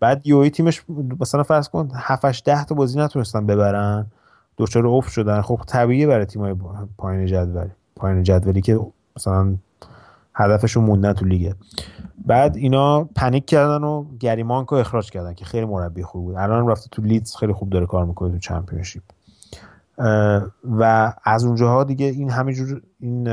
[0.00, 0.82] بعد یوی تیمش
[1.20, 4.06] مثلا فرض کن 7 10 تا بازی نتونستن ببرن.
[4.58, 5.40] دچار افت شدن.
[5.40, 6.54] خب طبیعیه برای تیمای
[6.98, 7.68] پایین جدول.
[7.96, 8.80] پایین جدولی که
[9.16, 9.54] مثلا
[10.34, 11.54] هدفشون موندن تو لیگه
[12.26, 16.36] بعد اینا پنیک کردن و گریمانکو اخراج کردن که خیلی مربی خوب بود.
[16.36, 19.02] الان رفته تو لیدز خیلی خوب داره کار می‌کنه تو چمپیونشیپ.
[20.64, 23.28] و از اونجاها دیگه این همینجور این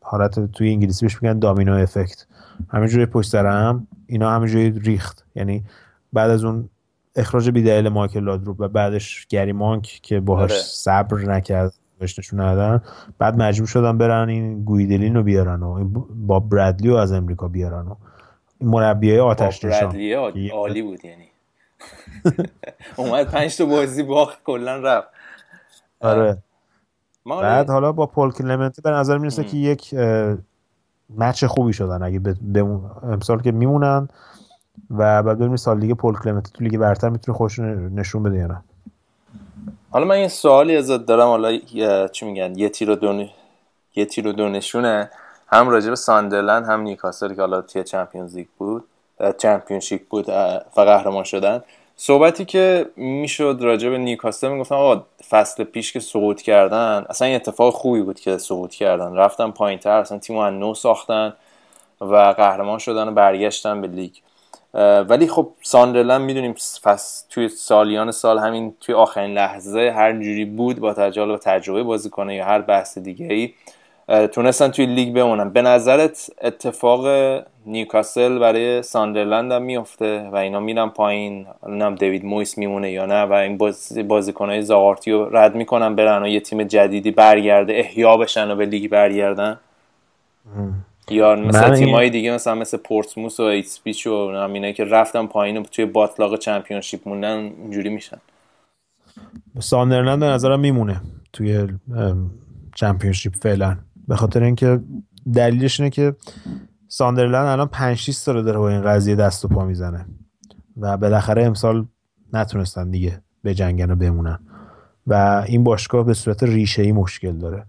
[0.00, 2.26] حالت توی انگلیسی بهش میگن دامینو افکت.
[2.68, 5.24] همینجوری پشت سر هم اینا همینجوری ریخت.
[5.34, 5.64] یعنی
[6.12, 6.68] بعد از اون
[7.16, 10.60] اخراج بیدلیل مایکل لادروپ و بعدش گری مانک که باهاش آره.
[10.60, 12.82] صبر نکرد بهش نشون ندادن.
[13.18, 17.86] بعد مجبور شدن برن این گویدلین رو بیارن و با برادلی رو از امریکا بیارن
[17.86, 17.94] و
[18.60, 19.96] مربیای آتش باب نشان
[20.52, 21.28] عالی بود یعنی.
[22.96, 25.08] اومد پنج تا بازی باخت کلا رفت.
[26.00, 26.38] آره.
[27.26, 29.44] بعد حالا با پول کلمنتی به نظر می‌رسه.
[29.44, 29.94] که یک
[31.18, 32.02] مچ خوبی شدن.
[32.02, 34.08] اگه ب- بمون امسال که میمونن
[34.90, 38.46] و بعد ببینیم سال دیگه پول کلمنتی تو لیگ برتر می‌تونه خوش نشون بده یا
[38.46, 38.62] نه؟
[39.90, 41.58] حالا من یه سوالی ازت دارم حالا
[42.08, 43.24] چی میگن یه تیر و دو
[43.94, 45.10] یه تیر و دو نشونه.
[45.46, 48.84] هم راجع به ساندرلند هم نیوکاسل که حالا توی چمپیونز لیگ بود
[49.38, 51.62] چمپیونشیپ بود و قهرمان شدن.
[51.96, 57.36] صحبتی که می‌شد راجع به نیوکاسل می‌گفتم آقا فصل پیش که سقوط کردن اصلا این
[57.36, 59.14] اتفاق خوبی بود که سقوط کردن.
[59.14, 61.32] رفتن پایین تر اصلا تیم از نو ساختن
[62.00, 64.12] و قهرمان شدن و برگشتن به لیگ.
[65.08, 66.54] ولی خب ساندرلند می‌دونیم
[67.30, 72.10] توی سالیان سال همین توی آخرین لحظه هر جوری بود با تجربه و تجربه بازی
[72.10, 73.52] کنه یا هر بحث دیگه ای
[74.26, 75.50] تونستن توی لیگ بمونن.
[75.50, 77.06] به نظرت اتفاق
[77.66, 83.22] نیوکاسل برای ساندرلند هم میفته و اینا میرن پایین؟ نمی‌دونم دیوید مویس میمونه یا نه
[83.22, 88.16] و این بازی بازیکنهای زاغارتی رو رد می‌کنن برن و یه تیم جدیدی برگرده احیا
[88.16, 89.58] بشن و به لیگ برگردن؟
[91.12, 95.26] یا من مثل این- تیمایی دیگه مثلا مثل پورتسموث و ایپسویچ و اینا که رفتن
[95.26, 98.16] پایین توی باتلاق چمپیونشیپ موندن اینجوری میشن.
[99.58, 101.00] ساندرلند به نظرم میمونه
[101.32, 101.68] توی
[102.74, 103.76] چمپیونشیپ فعلا.
[104.08, 104.80] به خاطر اینکه
[105.34, 106.14] دلیلش اینه که
[106.88, 110.06] ساندرلند الان 5 6 سال داره با این قضیه دست و پا می‌زنه
[110.76, 111.86] و بالاخره امسال
[112.32, 114.38] نتونستن دیگه بجنگن و بمونن.
[115.06, 117.64] و این باشگاه به صورت ریشه ای مشکل داره.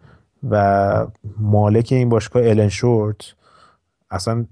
[0.49, 1.07] و
[1.37, 3.35] مالک این باشگاه الن شورت
[4.11, 4.45] اصلا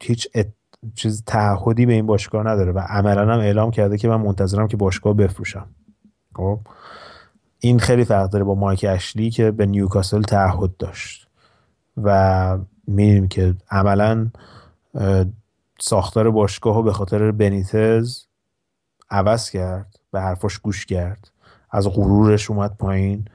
[0.00, 0.48] هیچ ات...
[0.94, 4.76] چیز تعهدی به این باشگاه نداره و عملا هم اعلام کرده که من منتظرم که
[4.76, 5.66] باشگاه بفروشم.
[6.34, 6.60] خب؟
[7.58, 11.28] این خیلی فرق داره با مایک اشلی که به نیوکاسل تعهد داشت
[12.02, 14.30] و می‌دونیم که عملا
[15.80, 18.22] ساختار باشگاه رو به خاطر بنیتز
[19.10, 21.30] عوض کرد به حرفاش گوش کرد
[21.70, 23.28] از غرورش اومد پایین.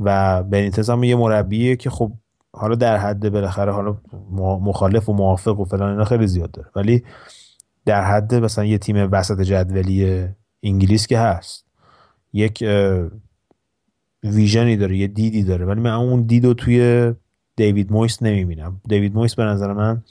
[0.00, 2.12] و بنیتز هم یه مربیه که خب
[2.52, 3.96] حالا در حد بالاخره حالا
[4.60, 6.68] مخالف و موافق و فلان اینا خیلی زیاد داره.
[6.76, 7.04] ولی
[7.84, 10.28] در حد مثلا یه تیم وسط جدولی
[10.62, 11.64] انگلیس که هست
[12.32, 12.64] یک
[14.24, 15.66] ویژنی داره یه دیدی داره.
[15.66, 17.12] ولی من اون دید رو توی
[17.56, 18.80] دیوید مویس نمی‌بینم.
[18.88, 20.02] دیوید مویس به نظر من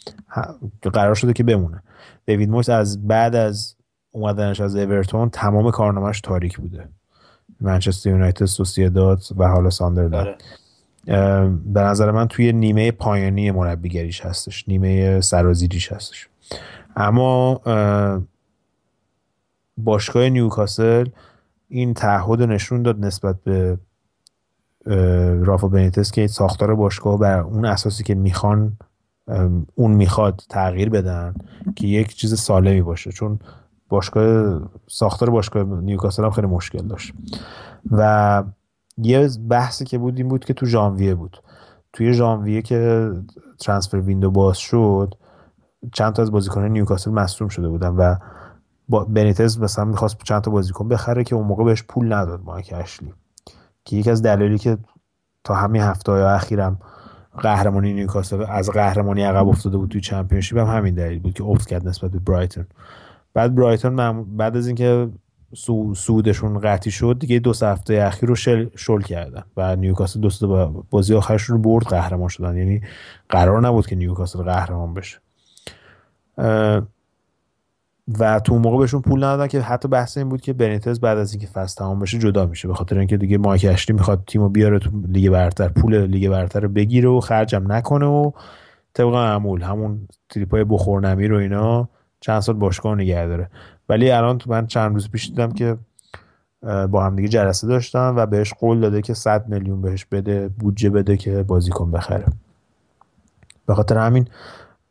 [0.82, 1.84] قرار شده که بمونه.
[2.26, 3.76] دیوید مویس از بعد از
[4.12, 6.90] اومدنش از اورتون تمام کارنامهش تاریک بوده.
[7.62, 10.14] منچستر یونایتد سوسییداد و حالا ساندرلند.
[10.16, 10.38] آره.
[11.66, 14.68] به نظر من توی نیمه پایانی مربیگریش هستش.
[14.68, 16.30] نیمه سرازیریش هستش.
[16.96, 18.22] اما اه،
[19.78, 21.06] باشگاه نیوکاسل
[21.68, 23.80] این تعهد نشون داد نسبت به
[25.46, 28.78] رافا بنیتس که ساختار باشگاه بر اون اساسی که می‌خوان
[29.76, 31.34] اون می‌خواد تغییر بدن
[31.76, 33.12] که یک چیز سالمی باشه.
[33.12, 33.40] چون
[33.90, 37.14] باشگاه ساختار باشگاه نیوکاسل هم خیلی مشکل داشت.
[37.92, 38.44] و
[38.98, 41.44] یه بحثی که بود این بود که تو ژانویه بود.
[41.94, 43.12] توی ژانویه که
[43.60, 45.14] ترانسفر ویندو باز شد
[45.94, 48.16] چند تا از بازیکنان نیوکاسل مصدوم شده بودن و
[48.90, 52.74] با بنیتز مثلا می‌خواست چند تا بازیکن بخره که اون موقع بهش پول نداد مایک
[52.78, 53.14] اشلی.
[53.86, 54.78] که یکی از دلایلی که
[55.44, 56.80] تا همین هفته های اخیرم
[57.38, 61.68] قهرمانی نیوکاسل از قهرمانی عقب افتاده بود توی چمپیونشیپ هم همین دلیل بود که افت
[61.68, 62.66] کرد نسبت به برایتون.
[63.34, 65.10] بعد برایتون بعد از اینکه
[65.56, 70.30] صعو صعودشون قطعی شد دیگه دو هفته اخیر رو شل, شل کردن و نیوکاسل دو
[70.30, 72.58] تا بازی آخرشون رو برد قهرمان شدن.
[72.58, 72.82] یعنی
[73.30, 75.18] قرار نبود که نیوکاسل قهرمان بشه.
[78.20, 81.18] و تو اون موقع بهشون پول ندادن که حتی بحث این بود که بنیتز بعد
[81.18, 82.68] از اینکه فصل تمام بشه جدا میشه.
[82.68, 86.60] به خاطر اینکه دیگه مایک اشلی می‌خواد تیمو بیاره تو لیگ برتر پول لیگ برتر
[86.60, 88.32] رو بگیره و خرجم نکنه و
[88.94, 91.90] طبق معمول همون تریپای بخور نمیر و اینا
[92.20, 93.50] چند سال باشگاه نگه داره.
[93.90, 95.78] ولی الان تو من چند روز پیش دیدم که
[96.62, 100.90] با هم دیگه جلسه داشتن و بهش قول داده که 100 میلیون بهش بده بودجه
[100.90, 102.26] بده که بازیکن بخره.
[103.66, 104.28] به خاطر همین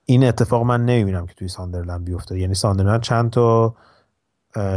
[0.05, 2.39] این اتفاق من نمی‌بینم که توی ساندرلند بیفته.
[2.39, 3.75] یعنی ساندرلند چند تا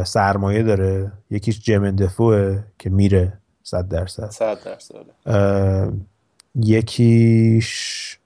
[0.05, 1.11] سرمایه داره.
[1.29, 3.33] یکیش جمن دفوه که میره
[3.63, 4.29] صد درصد.
[4.29, 4.95] صد درصد.
[5.25, 5.91] اه،
[6.55, 8.19] یکیش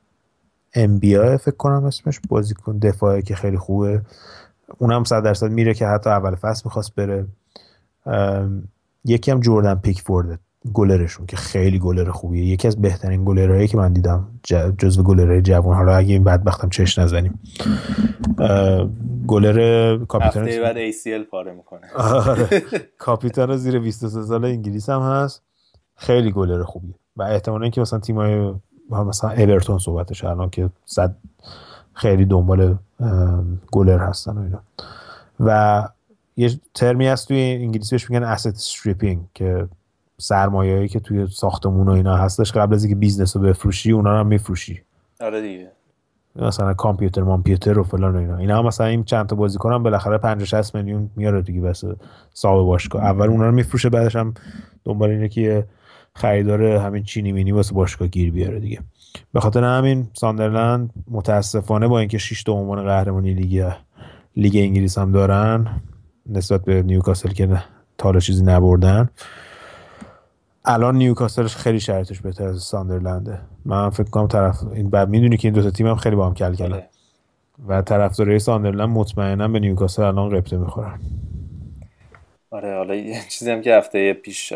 [0.76, 4.02] ام بی فکر کنم اسمش بازیکن دفاعی که خیلی خوبه.
[4.78, 7.26] اونم صد درصد میره که حتی اول فصل می‌خواست بره.
[9.06, 10.40] یکی هم جوردن پیکفورد
[10.74, 12.46] گلرشون که خیلی گلر خوبیه.
[12.46, 14.28] یکی از بهترین گلرهایی که من دیدم
[14.78, 15.78] جزو گلرهای جوان.
[15.78, 17.40] حالا اگه این بدبختم چش نزنیم.
[19.28, 21.82] گلر کاپیتان هفته بعد ACL پاره می‌کنه.
[21.96, 22.64] آره.
[22.98, 25.42] کاپیتان زیر 23 ساله انگلیس هم هست.
[25.96, 26.96] خیلی گلر خوبیه.
[27.18, 28.54] و احتمالا که مثلا تیمای
[28.90, 31.16] مثلا اورتون صحبتش الان که هست
[31.94, 32.78] خیلی دنبال
[33.72, 34.60] گلر هستن و اینا.
[35.40, 35.90] و
[36.38, 39.68] یه ترمی هست توی انگلیسی بهش میگن asset stripping که
[40.18, 44.20] سرمایه‌ای که توی ساختمون و اینا هستش قبل از اینکه بیزنس رو بفروشی اونا رو
[44.20, 44.82] هم میفروشی.
[45.22, 45.72] آره دیگه.
[46.36, 48.38] مثلا کامپیوتر مامپیوتر و فلان و اینا.
[48.38, 51.96] اینا هم مثلا این چند تا بازیکن هم بالاخره 50 60 میلیون میاره دیگه واسه
[52.34, 53.04] صاحب باشگاه.
[53.04, 54.34] اول اونا رو میفروشه بعدش هم
[54.84, 55.66] دنبال اینه که
[56.16, 58.80] خریدار همین چینی مینی واسه باشگاه گیر بیاره دیگه.
[59.34, 63.72] به خاطر همین ساندرلند متاسفانه با اینکه 6 تا عنوان قهرمانی لیگ
[64.38, 65.68] لیگ انگلیس هم دارن
[66.30, 67.64] نسبت به نیوکاسل که نه
[67.98, 69.10] تا چیزی نبردن
[70.66, 73.40] الان نیوکاسلش خیلی شرایطش بهتر از ساندرلنده.
[73.66, 76.28] من فکر کنم طرف این بعد می‌دونی که این دو تا تیم هم خیلی با
[76.28, 76.90] هم کل کردن آره.
[77.68, 81.00] و طرفدارای ساندرلند مطمئنا به نیوکاسل الان قبطه می‌خورن.
[82.52, 84.54] آره حالا یه چیزی هم که هفته پیش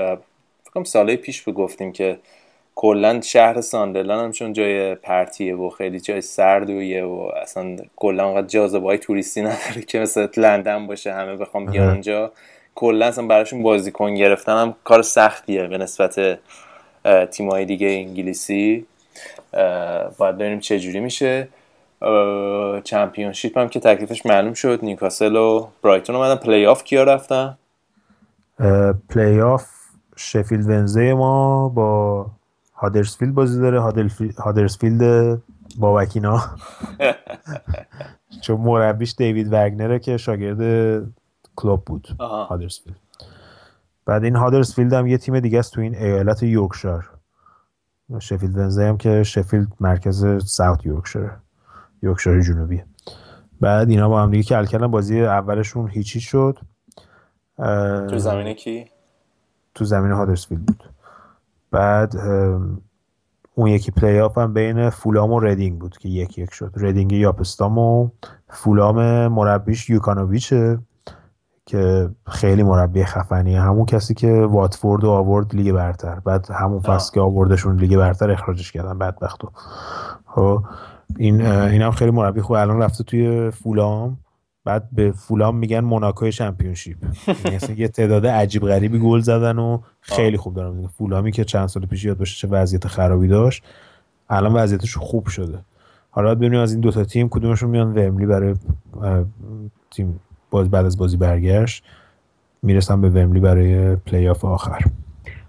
[0.73, 2.19] کنم سالهای پیش به گفتیم که
[2.75, 8.47] کلا شهر ساندرلند هم چون جای پرتیه و خیلی جای سردویه و اصلا کلا اونقدر
[8.47, 11.89] جاذبه های توریستی نداره که مثل لندن باشه همه بخوام بیان.
[11.89, 12.31] اونجا.
[12.75, 16.39] کلا اصلا براشون بازیکن گرفتن هم کار سختیه به نسبت
[17.05, 18.85] اه، تیم‌های دیگه انگلیسی.
[20.17, 21.47] باید ببینیم چه جوری میشه.
[22.83, 26.35] چمپیونشیپ هم که تکلیفش معلوم شد نیوکاسل و برایتون اومدن.
[26.35, 27.57] پلی آف کیا رفتن؟
[29.09, 29.78] پلی آف
[30.19, 32.25] شفیلد ونزدی با
[32.73, 33.81] هادرسفیلد بازی داره.
[34.37, 35.41] هادرسفیلد
[35.77, 36.41] بابکینا
[38.43, 41.03] چون مربیش دیوید وگنره که شاگرد
[41.55, 42.07] کلوپ بود.
[42.19, 42.95] هادرسفیلد.
[44.05, 47.09] بعد این هادرسفیلد هم یه تیم دیگه است تو این ایالت یورکشایر.
[48.19, 51.31] شفیلد ونزدی هم که شفیلد مرکز ساوت یورکشایر
[52.03, 52.83] یورکشایر جنوبی.
[53.61, 56.59] بعد اینا با هم دیگه کل کردن بازی اولشون هیچ هیچ شد.
[58.09, 58.85] تو زمینه کی؟
[59.79, 60.83] تو زمین هادرسفیلد بود.
[61.71, 62.15] بعد
[63.55, 66.71] اون یکی پلی آف هم بین فولام و ردینگ بود که یک یک شد.
[66.75, 68.09] ردینگ یاپ استام و
[68.49, 70.79] فولام مربیش یوکانوویچه
[71.65, 73.61] که خیلی مربی خفنیه.
[73.61, 76.19] همون کسی که واتفورد و آورد لیگ برتر.
[76.19, 78.97] بعد همون فصل که آوردشون لیگ برتر اخراجش کردن.
[78.97, 79.49] بدبختو
[80.25, 80.63] خب
[81.17, 82.55] این اه، این هم خیلی مربی خوب.
[82.55, 84.17] الان رفته توی فولام.
[84.69, 86.97] بعد به فولام میگن موناکوی چمپیونشیپ.
[87.45, 90.87] یعنی یه تعداد عجیب غریبی گل زدن و خیلی خوب دارن می‌زنن.
[90.87, 93.63] فولامی که چند سال پیش یادت باشه چه وضعیت خرابی داشت
[94.29, 95.59] الان وضعیتش خوب شده.
[96.11, 97.87] حالا ببینیم از این دوتا تیم کدومشون میان.
[97.87, 98.55] وملی برای
[99.91, 100.19] تیم
[100.49, 101.83] باز بعد از بازی برگشت
[102.63, 104.79] می‌رسن به وملی برای پلی آف آخر.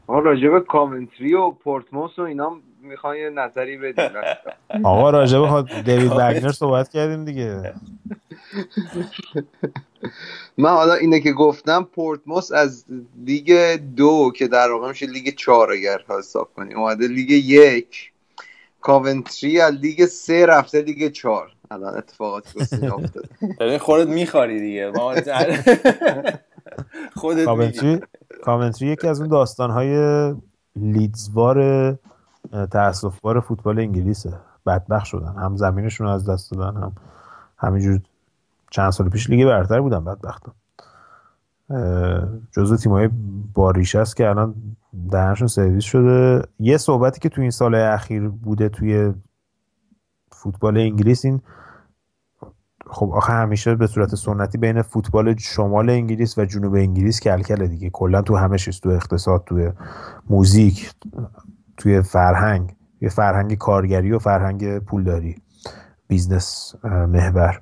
[0.09, 2.51] به کاونتری و پورتسموث و اینا
[2.83, 4.11] می‌خوان یه نظری بدین
[4.85, 7.75] آقا راجع به خود دیوید وگنر صحبت کردیم دیگه.
[10.59, 12.85] من حالا اینه که گفتم پورتسموث از
[13.25, 16.79] لیگ دو که در واقع میشه لیگ چهار اگر حساب کنیم.
[16.79, 18.13] اومده لیگ یک
[18.81, 21.53] کاونتری از لیگ سه رفته لیگ چهار.
[21.71, 23.29] الان اتفاقاتی که افتاده.
[23.61, 24.93] ببین خودت میخواری دیگه.
[27.17, 27.45] خودت میگی.
[27.45, 28.01] کامنتری
[28.43, 30.35] کامنتری یکی از اون داستانهای
[30.77, 31.59] لیدزوار
[32.53, 34.33] اه، تأسفبار فوتبال انگلیسه.
[34.67, 35.35] بدبخت شدن.
[35.37, 36.93] هم زمینشون از دست دادن هم
[37.59, 38.01] همینجور
[38.71, 40.43] چند سال پیش لیگ برتر بودن بدبخت
[42.53, 43.11] جزو تیمای
[43.55, 44.55] با ریشه است که الان
[45.11, 46.43] دهنشون سرویس شده.
[46.59, 49.15] یه صحبتی که تو این سال اخیر بوده توی
[50.33, 51.41] فوتبال انگلیس این
[52.87, 57.91] خب آخه همیشه به صورت سنتی بین فوتبال شمال انگلیس و جنوب انگلیس کلکله دیگه.
[57.91, 59.73] کلا تو همه چیز تو اقتصاد تو
[60.31, 60.91] موزیک
[61.81, 65.37] توی فرهنگ یه فرهنگ کارگری و فرهنگ پولداری
[66.09, 67.61] business محور.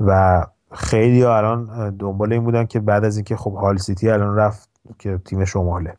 [0.00, 4.70] و خیلی الان دنبال این بودن که بعد از اینکه خب هال سیتی الان رفت
[4.98, 5.96] که تیم شماله.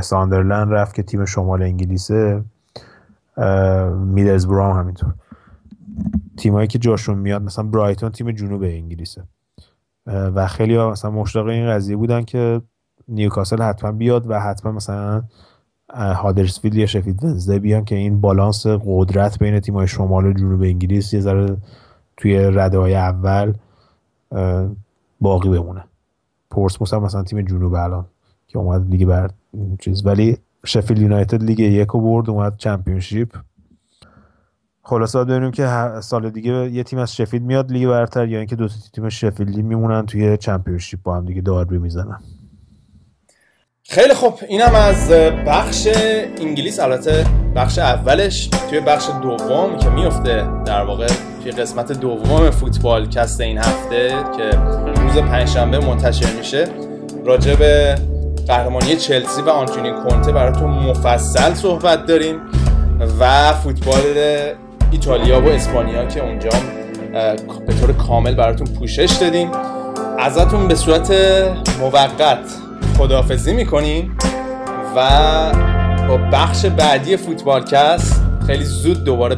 [0.00, 2.44] ساندرلند رفت که تیم شمال انگلیسه.
[3.96, 5.14] میدلزبرو هم همینطور.
[6.36, 9.22] تیمایی که جاشون میاد مثلا برایتون تیم جنوب انگلیسه.
[10.06, 12.60] و خیلی ها مثلا مشتاق این قضیه بودن که
[13.08, 15.22] نیوکاسل حتما بیاد و حتما مثلا
[15.92, 21.14] هادرسفیلد یا شفید ونزده بیان که این بالانس قدرت بین تیمای شمال و جنوب انگلیس
[21.14, 21.56] یه ذره
[22.16, 23.54] توی رده های اول
[25.20, 25.84] باقی بمونه.
[26.50, 28.06] پورسموس هم مثلا تیم جنوب الان
[28.48, 29.30] که اومد لیگ بر
[29.78, 30.06] چیز.
[30.06, 33.36] ولی شفیلد یونایتد لیگ یک برد اومد چمپیونشیپ.
[34.82, 38.56] خلاصه باید ببینیم که سال دیگه یه تیم از شفیلد میاد لیگ برتر یا اینکه
[38.56, 42.18] دو تیم شفیلدی میمونن توی چمپیونشیپ با هم دیگه داربی می‌زنن.
[43.88, 44.40] خیلی خوب.
[44.48, 45.10] اینم از
[45.46, 45.88] بخش
[46.40, 46.80] انگلیس.
[46.80, 47.24] البته
[47.56, 51.06] بخش اولش توی بخش دوم که میفته در واقع
[51.42, 54.58] توی قسمت دوم فوتبال کست این هفته که
[55.00, 56.68] روز پنجشنبه منتشر میشه
[57.24, 57.94] راجع به
[58.48, 62.40] قهرمانی چلسی و آنتونی کونته براتون مفصل صحبت داریم
[63.20, 64.16] و فوتبال
[64.90, 66.50] ایتالیا و اسپانیا که اونجا
[67.66, 69.50] به طور کامل براتون پوشش دادیم.
[70.18, 71.12] ازتون به صورت
[71.80, 72.63] موقت
[72.94, 74.16] خداحافظی می‌کنیم
[74.96, 75.52] و
[76.08, 79.34] با بخش بعدی فوتبالکست خیلی زود دوباره